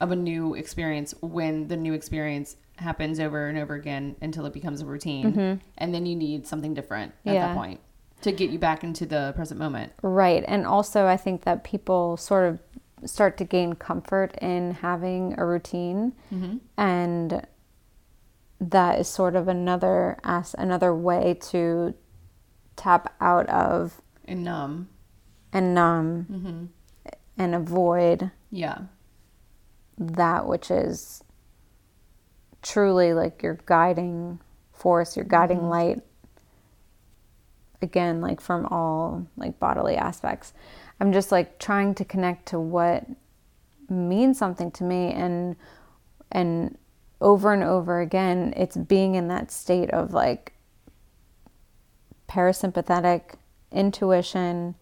of 0.02 0.12
a 0.12 0.16
new 0.16 0.54
experience 0.56 1.14
when 1.22 1.68
the 1.68 1.78
new 1.78 1.94
experience 1.94 2.58
happens 2.78 3.20
over 3.20 3.48
and 3.48 3.58
over 3.58 3.74
again 3.76 4.16
until 4.22 4.46
it 4.46 4.52
becomes 4.52 4.82
a 4.82 4.86
routine 4.86 5.32
mm-hmm. 5.32 5.66
and 5.78 5.94
then 5.94 6.06
you 6.06 6.16
need 6.16 6.46
something 6.46 6.74
different 6.74 7.14
at 7.26 7.34
Yeah. 7.36 7.48
that 7.48 7.56
point 7.56 7.80
to 8.22 8.32
get 8.32 8.50
you 8.50 8.60
back 8.60 8.84
into 8.84 9.06
the 9.06 9.32
present 9.36 9.60
moment 9.60 9.94
Right. 10.02 10.44
And 10.48 10.66
also, 10.66 11.06
I 11.06 11.16
think 11.16 11.44
that 11.44 11.64
people 11.64 12.18
sort 12.18 12.46
of 12.50 12.60
start 13.06 13.38
to 13.38 13.44
gain 13.44 13.74
comfort 13.74 14.36
in 14.42 14.72
having 14.72 15.36
a 15.38 15.46
routine. 15.46 16.14
Mm-hmm. 16.34 16.58
And 16.78 17.48
that 18.60 19.00
is 19.00 19.08
sort 19.08 19.36
of 19.36 19.48
another 19.48 20.18
as 20.24 20.56
another 20.58 20.94
way 20.94 21.38
to 21.50 21.94
tap 22.76 23.14
out 23.22 23.48
of 23.50 24.02
and 24.26 24.44
numb 24.44 24.90
and 25.54 25.74
numb 25.74 26.26
mm-hmm. 26.30 26.66
and 27.38 27.56
avoid 27.56 28.32
yeah 28.50 28.80
that 29.98 30.46
which 30.46 30.70
is 30.72 31.24
truly 32.66 33.14
like 33.14 33.44
your 33.44 33.60
guiding 33.66 34.40
force, 34.74 35.16
your 35.16 35.26
guiding 35.26 35.60
mm-hmm. 35.60 35.70
light. 35.70 36.02
Again, 37.82 38.22
like 38.22 38.42
from 38.42 38.66
all 38.66 39.28
like 39.38 39.60
bodily 39.60 39.96
aspects. 39.96 40.54
I'm 41.00 41.12
just 41.14 41.32
like 41.32 41.60
trying 41.60 41.96
to 41.96 42.06
connect 42.06 42.48
to 42.48 42.60
what 42.60 43.06
means 43.90 44.38
something 44.38 44.72
to 44.72 44.84
me 44.84 45.12
and 45.12 45.56
and 46.32 46.78
over 47.22 47.54
and 47.54 47.64
over 47.64 48.02
again 48.02 48.54
it's 48.58 48.76
being 48.76 49.16
in 49.16 49.28
that 49.28 49.52
state 49.52 49.90
of 49.92 50.14
like 50.14 50.54
parasympathetic 52.28 53.36
intuition 53.72 54.76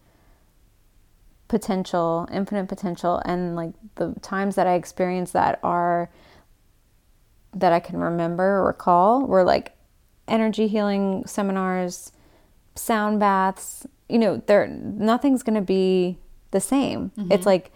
potential, 1.48 2.28
infinite 2.32 2.68
potential, 2.68 3.22
and 3.24 3.54
like 3.54 3.72
the 3.96 4.14
times 4.22 4.56
that 4.56 4.66
I 4.66 4.74
experience 4.74 5.32
that 5.32 5.60
are 5.62 6.10
that 7.54 7.72
I 7.72 7.78
can 7.78 7.98
remember 7.98 8.64
recall 8.64 9.24
were 9.24 9.44
like 9.44 9.76
energy 10.26 10.66
healing 10.66 11.24
seminars, 11.26 12.10
sound 12.74 13.20
baths. 13.20 13.86
You 14.08 14.18
know, 14.18 14.42
there 14.46 14.66
nothing's 14.66 15.42
gonna 15.42 15.62
be 15.62 16.18
the 16.50 16.60
same. 16.60 17.10
It's 17.16 17.24
mm-hmm. 17.24 17.42
like 17.44 17.72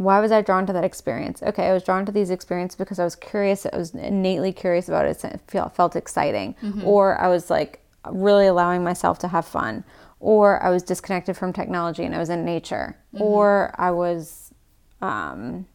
why 0.00 0.18
was 0.18 0.32
I 0.32 0.40
drawn 0.40 0.64
to 0.64 0.72
that 0.72 0.82
experience? 0.82 1.42
Okay, 1.42 1.68
I 1.68 1.74
was 1.74 1.82
drawn 1.82 2.06
to 2.06 2.12
these 2.12 2.30
experiences 2.30 2.74
because 2.74 2.98
I 2.98 3.04
was 3.04 3.14
curious. 3.14 3.66
I 3.70 3.76
was 3.76 3.94
innately 3.94 4.50
curious 4.50 4.88
about 4.88 5.04
it. 5.04 5.22
It 5.22 5.42
felt, 5.46 5.76
felt 5.76 5.94
exciting. 5.94 6.54
Mm-hmm. 6.62 6.86
Or 6.86 7.20
I 7.20 7.28
was 7.28 7.50
like 7.50 7.84
really 8.10 8.46
allowing 8.46 8.82
myself 8.82 9.18
to 9.18 9.28
have 9.28 9.44
fun. 9.44 9.84
Or 10.18 10.62
I 10.62 10.70
was 10.70 10.82
disconnected 10.82 11.36
from 11.36 11.52
technology 11.52 12.04
and 12.04 12.14
I 12.14 12.18
was 12.18 12.30
in 12.30 12.46
nature. 12.46 12.96
Mm-hmm. 13.12 13.22
Or 13.22 13.74
I 13.76 13.90
was 13.90 14.54
um, 15.02 15.66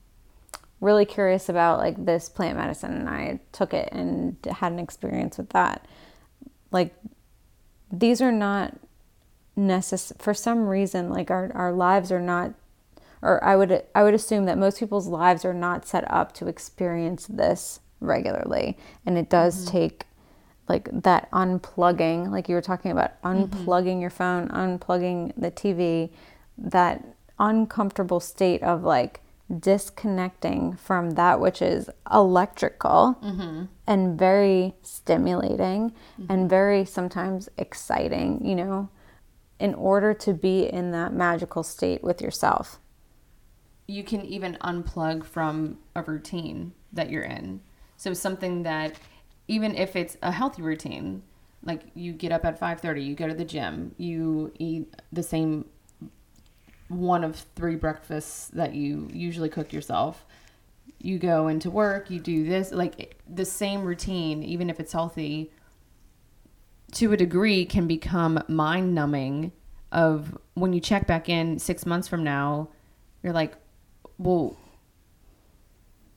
really 0.82 1.06
curious 1.06 1.48
about 1.48 1.78
like 1.78 2.04
this 2.04 2.28
plant 2.28 2.58
medicine 2.58 2.94
and 2.94 3.08
I 3.08 3.40
took 3.52 3.76
it 3.76 3.90
and 3.92 4.38
had 4.50 4.72
an 4.72 4.80
experience 4.80 5.38
with 5.38 5.52
that. 5.52 5.86
Like 6.72 6.96
these 7.92 8.22
are 8.22 8.32
not 8.32 8.78
necessary 9.56 10.18
for 10.20 10.34
some 10.34 10.68
reason 10.68 11.10
like 11.10 11.32
our, 11.32 11.52
our 11.56 11.72
lives 11.72 12.12
are 12.12 12.20
not 12.20 12.54
or 13.22 13.44
I 13.44 13.56
would 13.56 13.84
I 13.96 14.04
would 14.04 14.14
assume 14.14 14.46
that 14.46 14.58
most 14.58 14.80
people's 14.80 15.08
lives 15.08 15.44
are 15.46 15.54
not 15.54 15.88
set 15.88 16.10
up 16.12 16.34
to 16.34 16.48
experience 16.48 17.26
this 17.26 17.80
regularly. 18.00 18.78
And 19.06 19.18
it 19.18 19.30
does 19.30 19.66
mm-hmm. 19.66 19.72
take 19.72 20.06
like 20.68 20.90
that 20.92 21.30
unplugging 21.32 22.30
like 22.32 22.50
you 22.50 22.56
were 22.56 22.62
talking 22.62 22.92
about 22.92 23.22
mm-hmm. 23.22 23.44
unplugging 23.44 24.02
your 24.02 24.10
phone 24.10 24.48
unplugging 24.50 25.32
the 25.38 25.52
TV 25.52 26.10
that 26.58 27.04
uncomfortable 27.38 28.20
state 28.20 28.64
of 28.64 28.84
like 28.84 29.22
disconnecting 29.60 30.76
from 30.76 31.12
that 31.12 31.40
which 31.40 31.62
is 31.62 31.90
electrical 32.12 33.18
mm-hmm. 33.24 33.66
and 33.86 34.18
very 34.18 34.74
stimulating 34.82 35.92
mm-hmm. 36.20 36.32
and 36.32 36.50
very 36.50 36.84
sometimes 36.84 37.48
exciting 37.58 38.44
you 38.44 38.56
know 38.56 38.90
in 39.60 39.74
order 39.76 40.14
to 40.14 40.34
be 40.34 40.66
in 40.66 40.92
that 40.92 41.14
magical 41.14 41.64
state 41.64 42.04
with 42.04 42.22
yourself. 42.22 42.80
You 43.88 44.04
can 44.04 44.26
even 44.26 44.58
unplug 44.62 45.24
from 45.24 45.78
a 45.96 46.02
routine 46.02 46.74
that 46.92 47.10
you're 47.10 47.24
in. 47.24 47.62
So 47.98 48.14
something 48.14 48.64
that 48.64 49.00
even 49.48 49.76
if 49.76 49.96
it's 49.96 50.18
a 50.22 50.32
healthy 50.32 50.62
routine, 50.62 51.22
like 51.64 51.84
you 51.94 52.12
get 52.12 52.32
up 52.32 52.46
at 52.46 52.60
5:30, 52.60 53.06
you 53.06 53.16
go 53.16 53.28
to 53.28 53.34
the 53.34 53.46
gym, 53.46 53.94
you 53.98 54.52
eat 54.60 54.94
the 55.12 55.24
same 55.24 55.66
one 56.88 57.24
of 57.24 57.36
three 57.56 57.76
breakfasts 57.76 58.48
that 58.50 58.76
you 58.76 59.10
usually 59.12 59.50
cook 59.50 59.74
yourself. 59.74 60.26
You 61.00 61.20
go 61.20 61.48
into 61.48 61.70
work, 61.70 62.10
you 62.10 62.20
do 62.20 62.46
this, 62.46 62.72
like 62.72 63.20
the 63.28 63.46
same 63.46 63.84
routine 63.84 64.44
even 64.44 64.70
if 64.70 64.80
it's 64.80 64.94
healthy 64.94 65.52
to 66.94 67.12
a 67.12 67.18
degree 67.18 67.66
can 67.66 67.88
become 67.88 68.42
mind 68.48 68.96
numbing 68.96 69.52
of 69.92 70.38
when 70.54 70.74
you 70.74 70.80
check 70.80 71.06
back 71.08 71.30
in 71.30 71.60
6 71.60 71.86
months 71.86 72.08
from 72.08 72.24
now, 72.24 72.70
you're 73.22 73.34
like 73.34 73.56
well 74.18 74.58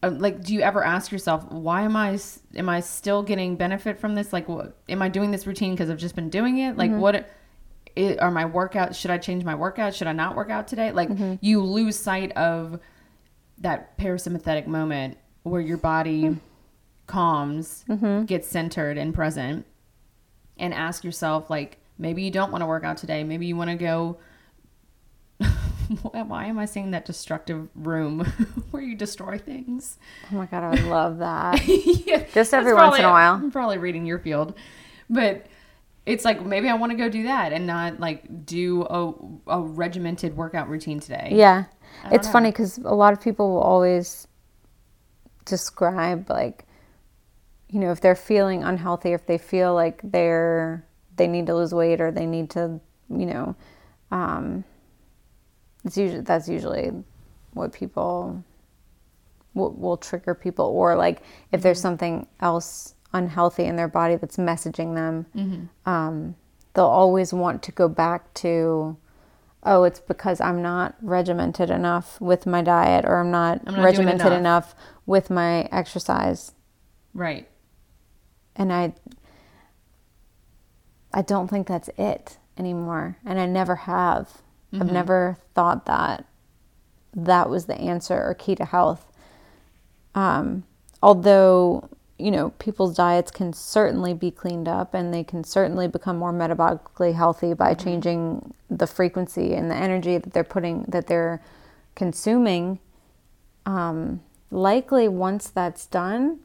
uh, 0.02 0.10
like 0.10 0.42
do 0.44 0.54
you 0.54 0.60
ever 0.60 0.84
ask 0.84 1.10
yourself 1.10 1.50
why 1.50 1.82
am 1.82 1.96
i 1.96 2.16
am 2.54 2.68
i 2.68 2.78
still 2.78 3.22
getting 3.22 3.56
benefit 3.56 3.98
from 3.98 4.14
this? 4.14 4.32
Like 4.32 4.48
what 4.48 4.76
am 4.88 5.02
i 5.02 5.08
doing 5.08 5.30
this 5.30 5.46
routine 5.46 5.72
because 5.72 5.90
i've 5.90 5.98
just 5.98 6.14
been 6.14 6.30
doing 6.30 6.58
it? 6.58 6.76
Like 6.76 6.92
what 6.92 7.28
i 7.99 8.16
are 8.16 8.30
my 8.30 8.44
workouts 8.44 8.94
should 8.96 9.11
i 9.11 9.18
change 9.18 9.44
my 9.44 9.55
workout? 9.55 9.94
Should 9.94 10.07
i 10.07 10.12
not 10.12 10.36
work 10.36 10.51
out 10.51 10.68
today? 10.68 10.92
Like 10.92 11.09
mm-hmm. 11.09 11.34
you 11.40 11.62
lose 11.62 11.99
sight 11.99 12.32
of 12.32 12.80
that 13.59 13.99
parasympathetic 13.99 14.66
moment 14.66 15.18
where 15.42 15.61
your 15.61 15.78
body 15.78 16.36
calms 17.07 17.84
mm-hmm. 17.88 18.24
gets 18.24 18.49
centered 18.49 18.99
and 18.99 19.14
present 19.14 19.66
and 20.59 20.74
ask 20.74 21.05
yourself 21.05 21.51
like 21.51 21.78
maybe 21.99 22.22
you 22.22 22.30
don't 22.30 22.53
want 22.53 22.62
to 22.62 22.66
work 22.66 22.84
out 22.84 22.96
today. 22.96 23.24
Maybe 23.24 23.46
you 23.46 23.57
want 23.57 23.70
to 23.70 23.76
go 23.76 24.18
why 26.12 26.46
am 26.46 26.59
I 26.59 26.66
saying 26.66 26.90
that 26.90 27.05
destructive 27.05 27.68
room 27.74 28.20
where 28.70 28.82
you 28.82 28.94
destroy 28.94 29.38
things? 29.38 29.99
oh 30.32 30.36
my 30.36 30.46
god 30.46 30.64
i 30.64 30.70
would 30.70 30.84
love 30.84 31.18
that. 31.18 31.66
Yeah, 31.68 32.24
Just 32.32 32.55
every 32.55 32.74
once 32.74 32.99
in 32.99 33.05
a 33.05 33.11
while. 33.11 33.34
I'm 33.34 33.51
probably 33.51 33.78
reading 33.78 34.07
your 34.07 34.18
field, 34.18 34.55
but 35.11 35.46
it's 36.09 36.24
like 36.24 36.44
maybe 36.44 36.68
I 36.68 36.74
want 36.74 36.90
to 36.90 36.96
go 36.96 37.09
do 37.09 37.24
that 37.24 37.52
and 37.52 37.66
not 37.66 38.00
like 38.00 38.46
do 38.46 38.82
a, 38.84 39.12
a 39.46 39.61
regimented 39.61 40.36
workout 40.36 40.68
routine 40.68 41.00
today. 41.00 41.28
yeah 41.32 41.64
it's 42.11 42.26
know. 42.26 42.32
funny 42.32 42.50
because 42.50 42.78
a 42.78 42.94
lot 42.94 43.12
of 43.12 43.20
people 43.20 43.50
will 43.50 43.61
always 43.61 44.26
describe 45.44 46.28
like 46.30 46.64
you 47.68 47.78
know 47.78 47.90
if 47.90 48.00
they're 48.00 48.14
feeling 48.14 48.64
unhealthy 48.64 49.12
if 49.12 49.26
they 49.26 49.38
feel 49.38 49.74
like 49.74 50.00
they're 50.02 50.84
they 51.16 51.26
need 51.26 51.46
to 51.46 51.54
lose 51.54 51.74
weight 51.74 52.00
or 52.00 52.11
they 52.11 52.26
need 52.26 52.48
to 52.50 52.80
you 53.11 53.26
know 53.26 53.56
um 54.11 54.64
it's 55.84 55.96
usually 55.96 56.22
that's 56.22 56.48
usually 56.48 56.90
what 57.52 57.72
people 57.72 58.42
will, 59.54 59.72
will 59.72 59.96
trigger 59.96 60.34
people 60.34 60.66
or 60.66 60.96
like 60.96 61.22
if 61.52 61.62
there's 61.62 61.80
something 61.80 62.26
else 62.40 62.94
unhealthy 63.12 63.64
in 63.64 63.76
their 63.76 63.88
body 63.88 64.16
that's 64.16 64.36
messaging 64.36 64.94
them. 64.94 65.70
Um, 65.86 66.34
they'll 66.74 66.84
always 66.84 67.32
want 67.32 67.62
to 67.64 67.72
go 67.72 67.88
back 67.88 68.32
to, 68.34 68.96
oh, 69.62 69.84
it's 69.84 70.00
because 70.00 70.40
I'm 70.40 70.62
not 70.62 70.94
regimented 71.00 71.70
enough 71.70 72.20
with 72.20 72.46
my 72.46 72.62
diet 72.62 73.04
or 73.04 73.20
I'm 73.20 73.30
not, 73.30 73.62
I'm 73.66 73.76
not 73.76 73.84
regimented 73.84 74.32
enough. 74.32 74.38
enough 74.38 74.74
with 75.06 75.30
my 75.30 75.62
exercise. 75.72 76.52
Right. 77.14 77.48
And 78.54 78.72
I, 78.72 78.92
I 81.12 81.22
don't 81.22 81.48
think 81.48 81.66
that's 81.66 81.88
it 81.96 82.38
anymore. 82.56 83.16
And 83.24 83.40
I 83.40 83.46
never 83.46 83.76
have. 83.76 84.42
I've 84.70 84.92
never 84.92 85.38
thought 85.54 85.86
that 85.86 86.26
that 87.14 87.48
was 87.48 87.64
the 87.64 87.76
answer 87.80 88.22
or 88.22 88.34
key 88.34 88.54
to 88.56 88.66
health. 88.66 89.11
Um, 90.14 90.64
although, 91.02 91.88
you 92.18 92.32
know, 92.32 92.50
people's 92.58 92.96
diets 92.96 93.30
can 93.30 93.52
certainly 93.52 94.12
be 94.12 94.30
cleaned 94.30 94.66
up 94.68 94.92
and 94.92 95.14
they 95.14 95.22
can 95.22 95.44
certainly 95.44 95.86
become 95.86 96.16
more 96.16 96.32
metabolically 96.32 97.14
healthy 97.14 97.54
by 97.54 97.74
changing 97.74 98.54
the 98.68 98.86
frequency 98.86 99.54
and 99.54 99.70
the 99.70 99.76
energy 99.76 100.18
that 100.18 100.32
they're 100.32 100.44
putting, 100.44 100.84
that 100.88 101.06
they're 101.06 101.40
consuming. 101.94 102.80
Um, 103.66 104.20
likely, 104.50 105.06
once 105.06 105.48
that's 105.48 105.86
done, 105.86 106.40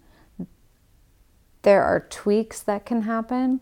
there 1.64 1.84
are 1.84 2.02
tweaks 2.10 2.62
that 2.62 2.86
can 2.86 3.02
happen. 3.02 3.62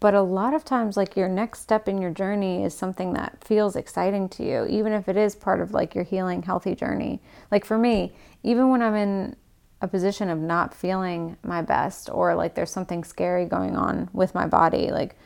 But 0.00 0.14
a 0.14 0.22
lot 0.22 0.52
of 0.52 0.64
times, 0.64 0.96
like 0.96 1.16
your 1.16 1.28
next 1.28 1.60
step 1.60 1.86
in 1.86 2.02
your 2.02 2.10
journey 2.10 2.64
is 2.64 2.74
something 2.74 3.12
that 3.12 3.44
feels 3.44 3.76
exciting 3.76 4.28
to 4.30 4.44
you, 4.44 4.66
even 4.66 4.92
if 4.92 5.08
it 5.08 5.16
is 5.16 5.36
part 5.36 5.60
of 5.60 5.72
like 5.72 5.94
your 5.94 6.02
healing, 6.02 6.42
healthy 6.42 6.74
journey. 6.74 7.20
Like 7.52 7.64
for 7.64 7.78
me, 7.78 8.12
even 8.42 8.70
when 8.70 8.82
I'm 8.82 8.96
in 8.96 9.36
a 9.82 9.88
position 9.88 10.30
of 10.30 10.38
not 10.38 10.72
feeling 10.74 11.36
my 11.42 11.60
best 11.60 12.08
or 12.10 12.34
like 12.36 12.54
there's 12.54 12.70
something 12.70 13.04
scary 13.04 13.44
going 13.46 13.76
on 13.76 14.08
with 14.14 14.34
my 14.34 14.46
body, 14.46 14.90
like 14.92 15.16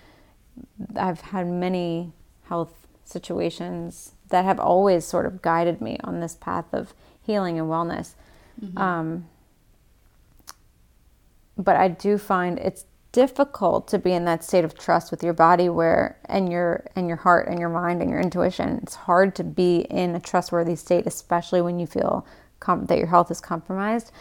I've 0.97 1.21
had 1.21 1.47
many 1.47 2.13
health 2.45 2.73
situations 3.05 4.13
that 4.31 4.45
have 4.45 4.59
always 4.59 5.05
sort 5.05 5.27
of 5.27 5.43
guided 5.43 5.81
me 5.81 5.99
on 6.03 6.21
this 6.21 6.35
path 6.35 6.67
of 6.73 6.95
healing 7.23 7.59
and 7.61 7.69
wellness. 7.69 8.15
Um, 8.77 9.29
but 11.59 11.77
I 11.77 11.89
do 11.89 12.19
find 12.19 12.59
it's 12.59 12.87
difficult 13.13 13.89
to 13.89 13.99
be 13.99 14.13
in 14.13 14.25
that 14.27 14.45
state 14.45 14.65
of 14.65 14.77
trust 14.79 15.11
with 15.11 15.23
your 15.23 15.33
body 15.35 15.69
where 15.69 16.19
and 16.27 16.51
your 16.51 16.85
and 16.97 17.09
your 17.09 17.17
heart 17.19 17.49
and 17.49 17.59
your 17.61 17.69
mind 17.71 18.03
and 18.03 18.11
your 18.11 18.21
intuition. 18.21 18.81
It's 18.83 18.95
hard 18.95 19.35
to 19.37 19.45
be 19.45 19.81
in 19.91 20.15
a 20.15 20.21
trustworthy 20.21 20.77
state 20.77 21.07
especially 21.07 21.61
when 21.63 21.79
you 21.79 21.87
feel 21.87 22.27
com- 22.61 22.87
that 22.87 22.99
your 22.99 23.07
health 23.07 23.31
is 23.31 23.41
compromised. 23.41 24.13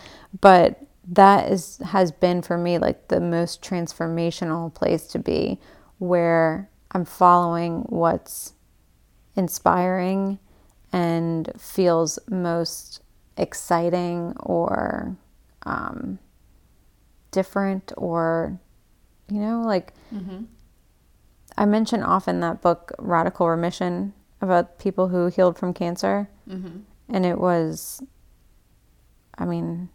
But 0.42 0.82
that 1.08 1.52
is 1.52 1.78
has 1.86 2.12
been 2.12 2.42
for 2.42 2.58
me 2.58 2.78
like 2.78 3.10
the 3.10 3.20
most 3.20 3.62
transformational 3.62 4.74
place 4.74 5.06
to 5.08 5.20
be 5.20 5.60
where 6.00 6.70
I'm 6.92 7.06
following 7.06 7.82
what's 7.90 8.54
inspiring 9.36 10.40
and 10.92 11.52
feels 11.58 12.18
most 12.30 13.02
exciting 13.38 14.34
or 14.40 15.16
um, 15.64 16.20
different 17.32 17.92
or 17.98 18.60
you 19.30 19.40
know 19.42 19.62
like 19.62 19.94
i 21.58 21.66
mention 21.66 22.02
often 22.02 22.40
that 22.40 22.62
book 22.62 22.94
radical 23.00 23.50
remission 23.50 24.14
about 24.42 24.80
people 24.80 25.08
who 25.10 25.28
healed 25.28 25.58
from 25.58 25.74
cancer. 25.74 26.30
And 27.10 27.26
it 27.26 27.38
was 27.40 28.02
i 29.38 29.46
mean 29.46 29.90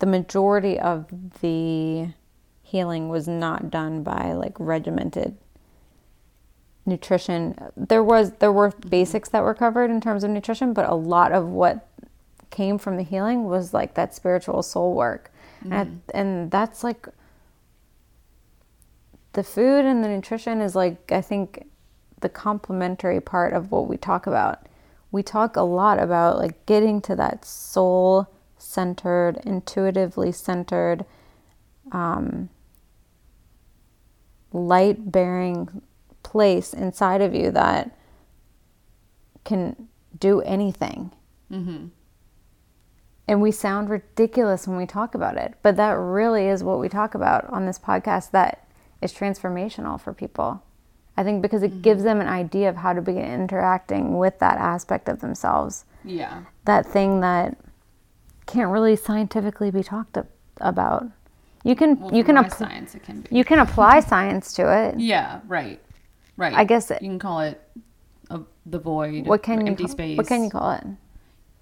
the 0.00 0.06
majority 0.06 0.78
of 0.78 1.06
the 1.40 2.08
healing 2.62 3.08
was 3.08 3.28
not 3.28 3.70
done 3.70 4.02
by 4.02 4.32
like 4.32 4.54
regimented 4.58 5.36
nutrition. 6.86 7.56
There 7.76 8.02
was 8.02 8.32
there 8.34 8.52
were 8.52 8.70
basics 8.88 9.28
that 9.30 9.42
were 9.42 9.54
covered 9.54 9.90
in 9.90 10.00
terms 10.00 10.24
of 10.24 10.30
nutrition 10.30 10.72
but 10.72 10.88
a 10.88 10.94
lot 10.94 11.32
of 11.32 11.48
what 11.48 11.86
came 12.50 12.78
from 12.78 12.96
the 12.96 13.02
healing 13.02 13.44
was 13.44 13.72
like 13.72 13.94
that 13.94 14.14
spiritual 14.14 14.62
soul 14.62 14.94
work. 14.94 15.30
Mm-hmm. 15.62 15.72
And, 15.72 16.02
and 16.14 16.50
that's 16.50 16.82
like 16.82 17.08
the 19.32 19.44
food 19.44 19.84
and 19.84 20.02
the 20.02 20.08
nutrition 20.08 20.60
is 20.60 20.74
like 20.74 21.12
i 21.12 21.20
think 21.20 21.66
the 22.20 22.28
complementary 22.28 23.20
part 23.20 23.52
of 23.52 23.70
what 23.70 23.88
we 23.88 23.96
talk 23.96 24.26
about. 24.26 24.66
We 25.12 25.22
talk 25.22 25.56
a 25.56 25.62
lot 25.62 25.98
about 25.98 26.38
like 26.38 26.66
getting 26.66 27.00
to 27.02 27.16
that 27.16 27.44
soul 27.44 28.28
centered 28.60 29.40
intuitively 29.44 30.30
centered 30.32 31.04
um, 31.92 32.48
light 34.52 35.10
bearing 35.10 35.82
place 36.22 36.72
inside 36.72 37.20
of 37.22 37.34
you 37.34 37.50
that 37.50 37.96
can 39.44 39.88
do 40.18 40.40
anything. 40.42 41.10
And 43.26 43.40
we 43.40 43.50
sound 43.52 43.88
ridiculous 43.88 44.66
when 44.68 44.76
we 44.76 44.86
talk 44.86 45.14
about 45.14 45.36
it 45.36 45.54
but 45.62 45.76
that 45.76 45.92
really 45.92 46.46
is 46.48 46.62
what 46.62 46.78
we 46.78 46.88
talk 46.88 47.14
about 47.14 47.48
on 47.50 47.66
this 47.66 47.78
podcast 47.78 48.30
that 48.32 48.68
is 49.00 49.12
transformational 49.12 50.00
for 50.00 50.12
people. 50.12 50.62
I 51.16 51.24
think 51.24 51.42
because 51.42 51.62
it 51.62 51.82
gives 51.82 52.02
them 52.02 52.20
an 52.20 52.28
idea 52.28 52.68
of 52.68 52.76
how 52.76 52.92
to 52.92 53.02
begin 53.02 53.24
interacting 53.24 54.18
with 54.18 54.38
that 54.38 54.58
aspect 54.58 55.08
of 55.08 55.20
themselves. 55.20 55.84
Yeah. 56.04 56.44
that 56.64 56.86
thing 56.86 57.20
that 57.20 57.56
can't 58.46 58.70
really 58.70 58.96
scientifically 58.96 59.70
be 59.70 59.82
talked 59.82 60.16
ab- 60.16 60.28
about 60.60 61.06
you 61.62 61.76
can 61.76 61.98
Well, 62.00 62.14
you 62.14 62.24
can 62.24 62.34
my 62.36 62.44
appl- 62.44 62.54
science 62.56 62.94
it 62.94 63.02
can 63.02 63.20
be. 63.20 63.36
you 63.36 63.44
can 63.44 63.58
apply 63.58 64.00
science 64.12 64.52
to 64.54 64.62
it 64.88 64.98
Yeah, 64.98 65.40
right. 65.46 65.80
Right. 66.36 66.54
I 66.54 66.64
guess 66.64 66.90
it- 66.90 67.02
you 67.02 67.08
can 67.08 67.18
call 67.18 67.40
it 67.40 67.60
a, 68.30 68.40
the 68.66 68.78
void. 68.78 69.26
what 69.26 69.42
can 69.42 69.60
you 69.60 69.66
empty 69.66 69.84
call, 69.84 69.90
space? 69.92 70.16
what 70.18 70.26
can 70.26 70.44
you 70.44 70.50
call 70.50 70.70
it 70.72 70.84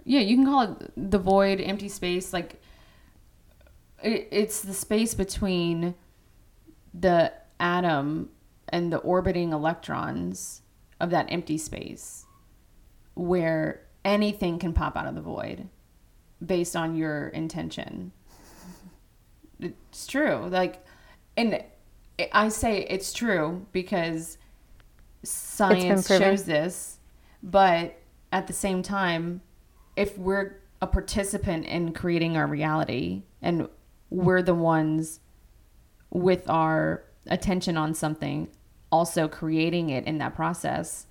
Yeah, 0.04 0.20
you 0.20 0.36
can 0.36 0.44
call 0.46 0.62
it 0.62 0.92
the 0.96 1.18
void, 1.18 1.60
empty 1.60 1.88
space. 1.88 2.32
Like 2.32 2.60
it, 4.02 4.28
it's 4.30 4.60
the 4.62 4.72
space 4.74 5.14
between 5.14 5.94
the 6.94 7.32
atom 7.60 8.30
and 8.68 8.92
the 8.92 8.98
orbiting 8.98 9.52
electrons 9.52 10.62
of 11.00 11.10
that 11.10 11.26
empty 11.30 11.58
space, 11.58 12.24
where 13.14 13.82
anything 14.04 14.58
can 14.58 14.72
pop 14.72 14.96
out 14.96 15.06
of 15.06 15.14
the 15.14 15.20
void, 15.20 15.68
based 16.44 16.76
on 16.76 16.96
your 16.96 17.28
intention. 17.28 18.12
It's 19.60 20.06
true. 20.06 20.46
Like, 20.48 20.84
and 21.36 21.62
I 22.32 22.48
say 22.48 22.86
it's 22.88 23.12
true 23.12 23.66
because 23.72 24.38
science 25.22 26.06
shows 26.06 26.44
this, 26.44 26.98
but 27.42 27.98
at 28.32 28.46
the 28.46 28.52
same 28.52 28.82
time, 28.82 29.40
if 29.96 30.16
we're 30.16 30.60
a 30.80 30.86
participant 30.86 31.66
in 31.66 31.92
creating 31.92 32.36
our 32.36 32.46
reality 32.46 33.22
and 33.42 33.68
we're 34.10 34.42
the 34.42 34.54
ones 34.54 35.20
with 36.10 36.48
our 36.48 37.04
attention 37.26 37.76
on 37.76 37.94
something 37.94 38.48
also 38.90 39.28
creating 39.28 39.90
it 39.90 40.04
in 40.06 40.18
that 40.18 40.34
process 40.34 41.06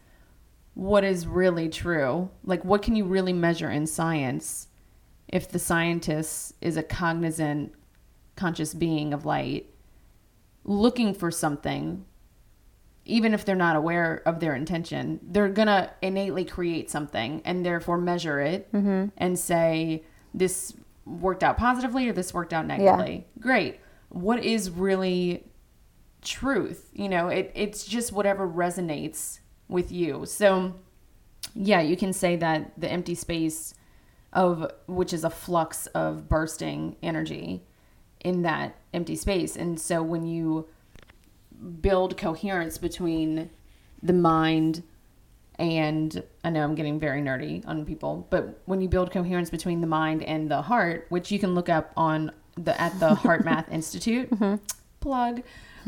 what 0.74 1.04
is 1.04 1.28
really 1.28 1.70
true 1.70 2.30
like 2.44 2.64
what 2.66 2.82
can 2.82 2.96
you 2.96 3.06
really 3.06 3.34
measure 3.34 3.70
in 3.70 3.86
science 3.86 4.68
if 5.28 5.50
the 5.50 5.60
scientist 5.60 6.54
is 6.62 6.78
a 6.78 6.84
cognizant 6.84 7.74
conscious 8.36 8.74
being 8.74 9.14
of 9.14 9.26
light 9.26 9.70
looking 10.64 11.14
for 11.14 11.32
something 11.32 12.06
even 13.08 13.34
if 13.34 13.46
they're 13.46 13.56
not 13.56 13.76
aware 13.76 14.22
of 14.26 14.40
their 14.40 14.54
intention, 14.54 15.20
they're 15.24 15.50
gonna 15.50 15.90
innately 16.02 16.44
create 16.44 16.92
something 16.92 17.42
and 17.46 17.66
therefore 17.66 17.98
measure 17.98 18.42
it 18.42 18.72
mm-hmm. 18.72 19.06
and 19.18 19.40
say 19.40 20.04
this 20.34 20.74
worked 21.06 21.42
out 21.42 21.58
positively 21.58 22.10
or 22.10 22.14
this 22.14 22.34
worked 22.34 22.54
out 22.54 22.66
negatively. 22.66 23.26
Great. 23.40 23.80
What 24.10 24.44
is 24.44 24.70
really 24.70 25.46
truth? 26.22 26.90
You 26.94 27.08
know, 27.08 27.30
it, 27.30 27.52
it's 27.56 27.86
just 27.86 28.12
whatever 28.12 28.48
resonates 28.48 29.40
with 29.70 29.92
you. 29.92 30.26
So, 30.26 30.76
yeah, 31.56 31.82
you 31.82 31.96
can 31.96 32.12
say 32.12 32.36
that 32.36 32.74
the 32.78 32.92
empty 32.92 33.16
space 33.16 33.74
of 34.38 34.72
which 34.86 35.14
is 35.14 35.24
a 35.24 35.32
flux 35.32 35.88
of 35.88 36.30
bursting 36.30 36.96
energy 37.02 37.64
in 38.20 38.44
that 38.44 38.76
empty 38.94 39.16
space. 39.16 39.56
And 39.56 39.80
so 39.82 40.04
when 40.04 40.28
you 40.28 40.68
build 41.82 42.18
coherence 42.18 42.78
between 42.78 43.50
the 44.04 44.14
mind 44.14 44.84
and 45.58 46.22
I 46.44 46.52
know 46.52 46.64
I'm 46.64 46.76
getting 46.76 47.00
very 47.00 47.20
nerdy 47.20 47.68
on 47.68 47.84
people, 47.84 48.28
but 48.30 48.62
when 48.66 48.80
you 48.80 48.88
build 48.88 49.10
coherence 49.10 49.50
between 49.50 49.82
the 49.82 49.88
mind 49.88 50.22
and 50.22 50.52
the 50.52 50.62
heart, 50.62 51.08
which 51.10 51.32
you 51.32 51.40
can 51.40 51.56
look 51.56 51.68
up 51.68 51.92
on 51.98 52.32
the 52.56 52.80
at 52.80 53.00
the 53.00 53.16
Heart 53.16 53.44
Math 53.46 53.72
Institute, 53.72 54.32
plug 55.00 55.42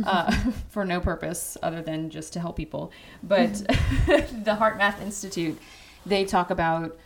uh, 0.04 0.32
for 0.70 0.86
no 0.86 1.00
purpose 1.00 1.56
other 1.62 1.84
than 1.84 2.10
just 2.10 2.34
to 2.34 2.39
help 2.39 2.58
people. 2.58 2.91
But 3.22 3.54
the 4.43 4.56
Heart 4.58 4.80
Math 4.80 5.00
Institute, 5.04 5.60
they 6.04 6.26
talk 6.26 6.50
about 6.50 6.97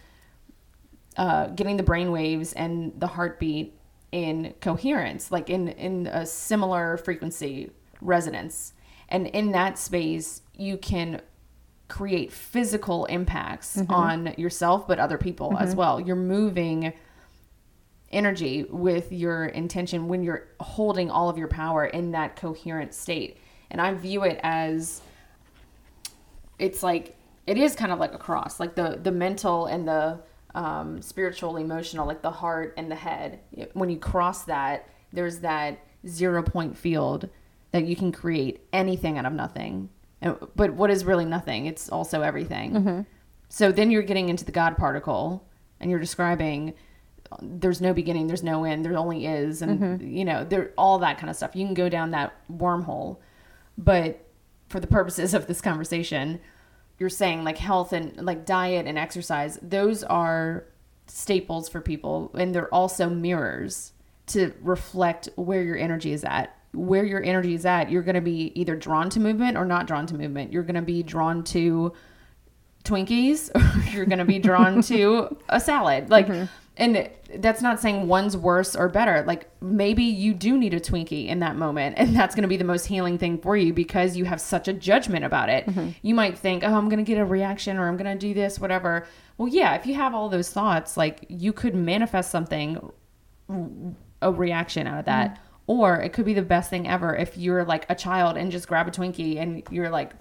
uh, 1.17 1.47
getting 1.47 1.77
the 1.77 1.83
brain 1.83 2.11
waves 2.11 2.53
and 2.53 2.93
the 2.99 3.07
heartbeat 3.07 3.77
in 4.11 4.53
coherence, 4.61 5.31
like 5.31 5.49
in 5.49 5.69
in 5.69 6.07
a 6.07 6.25
similar 6.25 6.97
frequency 6.97 7.71
resonance. 8.01 8.73
And 9.09 9.27
in 9.27 9.51
that 9.51 9.77
space, 9.77 10.41
you 10.55 10.77
can 10.77 11.21
create 11.87 12.31
physical 12.31 13.05
impacts 13.05 13.79
on 13.89 14.33
yourself 14.37 14.87
but 14.87 14.97
other 14.99 15.17
people 15.17 15.55
as 15.59 15.75
well. 15.75 15.99
You're 15.99 16.15
moving 16.15 16.93
energy 18.11 18.63
with 18.69 19.11
your 19.11 19.45
intention 19.45 20.07
when 20.07 20.23
you're 20.23 20.47
holding 20.59 21.11
all 21.11 21.29
of 21.29 21.37
your 21.37 21.47
power 21.47 21.85
in 21.85 22.11
that 22.11 22.35
coherent 22.35 22.93
state. 22.93 23.37
And 23.69 23.81
I 23.81 23.93
view 23.93 24.23
it 24.23 24.39
as 24.43 25.01
it's 26.59 26.83
like 26.83 27.15
it 27.45 27.57
is 27.57 27.75
kind 27.75 27.91
of 27.91 27.99
like 27.99 28.13
a 28.13 28.17
cross, 28.17 28.59
like 28.59 28.75
the 28.75 28.99
the 29.01 29.11
mental 29.11 29.65
and 29.65 29.87
the 29.87 30.19
um, 30.55 31.01
spiritual, 31.01 31.57
emotional, 31.57 32.05
like 32.07 32.21
the 32.21 32.31
heart 32.31 32.73
and 32.77 32.89
the 32.89 32.95
head. 32.95 33.39
When 33.73 33.89
you 33.89 33.97
cross 33.97 34.43
that, 34.45 34.87
there's 35.11 35.39
that 35.39 35.79
zero 36.07 36.43
point 36.43 36.77
field 36.77 37.29
that 37.71 37.85
you 37.85 37.95
can 37.95 38.11
create 38.11 38.65
anything 38.71 39.17
out 39.17 39.25
of 39.25 39.33
nothing. 39.33 39.89
And, 40.21 40.37
but 40.55 40.73
what 40.73 40.89
is 40.89 41.05
really 41.05 41.25
nothing? 41.25 41.65
It's 41.65 41.89
also 41.89 42.21
everything. 42.21 42.75
So 43.49 43.71
then 43.71 43.91
you're 43.91 44.03
getting 44.03 44.29
into 44.29 44.45
the 44.45 44.51
God 44.51 44.77
particle, 44.77 45.47
and 45.79 45.91
you're 45.91 45.99
describing 45.99 46.73
there's 47.41 47.81
no 47.81 47.93
beginning, 47.93 48.27
there's 48.27 48.43
no 48.43 48.63
end, 48.63 48.85
there 48.85 48.95
only 48.95 49.25
is, 49.25 49.61
and 49.63 49.79
you 50.01 50.23
know, 50.23 50.43
there 50.43 50.71
all 50.77 50.99
that 50.99 51.17
kind 51.17 51.29
of 51.31 51.35
stuff. 51.35 51.55
You 51.55 51.65
can 51.65 51.73
go 51.73 51.89
down 51.89 52.11
that 52.11 52.33
wormhole, 52.51 53.17
but 53.77 54.25
for 54.69 54.79
the 54.79 54.87
purposes 54.87 55.33
of 55.33 55.47
this 55.47 55.59
conversation, 55.61 56.39
you're 57.03 57.09
saying 57.09 57.43
like 57.43 57.57
health 57.57 57.91
and 57.91 58.15
like 58.25 58.45
diet 58.45 58.87
and 58.87 58.97
exercise, 58.97 59.59
those 59.61 60.05
are 60.05 60.63
staples 61.05 61.67
for 61.67 61.81
people, 61.81 62.31
and 62.33 62.55
they're 62.55 62.73
also 62.73 63.09
mirrors 63.09 63.91
to 64.27 64.53
reflect 64.61 65.27
where 65.35 65.61
your 65.61 65.75
energy 65.75 66.13
is 66.13 66.23
at. 66.23 66.55
Where 66.71 67.03
your 67.03 67.21
energy 67.21 67.55
is 67.55 67.65
at, 67.65 67.91
you're 67.91 68.03
going 68.03 68.15
to 68.15 68.21
be 68.21 68.53
either 68.55 68.77
drawn 68.77 69.09
to 69.09 69.19
movement 69.19 69.57
or 69.57 69.65
not 69.65 69.85
drawn 69.85 70.05
to 70.07 70.15
movement. 70.15 70.53
You're 70.53 70.63
going 70.63 70.75
to 70.75 70.81
be 70.81 71.03
drawn 71.03 71.43
to 71.43 71.91
Twinkies 72.85 73.51
or 73.53 73.91
you're 73.91 74.05
going 74.05 74.19
to 74.19 74.25
be 74.25 74.39
drawn 74.39 74.81
to 74.83 75.37
a 75.49 75.59
salad. 75.59 76.09
Like, 76.09 76.27
mm-hmm. 76.27 76.45
and 76.77 77.09
that's 77.37 77.61
not 77.61 77.79
saying 77.79 78.07
one's 78.07 78.35
worse 78.35 78.75
or 78.75 78.89
better. 78.89 79.23
Like, 79.25 79.49
maybe 79.61 80.03
you 80.03 80.33
do 80.33 80.57
need 80.57 80.73
a 80.73 80.79
Twinkie 80.79 81.27
in 81.27 81.39
that 81.39 81.55
moment, 81.55 81.95
and 81.97 82.15
that's 82.15 82.35
going 82.35 82.43
to 82.43 82.47
be 82.47 82.57
the 82.57 82.63
most 82.63 82.85
healing 82.85 83.17
thing 83.17 83.37
for 83.37 83.55
you 83.57 83.73
because 83.73 84.15
you 84.17 84.25
have 84.25 84.41
such 84.41 84.67
a 84.67 84.73
judgment 84.73 85.25
about 85.25 85.49
it. 85.49 85.65
Mm-hmm. 85.65 85.89
You 86.01 86.15
might 86.15 86.37
think, 86.37 86.63
oh, 86.63 86.73
I'm 86.73 86.89
going 86.89 87.03
to 87.03 87.09
get 87.09 87.19
a 87.19 87.25
reaction 87.25 87.77
or 87.77 87.87
I'm 87.87 87.97
going 87.97 88.17
to 88.17 88.27
do 88.27 88.33
this, 88.33 88.59
whatever. 88.59 89.05
Well, 89.37 89.47
yeah, 89.47 89.75
if 89.75 89.85
you 89.85 89.95
have 89.95 90.13
all 90.13 90.29
those 90.29 90.49
thoughts, 90.49 90.97
like, 90.97 91.25
you 91.29 91.53
could 91.53 91.75
manifest 91.75 92.31
something, 92.31 92.91
a 94.21 94.31
reaction 94.31 94.87
out 94.87 94.99
of 94.99 95.05
that. 95.05 95.31
Mm-hmm. 95.31 95.43
Or 95.65 95.95
it 96.01 96.11
could 96.11 96.25
be 96.25 96.33
the 96.33 96.41
best 96.41 96.69
thing 96.69 96.89
ever 96.89 97.15
if 97.15 97.37
you're 97.37 97.63
like 97.63 97.85
a 97.89 97.95
child 97.95 98.35
and 98.35 98.51
just 98.51 98.67
grab 98.67 98.85
a 98.87 98.91
Twinkie 98.91 99.37
and 99.37 99.63
you're 99.71 99.89
like 99.89 100.11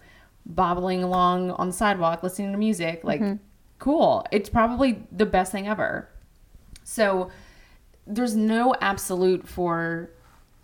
bobbling 0.46 1.02
along 1.02 1.50
on 1.50 1.66
the 1.68 1.72
sidewalk 1.72 2.22
listening 2.22 2.52
to 2.52 2.58
music. 2.58 3.02
Like, 3.02 3.20
mm-hmm. 3.20 3.42
cool. 3.80 4.24
It's 4.30 4.48
probably 4.48 5.02
the 5.10 5.26
best 5.26 5.50
thing 5.50 5.66
ever. 5.66 6.08
So, 6.84 7.30
there's 8.06 8.34
no 8.34 8.74
absolute 8.80 9.46
for 9.46 10.10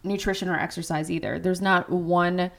nutrition 0.03 0.49
or 0.49 0.59
exercise 0.59 1.11
either. 1.11 1.39
There's 1.39 1.61
not 1.61 1.91
one 1.91 2.51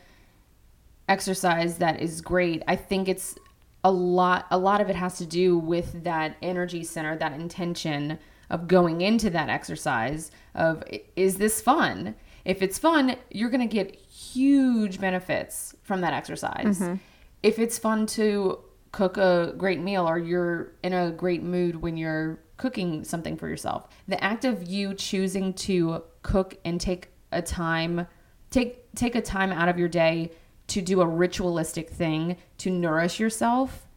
exercise 1.08 1.78
that 1.80 2.02
is 2.02 2.22
great. 2.22 2.64
I 2.68 2.76
think 2.76 3.10
it's 3.10 3.36
a 3.84 3.92
lot 3.92 4.46
a 4.52 4.58
lot 4.58 4.82
of 4.82 4.90
it 4.90 4.96
has 4.96 5.18
to 5.18 5.26
do 5.26 5.58
with 5.58 6.04
that 6.04 6.36
energy 6.42 6.84
center, 6.84 7.18
that 7.18 7.34
intention 7.34 8.20
of 8.50 8.68
going 8.68 9.02
into 9.02 9.30
that 9.30 9.50
exercise 9.50 10.32
of 10.56 10.84
is 11.16 11.38
this 11.38 11.62
fun? 11.62 12.16
If 12.46 12.62
it's 12.62 12.80
fun, 12.80 13.16
you're 13.30 13.50
going 13.50 13.68
to 13.68 13.74
get 13.74 13.96
huge 13.96 15.00
benefits 15.00 15.76
from 15.84 16.02
that 16.02 16.14
exercise. 16.14 16.80
Mm-hmm. 16.80 16.96
If 17.44 17.60
it's 17.60 17.78
fun 17.78 18.06
to 18.08 18.60
cook 18.92 19.18
a 19.18 19.54
great 19.58 19.80
meal 19.80 20.08
or 20.08 20.18
you're 20.18 20.72
in 20.84 20.94
a 20.94 21.12
great 21.12 21.44
mood 21.44 21.82
when 21.82 21.96
you're 21.96 22.40
cooking 22.60 23.04
something 23.04 23.36
for 23.36 23.48
yourself, 23.48 23.88
the 24.08 24.24
act 24.24 24.46
of 24.46 24.68
you 24.68 24.94
choosing 24.94 25.54
to 25.54 26.04
cook 26.22 26.58
and 26.64 26.80
take 26.80 27.10
a 27.32 27.42
time 27.42 28.06
take 28.52 28.92
take 28.96 29.16
a 29.16 29.22
time 29.22 29.52
out 29.52 29.70
of 29.70 29.78
your 29.78 29.88
day 29.88 30.32
to 30.68 30.82
do 30.82 31.02
a 31.02 31.08
ritualistic 31.08 31.90
thing 31.90 32.36
to 32.58 32.70
nourish 32.70 33.20
yourself 33.20 33.88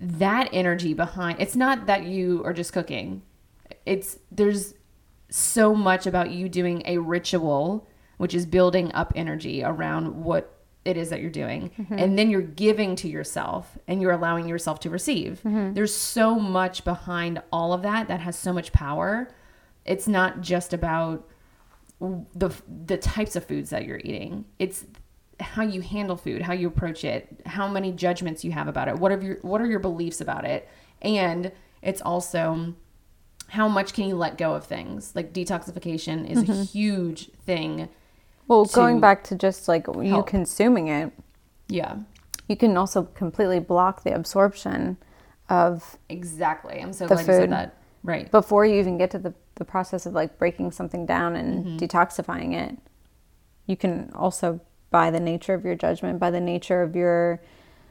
that 0.00 0.48
energy 0.52 0.94
behind 0.94 1.40
it's 1.40 1.56
not 1.56 1.86
that 1.86 2.04
you 2.04 2.42
are 2.44 2.52
just 2.52 2.72
cooking. 2.72 3.22
It's 3.84 4.18
there's 4.32 4.74
so 5.28 5.74
much 5.74 6.06
about 6.06 6.30
you 6.30 6.48
doing 6.48 6.82
a 6.86 6.98
ritual 6.98 7.86
which 8.16 8.34
is 8.34 8.46
building 8.46 8.92
up 8.92 9.12
energy 9.14 9.62
around 9.62 10.24
what 10.24 10.59
it 10.84 10.96
is 10.96 11.10
that 11.10 11.20
you're 11.20 11.30
doing 11.30 11.70
mm-hmm. 11.78 11.98
and 11.98 12.18
then 12.18 12.30
you're 12.30 12.40
giving 12.40 12.96
to 12.96 13.08
yourself 13.08 13.78
and 13.86 14.00
you're 14.00 14.12
allowing 14.12 14.48
yourself 14.48 14.80
to 14.80 14.90
receive 14.90 15.40
mm-hmm. 15.44 15.74
there's 15.74 15.94
so 15.94 16.36
much 16.36 16.84
behind 16.84 17.42
all 17.52 17.72
of 17.72 17.82
that 17.82 18.08
that 18.08 18.20
has 18.20 18.36
so 18.36 18.52
much 18.52 18.72
power 18.72 19.28
it's 19.84 20.08
not 20.08 20.40
just 20.40 20.72
about 20.72 21.28
the 22.00 22.50
the 22.86 22.96
types 22.96 23.36
of 23.36 23.44
foods 23.44 23.70
that 23.70 23.84
you're 23.84 24.00
eating. 24.02 24.46
It's 24.58 24.86
how 25.38 25.62
you 25.62 25.80
handle 25.80 26.16
food, 26.16 26.42
how 26.42 26.52
you 26.52 26.68
approach 26.68 27.04
it, 27.04 27.40
how 27.46 27.68
many 27.68 27.92
judgments 27.92 28.44
you 28.44 28.52
have 28.52 28.68
about 28.68 28.88
it. 28.88 28.98
What 28.98 29.12
are 29.12 29.20
your 29.20 29.36
what 29.42 29.60
are 29.60 29.66
your 29.66 29.80
beliefs 29.80 30.20
about 30.20 30.44
it? 30.44 30.68
And 31.02 31.52
it's 31.82 32.00
also 32.00 32.74
how 33.48 33.68
much 33.68 33.92
can 33.92 34.06
you 34.06 34.14
let 34.14 34.38
go 34.38 34.54
of 34.54 34.64
things? 34.64 35.14
Like 35.14 35.32
detoxification 35.32 36.28
is 36.28 36.38
a 36.38 36.44
mm-hmm. 36.44 36.62
huge 36.62 37.32
thing. 37.44 37.88
Well, 38.50 38.64
going 38.64 38.98
back 38.98 39.22
to 39.24 39.36
just 39.36 39.68
like 39.68 39.86
you 39.86 40.02
help. 40.02 40.26
consuming 40.26 40.88
it, 40.88 41.12
Yeah. 41.68 41.98
you 42.48 42.56
can 42.56 42.76
also 42.76 43.04
completely 43.04 43.60
block 43.60 44.02
the 44.02 44.12
absorption 44.12 44.96
of 45.48 45.96
Exactly. 46.08 46.80
I'm 46.80 46.92
so 46.92 47.06
glad 47.06 47.20
you 47.20 47.26
said 47.26 47.52
that. 47.52 47.76
Right. 48.02 48.28
before 48.32 48.66
you 48.66 48.80
even 48.80 48.98
get 48.98 49.12
to 49.12 49.20
the, 49.20 49.34
the 49.54 49.64
process 49.64 50.04
of 50.04 50.14
like 50.14 50.36
breaking 50.36 50.72
something 50.72 51.06
down 51.06 51.36
and 51.36 51.64
mm-hmm. 51.64 51.76
detoxifying 51.76 52.54
it. 52.54 52.76
You 53.66 53.76
can 53.76 54.10
also, 54.16 54.60
by 54.90 55.12
the 55.12 55.20
nature 55.20 55.54
of 55.54 55.64
your 55.64 55.76
judgment, 55.76 56.18
by 56.18 56.32
the 56.32 56.40
nature 56.40 56.82
of 56.82 56.96
your 56.96 57.40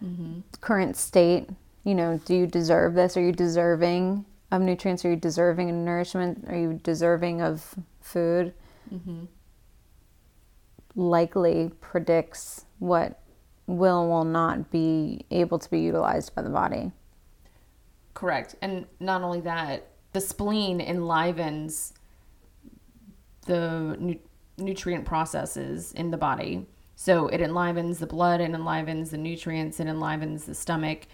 mm-hmm. 0.03 0.41
current 0.59 0.97
state, 0.97 1.49
you 1.85 1.95
know, 1.95 2.19
do 2.25 2.35
you 2.35 2.47
deserve 2.47 2.95
this? 2.95 3.15
Are 3.15 3.21
you 3.21 3.31
deserving 3.31 4.25
of 4.51 4.61
nutrients? 4.61 5.05
Are 5.05 5.09
you 5.09 5.15
deserving 5.15 5.69
of 5.69 5.77
nourishment? 5.77 6.43
Are 6.49 6.57
you 6.57 6.81
deserving 6.83 7.41
of 7.41 7.75
food? 8.01 8.53
Mm-hmm. 8.93 9.23
Likely 10.99 11.71
predicts 11.79 12.65
what 12.79 13.21
will 13.67 14.09
will 14.09 14.25
not 14.25 14.69
be 14.69 15.25
able 15.31 15.57
to 15.59 15.69
be 15.69 15.79
utilized 15.79 16.35
by 16.35 16.41
the 16.41 16.49
body. 16.49 16.91
Correct. 18.13 18.55
And 18.61 18.85
not 18.99 19.21
only 19.21 19.39
that, 19.41 19.87
the 20.11 20.19
spleen 20.19 20.81
enlivens 20.81 21.93
the 23.45 23.95
nu- 23.97 24.19
nutrient 24.57 25.05
processes 25.05 25.93
in 25.93 26.11
the 26.11 26.17
body. 26.17 26.67
So 26.97 27.27
it 27.27 27.39
enlivens 27.39 27.99
the 27.99 28.07
blood, 28.07 28.41
it 28.41 28.51
enlivens 28.51 29.11
the 29.11 29.17
nutrients, 29.17 29.79
it 29.79 29.87
enlivens 29.87 30.43
the 30.43 30.53
stomach. 30.53 31.07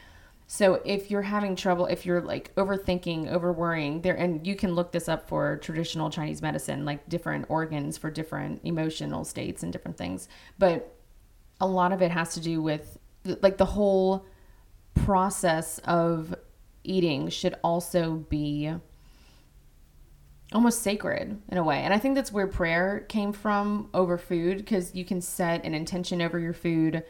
So 0.47 0.81
if 0.85 1.09
you're 1.09 1.23
having 1.23 1.55
trouble, 1.55 1.87
if 1.87 2.05
you're 2.05 2.21
like 2.21 2.53
overthinking, 2.55 3.31
over 3.31 3.51
worrying, 3.51 4.01
there, 4.01 4.15
and 4.15 4.45
you 4.45 4.55
can 4.55 4.75
look 4.75 4.91
this 4.91 5.09
up 5.09 5.27
for 5.27 5.57
traditional 5.57 6.09
Chinese 6.09 6.41
medicine, 6.41 6.85
like 6.85 7.09
different 7.09 7.45
organs 7.49 7.97
for 7.97 8.11
different 8.11 8.61
emotional 8.63 9.23
states 9.23 9.63
and 9.63 9.73
different 9.73 9.97
things. 9.97 10.27
But 10.59 10.95
a 11.59 11.67
lot 11.67 11.91
of 11.91 12.01
it 12.01 12.11
has 12.11 12.33
to 12.35 12.39
do 12.39 12.61
with 12.61 12.99
like 13.41 13.57
the 13.57 13.65
whole 13.65 14.25
process 14.93 15.79
of 15.79 16.35
eating 16.83 17.29
should 17.29 17.55
also 17.63 18.13
be 18.29 18.71
almost 20.53 20.83
sacred 20.83 21.41
in 21.49 21.57
a 21.57 21.63
way. 21.63 21.79
And 21.79 21.93
I 21.93 21.97
think 21.97 22.15
that's 22.15 22.31
where 22.31 22.47
prayer 22.47 23.05
came 23.09 23.33
from 23.33 23.89
over 23.93 24.17
food 24.17 24.57
because 24.57 24.93
you 24.93 25.03
can 25.03 25.21
set 25.21 25.65
an 25.65 25.73
intention 25.73 26.21
over 26.21 26.39
your 26.39 26.53
food, 26.53 27.03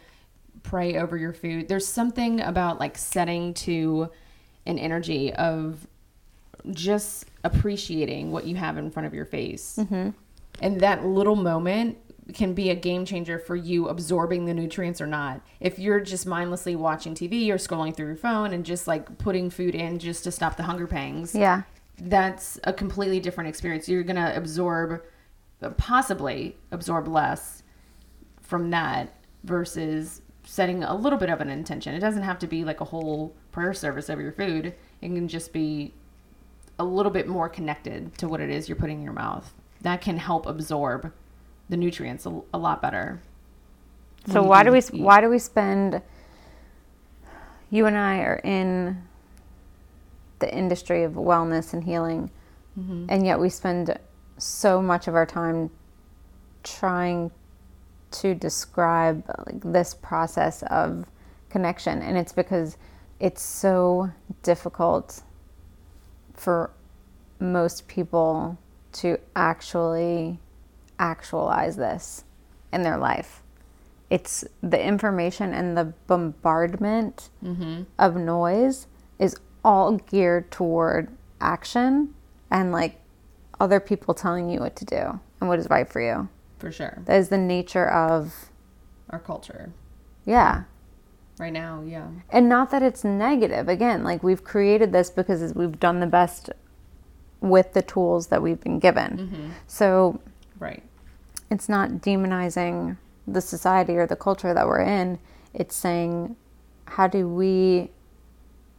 pray 0.70 0.98
over 0.98 1.16
your 1.16 1.34
food. 1.34 1.68
There's 1.68 1.88
something 1.88 2.42
about 2.42 2.80
like 2.80 2.98
setting 2.98 3.54
to 3.56 4.10
an 4.66 4.80
energy 4.80 5.32
of 5.34 5.88
just 6.72 7.26
appreciating 7.44 8.32
what 8.32 8.46
you 8.46 8.56
have 8.56 8.78
in 8.78 8.90
front 8.90 9.06
of 9.06 9.14
your 9.14 9.26
face. 9.26 9.78
Mm-hmm. 9.80 10.10
And 10.62 10.82
that 10.82 11.06
little 11.06 11.36
moment 11.36 11.98
can 12.34 12.56
be 12.56 12.72
a 12.72 12.76
game 12.76 13.06
changer 13.06 13.38
for 13.38 13.56
you 13.56 13.88
absorbing 13.90 14.46
the 14.46 14.54
nutrients 14.54 15.00
or 15.00 15.06
not. 15.06 15.42
If 15.60 15.78
you're 15.78 16.00
just 16.00 16.26
mindlessly 16.26 16.76
watching 16.76 17.14
TV 17.14 17.50
or 17.50 17.56
scrolling 17.58 17.96
through 17.96 18.08
your 18.08 18.16
phone 18.16 18.52
and 18.52 18.66
just 18.66 18.88
like 18.88 19.20
putting 19.20 19.52
food 19.52 19.76
in 19.76 20.00
just 20.00 20.24
to 20.24 20.32
stop 20.32 20.58
the 20.58 20.64
hunger 20.64 20.88
pangs, 20.88 21.36
Yeah. 21.36 21.62
that's 22.00 22.60
a 22.64 22.74
completely 22.74 23.20
different 23.20 23.50
experience. 23.50 23.88
You're 23.88 24.02
going 24.04 24.16
to 24.16 24.36
absorb, 24.36 25.04
possibly 25.78 26.58
absorb 26.72 27.08
less 27.08 27.62
from 28.42 28.72
that 28.72 29.14
versus 29.44 30.22
setting 30.46 30.84
a 30.84 30.96
little 30.96 31.20
bit 31.20 31.30
of 31.30 31.42
an 31.42 31.50
intention. 31.50 31.94
It 31.96 32.00
doesn't 32.00 32.24
have 32.24 32.40
to 32.40 32.48
be 32.48 32.64
like 32.64 32.82
a 32.82 32.86
whole 32.86 33.36
prayer 33.52 33.74
service 33.74 34.10
over 34.10 34.22
your 34.22 34.32
food, 34.32 34.74
it 35.02 35.08
can 35.08 35.28
just 35.28 35.54
be 35.54 35.94
a 36.78 36.84
little 36.86 37.12
bit 37.12 37.28
more 37.28 37.48
connected 37.48 38.18
to 38.18 38.28
what 38.28 38.42
it 38.42 38.50
is 38.50 38.68
you're 38.68 38.76
putting 38.76 38.98
in 38.98 39.04
your 39.04 39.14
mouth 39.14 39.54
that 39.82 40.02
can 40.02 40.18
help 40.18 40.46
absorb 40.46 41.12
the 41.70 41.78
nutrients 41.78 42.26
a, 42.26 42.42
a 42.54 42.58
lot 42.58 42.82
better. 42.82 43.22
So 44.28 44.44
why 44.44 44.64
do 44.64 44.72
we 44.72 44.80
eat. 44.80 44.94
why 44.94 45.22
do 45.22 45.30
we 45.30 45.40
spend 45.40 46.02
you 47.70 47.86
and 47.86 47.98
I 47.98 48.20
are 48.20 48.42
in 48.44 49.04
the 50.40 50.54
industry 50.54 51.04
of 51.04 51.14
wellness 51.14 51.74
and 51.74 51.84
healing 51.84 52.30
Mm-hmm. 52.78 53.06
and 53.08 53.26
yet 53.26 53.40
we 53.40 53.48
spend 53.48 53.98
so 54.38 54.82
much 54.82 55.08
of 55.08 55.16
our 55.16 55.26
time 55.26 55.70
trying 56.64 57.32
to 58.22 58.36
describe 58.36 59.24
like 59.48 59.62
this 59.62 59.94
process 59.94 60.64
of 60.64 61.06
connection 61.50 62.02
and 62.02 62.18
it's 62.18 62.34
because 62.34 62.78
it's 63.20 63.42
so 63.42 64.10
difficult 64.44 65.24
for 66.34 66.72
most 67.40 67.88
people 67.88 68.58
to 68.92 69.18
actually 69.36 70.40
actualize 71.00 71.76
this 71.76 72.24
in 72.72 72.84
their 72.84 72.98
life 72.98 73.42
it's 74.10 74.46
the 74.62 74.82
information 74.82 75.54
and 75.54 75.78
the 75.78 75.86
bombardment 76.08 77.30
mm-hmm. 77.44 77.84
of 77.98 78.16
noise 78.16 78.88
is 79.20 79.36
all 79.64 79.94
geared 79.94 80.52
toward 80.52 81.10
action 81.42 82.14
and 82.52 82.72
like 82.72 83.02
other 83.60 83.80
people 83.80 84.14
telling 84.14 84.50
you 84.50 84.60
what 84.60 84.76
to 84.76 84.86
do 84.86 85.20
and 85.40 85.50
what 85.50 85.60
is 85.60 85.70
right 85.70 85.90
for 85.90 86.02
you. 86.02 86.30
For 86.60 86.72
sure. 86.72 87.02
That 87.06 87.18
is 87.18 87.30
the 87.30 87.38
nature 87.38 87.88
of, 87.88 88.50
Our 89.10 89.20
culture 89.20 89.72
yeah. 90.26 90.64
right 91.40 91.54
now, 91.54 91.84
yeah. 91.86 92.08
And 92.30 92.50
not 92.50 92.72
that 92.72 92.82
it's 92.82 93.04
negative. 93.04 93.68
Again, 93.70 94.04
like 94.04 94.24
we've 94.24 94.44
created 94.44 94.92
this 94.92 95.10
because 95.10 95.54
we've 95.54 95.80
done 95.80 96.00
the 96.00 96.08
best 96.08 96.50
with 97.42 97.74
the 97.74 97.82
tools 97.82 98.28
that 98.28 98.42
we've 98.42 98.60
been 98.62 98.80
given. 98.80 99.18
Mm-hmm. 99.18 99.50
So 99.68 100.20
Right. 100.60 100.82
it's 101.52 101.70
not 101.70 101.90
demonizing 102.02 102.98
the 103.28 103.42
society 103.42 103.96
or 103.98 104.08
the 104.08 104.16
culture 104.16 104.54
that 104.54 104.66
we're 104.68 104.82
in. 104.82 105.20
It's 105.54 105.76
saying, 105.76 106.36
how 106.88 107.08
do 107.08 107.28
we, 107.28 107.92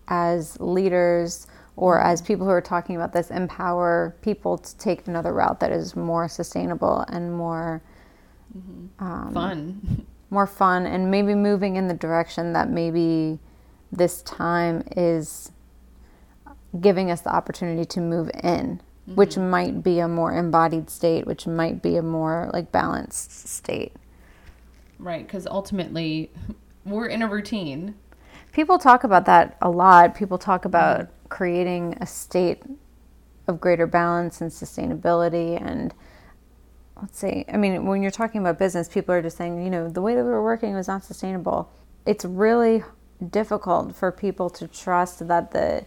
as 0.08 0.58
leaders 0.60 1.46
or 1.76 2.00
as 2.00 2.22
people 2.22 2.46
who 2.46 2.52
are 2.52 2.60
talking 2.60 2.96
about 2.96 3.12
this, 3.12 3.30
empower 3.30 4.16
people 4.22 4.58
to 4.58 4.76
take 4.78 5.06
another 5.06 5.32
route 5.32 5.60
that 5.60 5.70
is 5.70 5.94
more 5.94 6.28
sustainable 6.28 7.04
and 7.08 7.32
more 7.36 7.82
mm-hmm. 8.56 9.04
Um, 9.04 9.32
Fun. 9.32 10.06
more 10.30 10.46
fun 10.46 10.86
and 10.86 11.10
maybe 11.10 11.34
moving 11.34 11.76
in 11.76 11.88
the 11.88 11.94
direction 11.94 12.52
that 12.52 12.68
maybe 12.68 13.38
this 13.92 14.22
time 14.22 14.82
is 14.96 15.52
giving 16.80 17.10
us 17.10 17.20
the 17.20 17.34
opportunity 17.34 17.84
to 17.84 18.00
move 18.00 18.30
in 18.42 18.80
which 19.14 19.30
mm-hmm. 19.30 19.50
might 19.50 19.82
be 19.84 20.00
a 20.00 20.08
more 20.08 20.32
embodied 20.32 20.90
state 20.90 21.26
which 21.26 21.46
might 21.46 21.80
be 21.80 21.96
a 21.96 22.02
more 22.02 22.50
like 22.52 22.72
balanced 22.72 23.48
state 23.48 23.92
right. 24.98 25.26
Because 25.26 25.46
ultimately, 25.46 26.30
we're 26.84 27.06
in 27.06 27.22
a 27.22 27.28
routine. 27.28 27.94
people 28.52 28.78
talk 28.78 29.04
about 29.04 29.26
that 29.26 29.56
a 29.62 29.70
lot 29.70 30.14
people 30.14 30.38
talk 30.38 30.64
about 30.64 31.00
mm-hmm. 31.00 31.15
Creating 31.28 31.96
a 32.00 32.06
state 32.06 32.62
of 33.46 33.60
greater 33.60 33.86
balance 33.86 34.40
and 34.40 34.50
sustainability 34.50 35.60
and 35.60 35.94
let's 37.00 37.18
see 37.18 37.44
i 37.52 37.56
mean 37.56 37.86
when 37.86 38.02
you're 38.02 38.10
talking 38.10 38.40
about 38.40 38.58
business 38.58 38.88
people 38.88 39.14
are 39.14 39.22
just 39.22 39.36
saying 39.36 39.62
you 39.62 39.70
know 39.70 39.88
the 39.88 40.00
way 40.00 40.14
that 40.14 40.24
we 40.24 40.30
were 40.30 40.42
working 40.42 40.74
was 40.74 40.88
not 40.88 41.04
sustainable. 41.04 41.70
It's 42.04 42.24
really 42.24 42.84
difficult 43.30 43.96
for 43.96 44.12
people 44.12 44.50
to 44.50 44.68
trust 44.68 45.26
that 45.26 45.50
the 45.50 45.84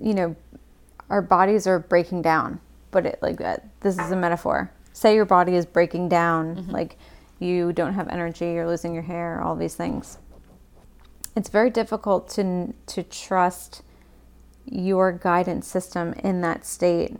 you 0.00 0.14
know 0.14 0.36
our 1.10 1.22
bodies 1.22 1.66
are 1.66 1.78
breaking 1.78 2.22
down. 2.22 2.60
But 2.90 3.06
it 3.06 3.18
like 3.22 3.40
uh, 3.40 3.58
this 3.80 3.98
is 3.98 4.10
a 4.10 4.16
metaphor. 4.16 4.72
Say 4.92 5.14
your 5.14 5.26
body 5.26 5.54
is 5.54 5.66
breaking 5.66 6.08
down 6.08 6.66
like 6.68 6.96
you 7.38 7.72
don't 7.72 7.94
have 7.94 8.08
energy 8.08 8.46
you're 8.46 8.66
losing 8.66 8.94
your 8.94 9.02
hair 9.02 9.40
all 9.40 9.54
these 9.54 9.74
things. 9.74 10.18
It's 11.36 11.48
very 11.48 11.70
difficult 11.70 12.28
to 12.30 12.74
to 12.86 13.02
trust 13.02 13.82
your 14.70 15.12
guidance 15.12 15.66
system 15.66 16.12
in 16.24 16.40
that 16.42 16.64
state 16.64 17.16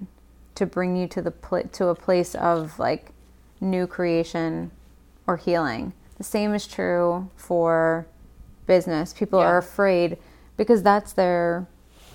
to 0.54 0.66
bring 0.66 0.96
you 0.96 1.06
to 1.08 1.22
the 1.22 1.30
pla- 1.30 1.62
to 1.72 1.88
a 1.88 1.94
place 1.94 2.34
of 2.34 2.78
like 2.78 3.12
new 3.60 3.86
creation 3.86 4.70
or 5.26 5.36
healing. 5.36 5.92
The 6.16 6.24
same 6.24 6.54
is 6.54 6.66
true 6.66 7.30
for 7.36 8.06
business. 8.66 9.12
People 9.12 9.38
are 9.38 9.58
afraid 9.58 10.18
because 10.56 10.82
that's 10.82 11.12
their 11.12 11.66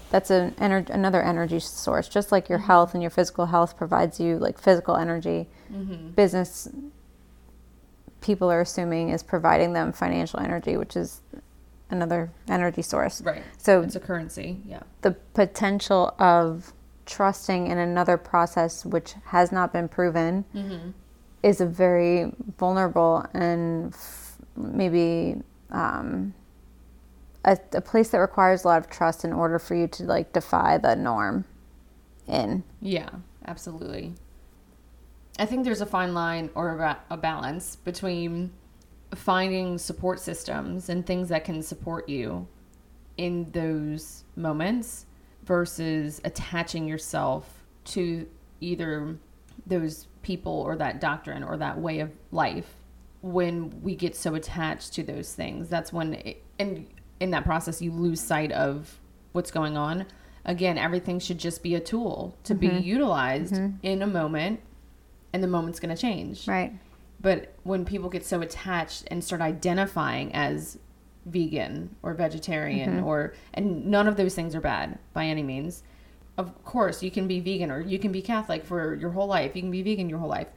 that's 0.09 0.29
an 0.29 0.51
ener- 0.51 0.89
another 0.89 1.23
energy 1.23 1.59
source. 1.59 2.07
Just 2.07 2.31
like 2.31 2.49
your 2.49 2.59
mm-hmm. 2.59 2.67
health 2.67 2.93
and 2.93 3.01
your 3.01 3.09
physical 3.09 3.47
health 3.47 3.77
provides 3.77 4.19
you 4.19 4.37
like 4.37 4.59
physical 4.59 4.95
energy, 4.95 5.47
mm-hmm. 5.71 6.09
business 6.09 6.69
people 8.23 8.49
are 8.49 8.61
assuming 8.61 9.09
is 9.09 9.21
providing 9.21 9.73
them 9.73 9.91
financial 9.91 10.39
energy, 10.39 10.77
which 10.77 10.95
is 10.95 11.21
another 11.93 12.31
energy 12.47 12.81
source. 12.81 13.21
Right. 13.21 13.43
So 13.57 13.81
It's 13.81 13.95
a 13.95 13.99
currency. 13.99 14.59
Yeah. 14.67 14.83
the 15.01 15.11
potential 15.33 16.13
of 16.19 16.73
trusting 17.05 17.67
in 17.67 17.77
another 17.77 18.17
process 18.17 18.85
which 18.85 19.13
has 19.25 19.51
not 19.51 19.71
been 19.73 19.87
proven 19.87 20.45
is 21.43 21.59
a 21.61 21.65
very 21.65 22.31
vulnerable 22.57 23.25
and 23.33 23.93
f- 23.93 24.37
maybe 24.55 25.35
um, 25.71 26.33
a, 27.43 27.57
a 27.73 27.81
place 27.81 28.09
that 28.11 28.19
requires 28.19 28.63
a 28.63 28.67
lot 28.67 28.77
of 28.79 28.89
trust 28.89 29.25
in 29.25 29.33
order 29.33 29.59
for 29.59 29.75
you 29.75 29.87
to 29.87 30.03
like 30.03 30.31
defy 30.31 30.77
the 30.77 30.95
norm 30.95 31.43
in 32.27 32.63
Yeah, 32.81 33.09
absolutely. 33.45 34.13
I 35.37 35.45
think 35.45 35.65
there's 35.65 35.81
a 35.81 35.85
fine 35.85 36.13
line 36.13 36.49
or 36.55 36.73
a, 36.73 36.77
ba- 36.77 36.99
a 37.09 37.17
balance 37.17 37.75
between 37.75 38.51
finding 39.15 39.77
support 39.77 40.19
systems 40.19 40.89
and 40.89 41.05
things 41.05 41.29
that 41.29 41.43
can 41.43 41.61
support 41.61 42.09
you 42.09 42.47
in 43.17 43.49
those 43.51 44.23
moments 44.35 45.05
versus 45.45 46.21
attaching 46.23 46.87
yourself 46.87 47.63
to 47.85 48.27
either 48.61 49.15
those 49.67 50.07
people 50.21 50.53
or 50.53 50.75
that 50.75 50.99
doctrine 50.99 51.43
or 51.43 51.57
that 51.57 51.79
way 51.79 51.99
of 51.99 52.11
life 52.31 52.75
when 53.21 53.81
we 53.81 53.95
get 53.95 54.15
so 54.15 54.35
attached 54.35 54.93
to 54.93 55.03
those 55.03 55.33
things. 55.33 55.69
That's 55.69 55.93
when 55.93 56.13
it, 56.15 56.43
and 56.59 56.87
in 57.19 57.31
that 57.31 57.43
process 57.43 57.81
you 57.81 57.91
lose 57.91 58.19
sight 58.19 58.51
of 58.51 58.99
what's 59.31 59.51
going 59.51 59.77
on. 59.77 60.05
Again 60.45 60.77
everything 60.77 61.19
should 61.19 61.37
just 61.37 61.63
be 61.63 61.75
a 61.75 61.79
tool 61.79 62.35
to 62.43 62.53
be 62.55 62.67
mm-hmm. 62.67 62.83
utilized 62.83 63.53
mm-hmm. 63.53 63.77
in 63.83 64.01
a 64.01 64.07
moment 64.07 64.59
and 65.31 65.43
the 65.43 65.47
moment's 65.47 65.79
going 65.79 65.95
to 65.95 66.01
change. 66.01 66.47
Right 66.47 66.73
but 67.23 67.55
when 67.63 67.85
people 67.85 68.09
get 68.09 68.23
so 68.23 68.41
attached 68.41 69.05
and 69.09 69.23
start 69.23 69.41
identifying 69.41 70.35
as 70.35 70.77
vegan 71.25 71.95
or 72.03 72.13
vegetarian 72.13 72.97
mm-hmm. 72.97 73.05
or 73.05 73.33
and 73.53 73.85
none 73.85 74.07
of 74.07 74.17
those 74.17 74.35
things 74.35 74.53
are 74.53 74.61
bad 74.61 74.99
by 75.13 75.25
any 75.25 75.41
means. 75.41 75.81
Of 76.37 76.63
course, 76.65 77.01
you 77.01 77.09
can 77.09 77.27
be 77.27 77.39
vegan 77.39 77.71
or 77.71 77.79
you 77.79 77.97
can 77.97 78.11
be 78.11 78.21
Catholic 78.21 78.65
for 78.65 78.95
your 78.95 79.11
whole 79.11 79.27
life. 79.27 79.55
You 79.55 79.61
can 79.61 79.71
be 79.71 79.81
vegan 79.81 80.09
your 80.09 80.19
whole 80.19 80.29
life. 80.29 80.49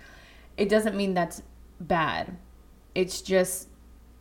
It 0.57 0.69
doesn't 0.69 0.97
mean 0.97 1.15
that's 1.15 1.43
bad. 1.81 2.37
It's 2.95 3.23
just 3.23 3.69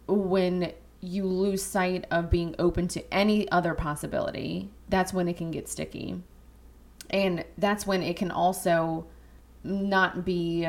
when 0.07 0.71
you 1.01 1.25
lose 1.25 1.63
sight 1.63 2.05
of 2.11 2.29
being 2.29 2.55
open 2.59 2.87
to 2.89 3.13
any 3.13 3.49
other 3.51 3.73
possibility, 3.73 4.69
that's 4.89 5.13
when 5.13 5.27
it 5.27 5.37
can 5.37 5.49
get 5.49 5.67
sticky. 5.67 6.21
And 7.09 7.43
that's 7.57 7.87
when 7.87 8.03
it 8.03 8.17
can 8.17 8.29
also 8.29 9.07
not 9.63 10.25
be 10.25 10.67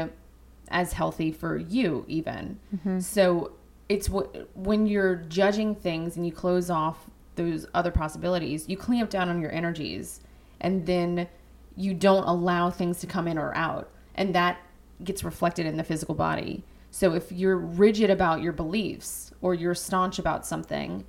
as 0.69 0.93
healthy 0.93 1.33
for 1.33 1.57
you 1.57 2.05
even. 2.09 2.59
Mm-hmm. 2.75 3.01
So 3.01 3.53
it's 3.89 4.09
what 4.09 4.49
when 4.57 4.87
you're 4.87 5.17
judging 5.17 5.75
things 5.75 6.17
and 6.17 6.27
you 6.27 6.33
close 6.33 6.71
off 6.71 7.09
those 7.37 7.67
other 7.75 7.91
possibilities 7.91 8.67
you 8.67 8.77
clamp 8.77 9.11
down 9.11 9.29
on 9.29 9.41
your 9.41 9.53
energies 9.53 10.21
and 10.61 10.87
then 10.87 11.29
you 11.77 11.93
don't 11.95 12.25
allow 12.25 12.71
things 12.71 12.99
to 13.01 13.07
come 13.07 13.29
in 13.29 13.39
or 13.39 13.55
out. 13.55 13.91
And 14.15 14.35
that 14.35 14.59
gets 15.05 15.23
reflected 15.23 15.67
in 15.67 15.77
the 15.77 15.85
physical 15.85 16.15
body. 16.15 16.65
So 16.91 17.15
if 17.15 17.31
you're 17.31 17.59
rigid 17.59 18.09
about 18.09 18.41
your 18.41 18.53
beliefs 18.53 19.31
or 19.43 19.55
you're 19.55 19.75
staunch 19.75 20.19
about 20.19 20.47
something 20.47 21.05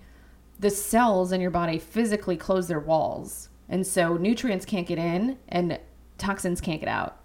the 0.60 0.70
cells 0.72 1.32
in 1.32 1.40
your 1.40 1.52
body 1.52 1.78
physically 1.78 2.36
close 2.36 2.68
their 2.68 2.80
walls. 2.80 3.50
And 3.70 3.86
so 3.86 4.18
nutrients 4.18 4.66
can't 4.66 4.88
get 4.88 4.98
in 4.98 5.38
and 5.48 5.80
toxins 6.18 6.62
can't 6.62 6.80
get 6.80 6.90
out. 6.90 7.20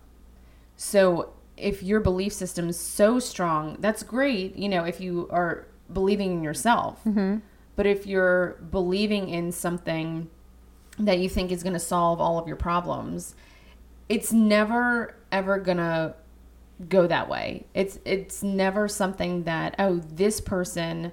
So 0.77 1.33
if 1.57 1.83
your 1.83 2.01
belief 2.01 2.33
system's 2.33 2.79
so 2.79 3.19
strong, 3.19 3.77
that's 3.81 4.03
great, 4.03 4.57
you 4.57 4.69
know, 4.69 4.85
if 4.85 5.01
you 5.01 5.29
are 5.31 5.67
believing 5.93 6.33
in 6.33 6.43
yourself. 6.43 7.01
Mm-hmm. 7.05 7.39
But 7.77 7.87
if 7.87 8.07
you're 8.07 8.59
believing 8.71 9.29
in 9.29 9.53
something 9.53 10.29
that 10.99 11.19
you 11.19 11.29
think 11.29 11.51
is 11.51 11.63
going 11.63 11.73
to 11.73 11.79
solve 11.79 12.21
all 12.21 12.39
of 12.39 12.47
your 12.47 12.57
problems, 12.57 13.35
it's 14.09 14.33
never 14.33 15.17
ever 15.31 15.59
going 15.59 15.79
to 15.79 16.15
go 16.89 17.07
that 17.07 17.29
way. 17.29 17.67
It's 17.75 17.99
it's 18.05 18.43
never 18.43 18.89
something 18.89 19.45
that 19.45 19.75
oh, 19.79 20.01
this 20.13 20.41
person 20.41 21.13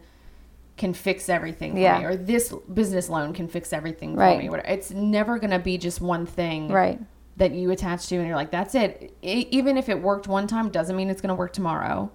can 0.77 0.93
fix 0.93 1.29
everything 1.29 1.73
for 1.73 1.79
Yeah. 1.79 1.99
me 1.99 2.05
or 2.05 2.15
this 2.15 2.53
business 2.73 3.09
loan 3.09 3.33
can 3.33 3.47
fix 3.47 3.71
everything 3.73 4.15
for 4.15 4.37
me. 4.37 4.49
It's 4.65 4.91
never 4.91 5.37
going 5.37 5.51
to 5.51 5.59
be 5.59 5.77
just 5.77 6.01
one 6.01 6.25
thing 6.25 6.69
right 6.69 6.99
that 7.39 7.51
you 7.53 7.71
attach 7.71 8.07
to 8.07 8.15
and 8.17 8.27
you're 8.27 8.35
like 8.35 8.51
that's 8.51 8.75
it 8.75 9.11
E- 9.23 9.47
even 9.49 9.77
if 9.77 9.89
it 9.89 9.99
worked 10.01 10.27
one 10.27 10.45
time 10.45 10.69
doesn't 10.69 10.95
mean 10.95 11.09
it's 11.09 11.21
going 11.21 11.29
to 11.29 11.35
work 11.35 11.51
tomorrow 11.53 12.11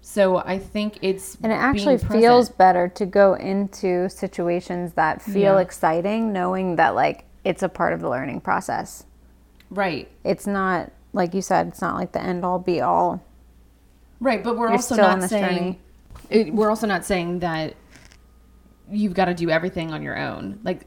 so 0.00 0.38
i 0.38 0.56
think 0.58 0.98
it's 1.02 1.36
And 1.42 1.52
it 1.52 1.56
actually 1.56 1.98
feels 1.98 2.48
better 2.48 2.88
to 2.88 3.04
go 3.04 3.34
into 3.34 4.08
situations 4.08 4.92
that 4.94 5.20
feel 5.20 5.54
Yeah. 5.56 5.58
exciting, 5.60 6.32
knowing 6.32 6.76
that 6.76 6.94
like 6.94 7.24
it's 7.44 7.62
a 7.62 7.68
part 7.68 7.92
of 7.92 8.00
the 8.00 8.08
learning 8.08 8.40
process. 8.40 9.04
right 9.70 10.08
It's 10.24 10.46
not 10.46 10.92
like 11.12 11.34
you 11.34 11.42
said, 11.42 11.66
it's 11.68 11.80
not 11.80 11.96
like 11.96 12.12
the 12.12 12.22
end 12.22 12.44
all 12.44 12.58
be 12.58 12.80
all. 12.80 13.22
right 14.20 14.42
but 14.44 14.56
we're 14.56 14.66
You're 14.66 14.72
also 14.76 14.94
not 14.96 15.28
saying 15.28 15.78
it, 16.30 16.54
we're 16.54 16.70
also 16.70 16.86
not 16.86 17.04
saying 17.04 17.40
that 17.40 17.74
you've 18.90 19.14
got 19.14 19.24
to 19.26 19.34
do 19.34 19.50
everything 19.50 19.92
on 19.92 20.02
your 20.02 20.16
own 20.16 20.60
like 20.62 20.86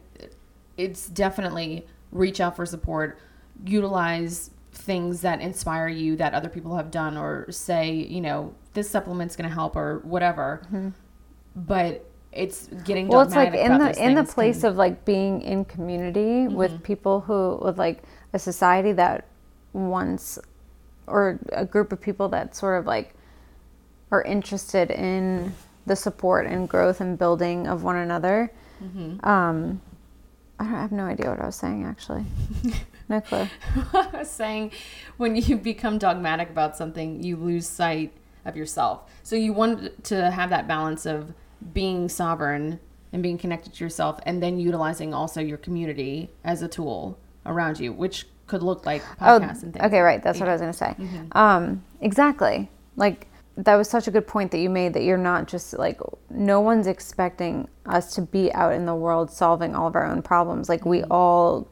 it's 0.78 1.08
definitely 1.08 1.86
reach 2.12 2.40
out 2.40 2.56
for 2.56 2.66
support 2.66 3.20
utilize 3.66 4.52
things 4.74 5.22
that 5.22 5.42
inspire 5.42 5.88
you 5.88 6.16
that 6.16 6.34
other 6.34 6.50
people 6.50 6.76
have 6.76 6.90
done 6.90 7.18
or 7.18 7.46
say 7.52 7.92
you 7.92 8.22
know 8.22 8.54
this 8.74 8.90
supplement's 8.90 9.36
going 9.36 9.48
to 9.48 9.54
help 9.54 9.76
or 9.76 10.00
whatever 10.04 10.62
but 11.56 12.06
it's 12.32 12.68
getting 12.86 13.06
Mm-hmm. 13.08 13.14
Well, 13.14 13.22
it's 13.24 13.36
like 13.36 13.54
in 13.54 13.78
the 13.78 14.04
in 14.04 14.16
the 14.16 14.24
place 14.24 14.62
can- 14.62 14.70
of 14.70 14.78
like 14.78 15.04
being 15.06 15.42
in 15.42 15.66
community 15.66 16.48
with 16.48 16.82
people 16.84 17.22
who 17.22 17.60
with 17.62 17.78
like 17.78 18.04
a 18.34 18.40
society 18.40 18.94
that 18.94 19.28
wants 19.74 20.40
or 21.08 21.40
a 21.52 21.66
group 21.66 21.92
of 21.92 22.00
people 22.00 22.30
that 22.30 22.56
sort 22.56 22.80
of 22.80 22.86
like 22.86 23.14
are 24.12 24.22
interested 24.24 24.92
in 24.92 25.54
the 25.86 25.96
support 25.96 26.46
and 26.46 26.70
growth 26.70 27.02
and 27.02 27.18
building 27.18 27.68
of 27.68 27.84
one 27.84 27.98
another. 27.98 28.52
Um, 29.24 29.82
I, 30.60 30.64
don't, 30.64 30.74
I 30.74 30.82
have 30.82 30.92
no 30.92 31.06
idea 31.06 31.30
what 31.30 31.40
I 31.42 31.46
was 31.46 31.56
saying 31.56 31.84
actually. 31.84 32.24
no 33.12 33.22
clue. 33.22 33.48
I 33.94 34.10
was 34.14 34.30
saying 34.32 34.72
when 35.18 35.36
you 35.36 35.58
become 35.58 35.98
dogmatic 35.98 36.50
about 36.50 36.76
something, 36.76 37.22
you 37.24 37.36
lose 37.36 37.68
sight 37.68 38.14
of 38.46 38.56
yourself. 38.56 39.10
So 39.24 39.36
you 39.36 39.54
want 39.54 40.04
to 40.06 40.32
have 40.32 40.50
that 40.50 40.68
balance 40.68 41.06
of 41.06 41.34
being 41.74 42.10
sovereign 42.10 42.80
and 43.14 43.22
being 43.22 43.38
connected 43.38 43.74
to 43.74 43.84
yourself 43.84 44.20
and 44.26 44.42
then 44.42 44.60
utilizing 44.60 45.14
also 45.14 45.42
your 45.42 45.58
community 45.58 46.32
as 46.44 46.62
a 46.62 46.68
tool 46.68 47.20
around 47.46 47.80
you, 47.80 47.94
which 47.94 48.26
could 48.48 48.64
look 48.64 48.86
like 48.86 49.04
podcasts 49.20 49.64
and 49.64 49.74
things. 49.74 49.78
Oh, 49.82 49.86
Okay, 49.88 50.00
right. 50.00 50.24
That's 50.24 50.40
what 50.40 50.50
I 50.50 50.54
was 50.54 50.62
going 50.62 50.74
to 50.74 50.78
say. 50.78 50.96
Um, 51.34 51.84
exactly. 52.02 52.70
Like 52.96 53.28
that 53.58 53.76
was 53.76 53.90
such 53.90 54.08
a 54.08 54.12
good 54.12 54.28
point 54.28 54.52
that 54.52 54.60
you 54.60 54.70
made 54.70 54.94
that 54.94 55.04
you're 55.04 55.18
not 55.18 55.48
just 55.48 55.78
like 55.78 56.00
no 56.30 56.60
one's 56.62 56.88
expecting 56.88 57.68
us 57.86 58.16
to 58.16 58.22
be 58.22 58.52
out 58.54 58.74
in 58.74 58.86
the 58.86 58.96
world 58.96 59.30
solving 59.30 59.76
all 59.76 59.88
of 59.88 59.96
our 59.96 60.06
own 60.06 60.22
problems. 60.22 60.70
Like 60.70 60.86
we 60.86 61.04
all 61.04 61.68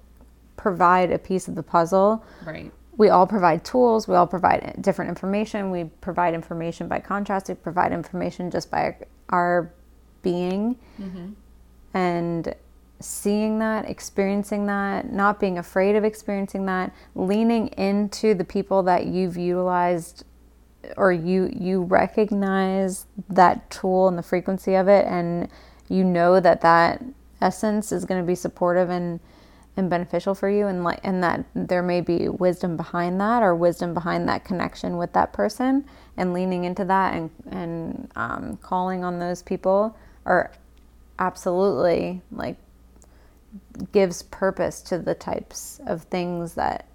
provide 0.59 1.09
a 1.09 1.17
piece 1.17 1.47
of 1.47 1.55
the 1.55 1.63
puzzle. 1.63 2.23
Right. 2.45 2.71
We 2.97 3.07
all 3.07 3.25
provide 3.25 3.63
tools. 3.63 4.09
We 4.09 4.15
all 4.15 4.27
provide 4.27 4.75
different 4.81 5.07
information. 5.07 5.71
We 5.71 5.85
provide 6.01 6.33
information 6.33 6.89
by 6.89 6.99
contrast. 6.99 7.47
We 7.47 7.55
provide 7.55 7.93
information 7.93 8.51
just 8.51 8.69
by 8.69 8.97
our 9.29 9.71
being. 10.21 10.77
Mm-hmm. 10.99 11.29
And 11.93 12.55
seeing 12.99 13.59
that, 13.59 13.89
experiencing 13.89 14.65
that, 14.65 15.13
not 15.13 15.39
being 15.39 15.57
afraid 15.57 15.95
of 15.95 16.03
experiencing 16.03 16.65
that, 16.65 16.93
leaning 17.15 17.69
into 17.69 18.33
the 18.33 18.43
people 18.43 18.83
that 18.83 19.05
you've 19.05 19.37
utilized 19.37 20.25
or 20.95 21.11
you 21.11 21.51
you 21.53 21.83
recognize 21.83 23.05
that 23.29 23.69
tool 23.69 24.07
and 24.07 24.17
the 24.17 24.23
frequency 24.23 24.75
of 24.75 24.87
it 24.87 25.05
and 25.07 25.49
you 25.89 26.05
know 26.05 26.39
that 26.39 26.61
that 26.61 27.03
essence 27.41 27.91
is 27.91 28.05
going 28.05 28.21
to 28.21 28.25
be 28.25 28.33
supportive 28.33 28.89
and 28.89 29.19
and 29.77 29.89
beneficial 29.89 30.35
for 30.35 30.49
you 30.49 30.67
and 30.67 30.83
like 30.83 30.99
and 31.03 31.23
that 31.23 31.45
there 31.53 31.83
may 31.83 32.01
be 32.01 32.27
wisdom 32.27 32.75
behind 32.75 33.19
that 33.21 33.41
or 33.41 33.55
wisdom 33.55 33.93
behind 33.93 34.27
that 34.27 34.43
connection 34.43 34.97
with 34.97 35.13
that 35.13 35.31
person 35.31 35.85
and 36.17 36.33
leaning 36.33 36.65
into 36.65 36.83
that 36.83 37.13
and 37.13 37.29
and 37.51 38.11
um, 38.15 38.57
calling 38.61 39.03
on 39.03 39.19
those 39.19 39.41
people 39.41 39.95
are 40.25 40.51
absolutely 41.17 42.21
like 42.31 42.57
gives 43.91 44.23
purpose 44.23 44.81
to 44.81 44.97
the 44.97 45.15
types 45.15 45.79
of 45.87 46.03
things 46.03 46.55
that 46.55 46.85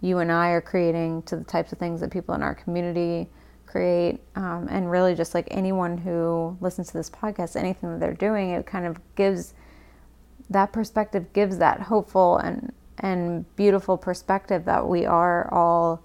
you 0.00 0.18
and 0.18 0.30
I 0.30 0.48
are 0.48 0.60
creating, 0.60 1.22
to 1.22 1.36
the 1.36 1.44
types 1.44 1.72
of 1.72 1.78
things 1.78 2.00
that 2.00 2.10
people 2.10 2.34
in 2.34 2.42
our 2.42 2.54
community 2.54 3.28
create, 3.66 4.20
um, 4.34 4.66
and 4.68 4.90
really 4.90 5.14
just 5.14 5.32
like 5.32 5.48
anyone 5.50 5.96
who 5.96 6.56
listens 6.60 6.88
to 6.88 6.94
this 6.94 7.08
podcast, 7.08 7.56
anything 7.56 7.90
that 7.92 8.00
they're 8.00 8.12
doing, 8.12 8.50
it 8.50 8.66
kind 8.66 8.84
of 8.84 8.98
gives 9.14 9.54
that 10.50 10.72
perspective, 10.72 11.32
gives 11.32 11.58
that 11.58 11.82
hopeful 11.82 12.36
and 12.38 12.72
and 12.98 13.44
beautiful 13.56 13.96
perspective 13.98 14.64
that 14.64 14.86
we 14.86 15.04
are 15.04 15.52
all 15.52 16.02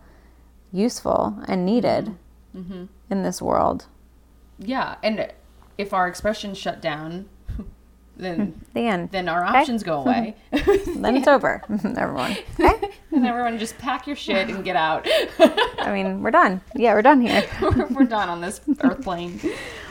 useful 0.71 1.37
and 1.47 1.65
needed 1.65 2.05
mm-hmm. 2.55 2.73
Mm-hmm. 2.73 2.85
in 3.09 3.23
this 3.23 3.41
world. 3.41 3.85
Yeah. 4.59 4.95
And 5.03 5.31
if 5.77 5.93
our 5.93 6.07
expressions 6.07 6.57
shut 6.57 6.81
down, 6.81 7.29
then 8.17 8.59
The 8.73 8.87
end. 8.87 9.11
then 9.11 9.29
our 9.29 9.43
options 9.43 9.83
go 9.83 10.01
away. 10.01 10.35
then 10.51 11.17
it's 11.17 11.27
over, 11.27 11.63
everyone. 11.69 12.35
Okay? 12.59 12.91
and 13.11 13.25
everyone 13.25 13.59
just 13.59 13.77
pack 13.77 14.07
your 14.07 14.15
shit 14.15 14.49
and 14.49 14.63
get 14.63 14.75
out. 14.75 15.07
I 15.79 15.91
mean, 15.93 16.21
we're 16.23 16.31
done. 16.31 16.61
Yeah, 16.75 16.93
we're 16.93 17.01
done 17.01 17.21
here. 17.21 17.47
We're 17.61 18.05
done 18.05 18.29
on 18.29 18.41
this 18.41 18.61
earth 18.81 19.03
plane. 19.03 19.39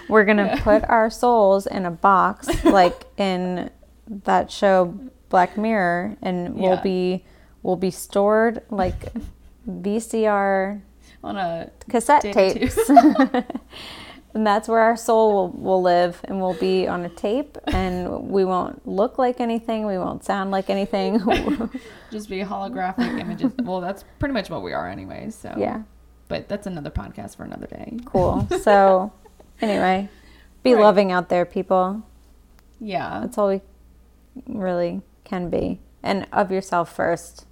We're 0.08 0.24
gonna 0.24 0.58
put 0.62 0.84
our 0.84 1.10
souls 1.10 1.66
in 1.66 1.84
a 1.84 1.90
box, 1.90 2.64
like 2.64 3.06
in 3.16 3.70
that 4.08 4.50
show 4.50 4.94
Black 5.28 5.56
Mirror, 5.58 6.16
and 6.22 6.54
we'll 6.54 6.80
be 6.82 7.24
we'll 7.62 7.76
be 7.76 7.90
stored 7.90 8.62
like 8.70 9.12
VCR 9.68 10.80
On 11.24 11.36
a 11.36 11.70
cassette 11.88 12.22
tapes. 12.22 12.78
and 14.34 14.46
that's 14.46 14.68
where 14.68 14.80
our 14.80 14.96
soul 14.96 15.32
will, 15.32 15.48
will 15.50 15.82
live 15.82 16.20
and 16.24 16.40
we'll 16.40 16.54
be 16.58 16.86
on 16.86 17.04
a 17.04 17.08
tape 17.08 17.56
and 17.68 18.28
we 18.28 18.44
won't 18.44 18.86
look 18.86 19.18
like 19.18 19.40
anything 19.40 19.86
we 19.86 19.96
won't 19.98 20.24
sound 20.24 20.50
like 20.50 20.68
anything 20.70 21.18
just 22.10 22.28
be 22.28 22.40
holographic 22.40 23.18
images. 23.18 23.50
Well, 23.62 23.80
that's 23.80 24.04
pretty 24.18 24.34
much 24.34 24.50
what 24.50 24.62
we 24.62 24.72
are, 24.72 24.88
anyway 24.88 25.30
So 25.30 25.52
yeah 25.56 25.82
but 26.28 26.48
that's 26.48 26.66
another 26.66 26.90
podcast 26.90 27.36
for 27.36 27.44
another 27.44 27.66
day. 27.66 27.96
cool 28.04 28.46
so 28.62 29.12
anyway 29.60 30.08
be 30.62 30.74
Right. 30.74 30.82
loving 30.82 31.12
out 31.12 31.28
there 31.28 31.44
people 31.46 32.02
Yeah, 32.78 33.20
That's 33.20 33.38
all 33.38 33.48
we 33.48 33.62
really 34.46 35.02
can 35.24 35.50
be. 35.50 35.80
And 36.02 36.26
of 36.32 36.50
yourself 36.52 36.94
first. 36.94 37.46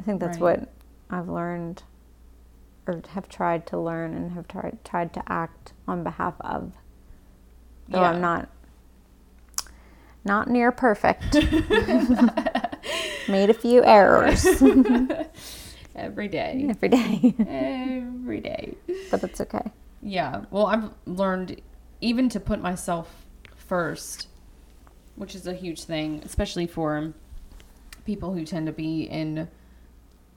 I 0.00 0.04
think 0.04 0.20
that's 0.20 0.38
Right. 0.38 0.60
what 0.60 0.68
I've 1.10 1.28
learned 1.28 1.82
or 2.86 3.02
have 3.10 3.28
tried 3.28 3.66
to 3.66 3.78
learn 3.78 4.14
and 4.14 4.32
have 4.32 4.48
tried 4.48 4.78
tried 4.84 5.12
to 5.14 5.22
act 5.30 5.72
on 5.86 6.02
behalf 6.02 6.34
of. 6.40 6.72
Though 7.88 8.00
Yeah. 8.00 8.10
I'm 8.10 8.20
not 8.20 8.48
not 10.24 10.48
near 10.48 10.70
perfect. 10.72 11.34
Made 13.28 13.50
a 13.50 13.54
few 13.54 13.84
errors 13.84 14.44
every 15.94 16.28
day, 16.28 16.66
every 16.68 16.88
day. 16.88 17.34
every 17.46 18.40
day. 18.40 18.74
but 19.10 19.20
that's 19.20 19.40
okay. 19.40 19.70
Yeah. 20.02 20.44
Well, 20.50 20.66
I've 20.66 20.90
learned 21.06 21.60
even 22.00 22.28
to 22.30 22.40
put 22.40 22.60
myself 22.60 23.26
first, 23.56 24.28
which 25.18 25.34
is 25.34 25.46
a 25.46 25.54
huge 25.54 25.84
thing, 25.84 26.22
especially 26.24 26.66
for 26.66 27.12
people 28.06 28.32
who 28.32 28.44
tend 28.44 28.66
to 28.66 28.72
be 28.72 29.02
in 29.02 29.48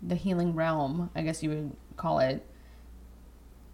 the 0.01 0.15
healing 0.15 0.53
realm, 0.55 1.09
I 1.15 1.21
guess 1.21 1.41
you 1.41 1.49
would 1.49 1.75
call 1.95 2.19
it. 2.19 2.45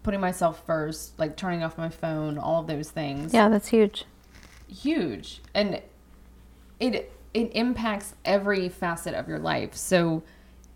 Putting 0.02 0.20
myself 0.20 0.64
first, 0.64 1.18
like 1.18 1.36
turning 1.36 1.62
off 1.64 1.76
my 1.76 1.88
phone, 1.88 2.38
all 2.38 2.60
of 2.60 2.66
those 2.66 2.90
things. 2.90 3.34
Yeah, 3.34 3.48
that's 3.48 3.68
huge. 3.68 4.04
huge 4.68 5.40
and 5.54 5.80
it 6.78 7.10
it 7.34 7.50
impacts 7.54 8.14
every 8.24 8.68
facet 8.68 9.14
of 9.14 9.26
your 9.28 9.38
life 9.38 9.74
so 9.74 10.22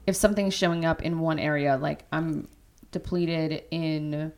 if 0.06 0.16
something's 0.16 0.54
showing 0.54 0.84
up 0.86 1.02
in 1.02 1.18
one 1.20 1.38
area 1.38 1.76
like 1.76 2.04
i'm 2.10 2.48
depleted 2.90 3.62
in 3.70 4.32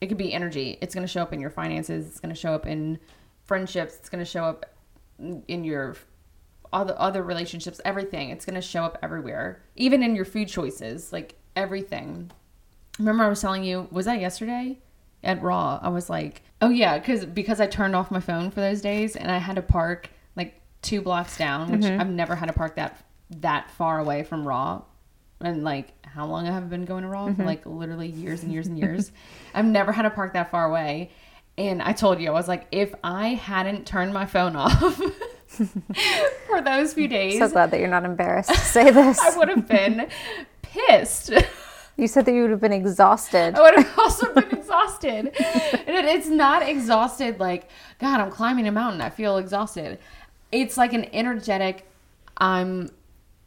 it 0.00 0.06
could 0.06 0.16
be 0.16 0.32
energy 0.32 0.78
it's 0.80 0.94
going 0.94 1.04
to 1.06 1.12
show 1.12 1.22
up 1.22 1.32
in 1.32 1.40
your 1.40 1.50
finances 1.50 2.06
it's 2.06 2.20
going 2.20 2.32
to 2.32 2.40
show 2.40 2.52
up 2.54 2.66
in 2.66 2.98
friendships 3.44 3.96
it's 3.96 4.08
going 4.08 4.24
to 4.24 4.30
show 4.30 4.44
up 4.44 4.66
in 5.18 5.64
your 5.64 5.96
other 6.72 6.94
other 6.98 7.22
relationships 7.22 7.80
everything 7.84 8.30
it's 8.30 8.44
going 8.44 8.54
to 8.54 8.60
show 8.60 8.82
up 8.82 8.98
everywhere. 9.02 9.62
Even 9.76 10.02
in 10.02 10.14
your 10.14 10.24
food 10.24 10.48
choices 10.48 11.12
like 11.12 11.34
everything. 11.54 12.30
Remember 12.98 13.24
i 13.24 13.28
was 13.28 13.40
telling 13.40 13.64
you 13.64 13.88
was 13.90 14.06
that 14.06 14.20
yesterday? 14.20 14.78
At 15.24 15.42
raw 15.42 15.80
i 15.82 15.88
was 15.88 16.08
like 16.08 16.42
oh 16.62 16.68
yeah 16.68 16.98
because 16.98 17.24
because 17.24 17.60
i 17.60 17.66
turned 17.66 17.96
off 17.96 18.10
my 18.12 18.20
phone 18.20 18.50
for 18.50 18.60
those 18.60 18.80
days 18.80 19.16
and 19.16 19.28
i 19.28 19.38
had 19.38 19.56
to 19.56 19.62
park 19.62 20.08
like 20.36 20.60
two 20.82 21.00
blocks 21.00 21.36
down 21.36 21.72
which 21.72 21.80
mm-hmm. 21.80 22.00
i've 22.00 22.10
never 22.10 22.36
had 22.36 22.46
to 22.46 22.52
park 22.52 22.76
that 22.76 23.04
that 23.30 23.70
far 23.72 23.98
away 23.98 24.22
from 24.22 24.46
raw. 24.46 24.82
And 25.40 25.64
like 25.64 25.92
how 26.02 26.26
long 26.26 26.48
I 26.48 26.52
have 26.52 26.70
been 26.70 26.84
going 26.84 27.02
to 27.02 27.08
raw? 27.08 27.32
For 27.32 27.44
like 27.44 27.66
literally 27.66 28.08
years 28.08 28.42
and 28.42 28.52
years 28.52 28.66
and 28.66 28.78
years. 28.78 29.12
I've 29.54 29.66
never 29.66 29.92
had 29.92 30.02
to 30.02 30.10
park 30.10 30.32
that 30.32 30.50
far 30.50 30.68
away 30.68 31.10
and 31.58 31.82
i 31.82 31.92
told 31.92 32.20
you 32.20 32.28
i 32.28 32.32
was 32.32 32.48
like 32.48 32.66
if 32.70 32.94
i 33.02 33.28
hadn't 33.28 33.86
turned 33.86 34.12
my 34.12 34.26
phone 34.26 34.56
off 34.56 35.00
for 36.46 36.60
those 36.60 36.92
few 36.92 37.08
days, 37.08 37.38
So 37.38 37.48
glad 37.48 37.70
that 37.70 37.80
you're 37.80 37.88
not 37.88 38.04
embarrassed 38.04 38.50
to 38.50 38.58
say 38.58 38.90
this. 38.90 39.18
I 39.22 39.36
would 39.36 39.48
have 39.48 39.68
been 39.68 40.08
pissed. 40.62 41.32
You 41.96 42.08
said 42.08 42.26
that 42.26 42.32
you 42.32 42.42
would 42.42 42.50
have 42.50 42.60
been 42.60 42.72
exhausted. 42.72 43.54
I 43.54 43.60
would 43.62 43.74
have 43.76 43.98
also 43.98 44.32
been 44.34 44.50
exhausted. 44.50 45.32
And 45.38 45.88
it- 45.88 46.04
it's 46.04 46.28
not 46.28 46.68
exhausted 46.68 47.40
like, 47.40 47.68
God, 47.98 48.20
I'm 48.20 48.30
climbing 48.30 48.68
a 48.68 48.72
mountain. 48.72 49.00
I 49.00 49.10
feel 49.10 49.38
exhausted. 49.38 49.98
It's 50.52 50.76
like 50.76 50.92
an 50.92 51.06
energetic, 51.14 51.88
I'm 52.36 52.90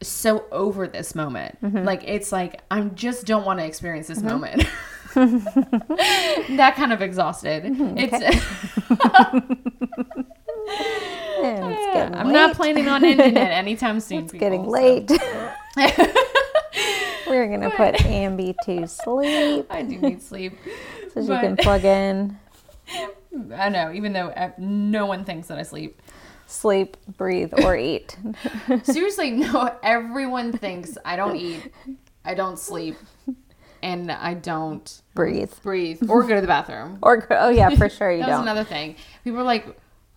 so 0.02 0.46
over 0.50 0.88
this 0.88 1.14
moment. 1.14 1.58
Mm-hmm. 1.62 1.84
Like, 1.84 2.02
it's 2.04 2.32
like, 2.32 2.62
I 2.70 2.80
just 2.80 3.26
don't 3.26 3.44
want 3.44 3.60
to 3.60 3.66
experience 3.66 4.08
this 4.08 4.18
mm-hmm. 4.18 4.28
moment. 4.28 4.64
that 6.56 6.74
kind 6.76 6.92
of 6.92 7.02
exhausted. 7.02 7.62
It's. 7.66 8.12
And 11.42 11.72
it's 11.72 11.94
getting 11.94 12.14
I'm 12.14 12.32
not 12.32 12.54
planning 12.54 12.86
on 12.88 13.04
ending 13.04 13.36
it 13.36 13.38
anytime 13.38 13.98
soon. 14.00 14.24
It's 14.24 14.32
getting 14.32 14.60
people, 14.60 14.72
late. 14.72 15.10
We're 17.26 17.48
gonna 17.48 17.70
put 17.70 17.94
Ambi 17.94 18.54
to 18.66 18.86
sleep 18.86 19.66
I 19.70 19.82
do 19.82 19.98
need 19.98 20.20
sleep. 20.22 20.58
so 21.14 21.22
she 21.22 21.28
But- 21.28 21.40
can 21.40 21.56
plug 21.56 21.84
in, 21.84 22.38
I 23.54 23.68
know, 23.70 23.92
even 23.92 24.12
though 24.12 24.28
uh, 24.28 24.50
no 24.58 25.06
one 25.06 25.24
thinks 25.24 25.48
that 25.48 25.58
I 25.58 25.62
sleep. 25.62 26.00
sleep, 26.46 26.96
breathe, 27.16 27.52
or 27.64 27.76
eat. 27.76 28.18
Seriously, 28.82 29.30
no, 29.30 29.74
everyone 29.82 30.52
thinks 30.52 30.98
I 31.04 31.16
don't 31.16 31.36
eat, 31.36 31.72
I 32.24 32.34
don't 32.34 32.58
sleep, 32.58 32.96
and 33.82 34.10
I 34.12 34.34
don't 34.34 35.02
breathe. 35.14 35.52
breathe 35.62 36.02
or 36.08 36.22
go 36.24 36.34
to 36.36 36.40
the 36.40 36.46
bathroom. 36.46 36.98
Or 37.02 37.18
go- 37.18 37.36
oh 37.38 37.48
yeah, 37.50 37.70
for 37.70 37.88
sure 37.88 38.10
you 38.12 38.20
That 38.20 38.26
don't. 38.28 38.44
That's 38.44 38.50
another 38.50 38.64
thing. 38.64 38.96
People 39.24 39.40
are 39.40 39.44
like, 39.44 39.66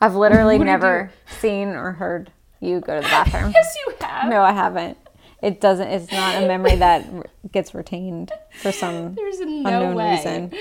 I've 0.01 0.15
literally 0.15 0.57
What 0.57 0.65
do 0.65 0.69
you 0.69 0.77
never 0.77 1.11
seen 1.39 1.69
or 1.69 1.93
heard 1.93 2.31
you 2.59 2.79
go 2.79 2.95
to 2.95 3.01
the 3.01 3.07
bathroom. 3.07 3.51
yes, 3.55 3.75
you 3.85 3.93
have. 4.01 4.29
No, 4.29 4.41
I 4.41 4.51
haven't. 4.53 4.97
It 5.41 5.59
doesn't. 5.59 5.87
It's 5.87 6.09
not 6.11 6.41
a 6.41 6.47
memory 6.47 6.75
that 6.77 7.05
gets 7.51 7.73
retained 7.75 8.31
for 8.61 8.71
some 8.71 9.13
There's 9.15 9.39
no 9.41 9.45
unknown 9.45 9.95
way. 9.95 10.15
reason. 10.15 10.53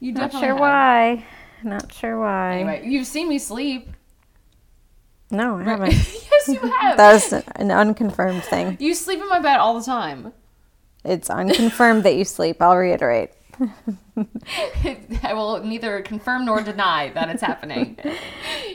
You 0.00 0.12
Not 0.12 0.32
sure 0.32 0.40
have. 0.48 0.58
why. 0.60 1.24
Not 1.62 1.92
sure 1.92 2.18
why. 2.18 2.54
Anyway, 2.60 2.82
you've 2.86 3.06
seen 3.06 3.28
me 3.28 3.38
sleep. 3.38 3.88
No, 5.30 5.58
I 5.58 5.62
haven't. 5.64 5.92
yes, 5.92 6.48
you 6.48 6.58
have. 6.58 6.96
that 6.96 7.12
was 7.12 7.32
an 7.32 7.70
unconfirmed 7.70 8.42
thing. 8.44 8.76
you 8.80 8.94
sleep 8.94 9.20
in 9.20 9.28
my 9.28 9.38
bed 9.40 9.58
all 9.58 9.78
the 9.78 9.84
time. 9.84 10.32
It's 11.04 11.30
unconfirmed 11.30 12.02
that 12.04 12.14
you 12.16 12.24
sleep. 12.24 12.60
I'll 12.60 12.76
reiterate. 12.76 13.30
I 15.22 15.32
will 15.34 15.62
neither 15.62 16.00
confirm 16.02 16.44
nor 16.46 16.60
deny 16.62 17.10
that 17.10 17.28
it's 17.30 17.42
happening, 17.42 17.98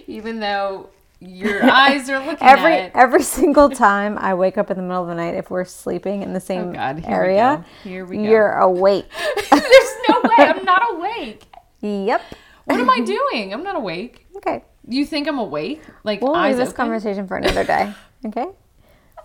even 0.07 0.39
though 0.39 0.89
your 1.19 1.64
eyes 1.72 2.10
are 2.10 2.19
looking 2.23 2.47
Every 2.47 2.73
at 2.73 2.85
it. 2.88 2.91
every 2.95 3.23
single 3.23 3.69
time 3.69 4.18
I 4.18 4.34
wake 4.35 4.57
up 4.57 4.69
in 4.69 4.77
the 4.77 4.84
middle 4.84 5.02
of 5.03 5.07
the 5.07 5.15
night, 5.15 5.35
if 5.35 5.49
we're 5.49 5.65
sleeping 5.65 6.22
in 6.23 6.34
the 6.34 6.38
oh, 6.39 6.39
same 6.39 6.69
Oh 6.69 6.73
God, 6.73 6.99
here 6.99 7.07
we 7.10 7.14
area, 7.14 7.64
go. 7.84 7.89
Here 7.89 8.06
we 8.06 8.18
go. 8.18 8.23
you're 8.23 8.52
awake. 8.53 9.06
There's 9.52 9.95
no 10.10 10.22
way. 10.23 10.35
I'm 10.38 10.64
not 10.65 10.84
awake. 10.95 11.43
yep. 11.81 12.22
What 12.65 12.80
am 12.80 12.89
I 12.89 12.99
doing? 12.99 13.53
I'm 13.53 13.64
not 13.64 13.76
awake. 13.76 14.26
Okay. 14.38 14.64
You 14.88 15.06
think 15.06 15.27
I'm 15.27 15.39
awake? 15.39 15.81
Like 16.03 16.22
We'll 16.22 16.35
eyes 16.35 16.52
leave 16.52 16.57
this 16.57 16.69
open? 16.69 16.77
conversation 16.77 17.27
for 17.27 17.38
another 17.38 17.64
day. 17.64 17.91
Okay. 18.26 18.45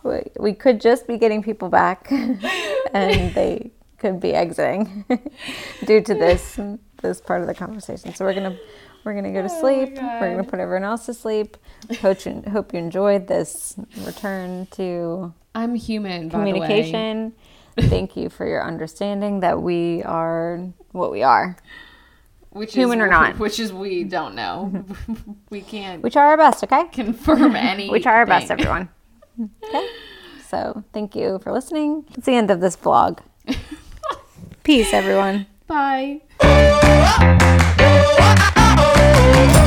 We, 0.02 0.20
we 0.38 0.52
could 0.54 0.80
just 0.80 1.06
be 1.06 1.18
getting 1.18 1.42
people 1.42 1.68
back, 1.68 2.10
and 2.92 3.34
they 3.34 3.70
could 3.98 4.20
be 4.20 4.32
exiting 4.34 5.04
due 5.86 6.00
to 6.00 6.14
this 6.14 6.58
this 7.02 7.20
part 7.20 7.40
of 7.40 7.46
the 7.46 7.54
conversation. 7.54 8.14
So 8.14 8.24
we're 8.24 8.34
gonna 8.34 8.56
we're 9.04 9.14
gonna 9.14 9.32
go 9.32 9.42
to 9.46 9.52
oh 9.52 9.60
sleep. 9.60 9.96
we're 9.96 10.30
gonna 10.30 10.44
put 10.44 10.58
everyone 10.60 10.84
else 10.84 11.06
to 11.06 11.14
sleep. 11.14 11.56
Hope 12.00 12.24
you, 12.24 12.42
hope 12.50 12.72
you 12.72 12.78
enjoyed 12.78 13.26
this 13.26 13.76
return 14.04 14.66
to 14.72 15.32
I'm 15.54 15.74
human. 15.74 16.28
By 16.28 16.38
The 16.38 16.44
way. 16.44 16.52
communication. 16.52 17.32
Thank 17.78 18.16
you 18.16 18.28
for 18.28 18.46
your 18.46 18.62
understanding 18.66 19.40
that 19.40 19.62
we 19.62 20.02
are 20.02 20.60
what 20.92 21.10
we 21.10 21.22
are. 21.22 21.56
Which 22.50 22.74
Human 22.74 22.98
is, 22.98 23.04
or 23.04 23.08
not. 23.08 23.38
Which 23.38 23.60
is 23.60 23.72
we 23.72 24.02
don't 24.02 24.34
know. 24.34 24.84
we 25.50 25.60
can't 25.60 26.02
We 26.02 26.10
try 26.10 26.24
our 26.24 26.36
best, 26.36 26.64
okay? 26.64 26.84
confirm 26.92 27.54
any. 27.54 27.88
We 27.88 28.00
try 28.00 28.14
our 28.14 28.26
best, 28.26 28.50
everyone. 28.50 28.88
Okay. 29.40 29.88
So 30.48 30.84
thank 30.92 31.14
you 31.14 31.38
for 31.42 31.52
listening. 31.52 32.04
It's 32.14 32.26
the 32.26 32.34
end 32.34 32.50
of 32.50 32.60
this 32.60 32.76
vlog. 32.76 33.20
Peace, 34.62 34.92
everyone. 34.92 35.46
Bye. 35.66 36.20
oh, 36.42 36.80
oh, 36.82 37.78
oh, 37.78 38.54
oh. 38.56 39.59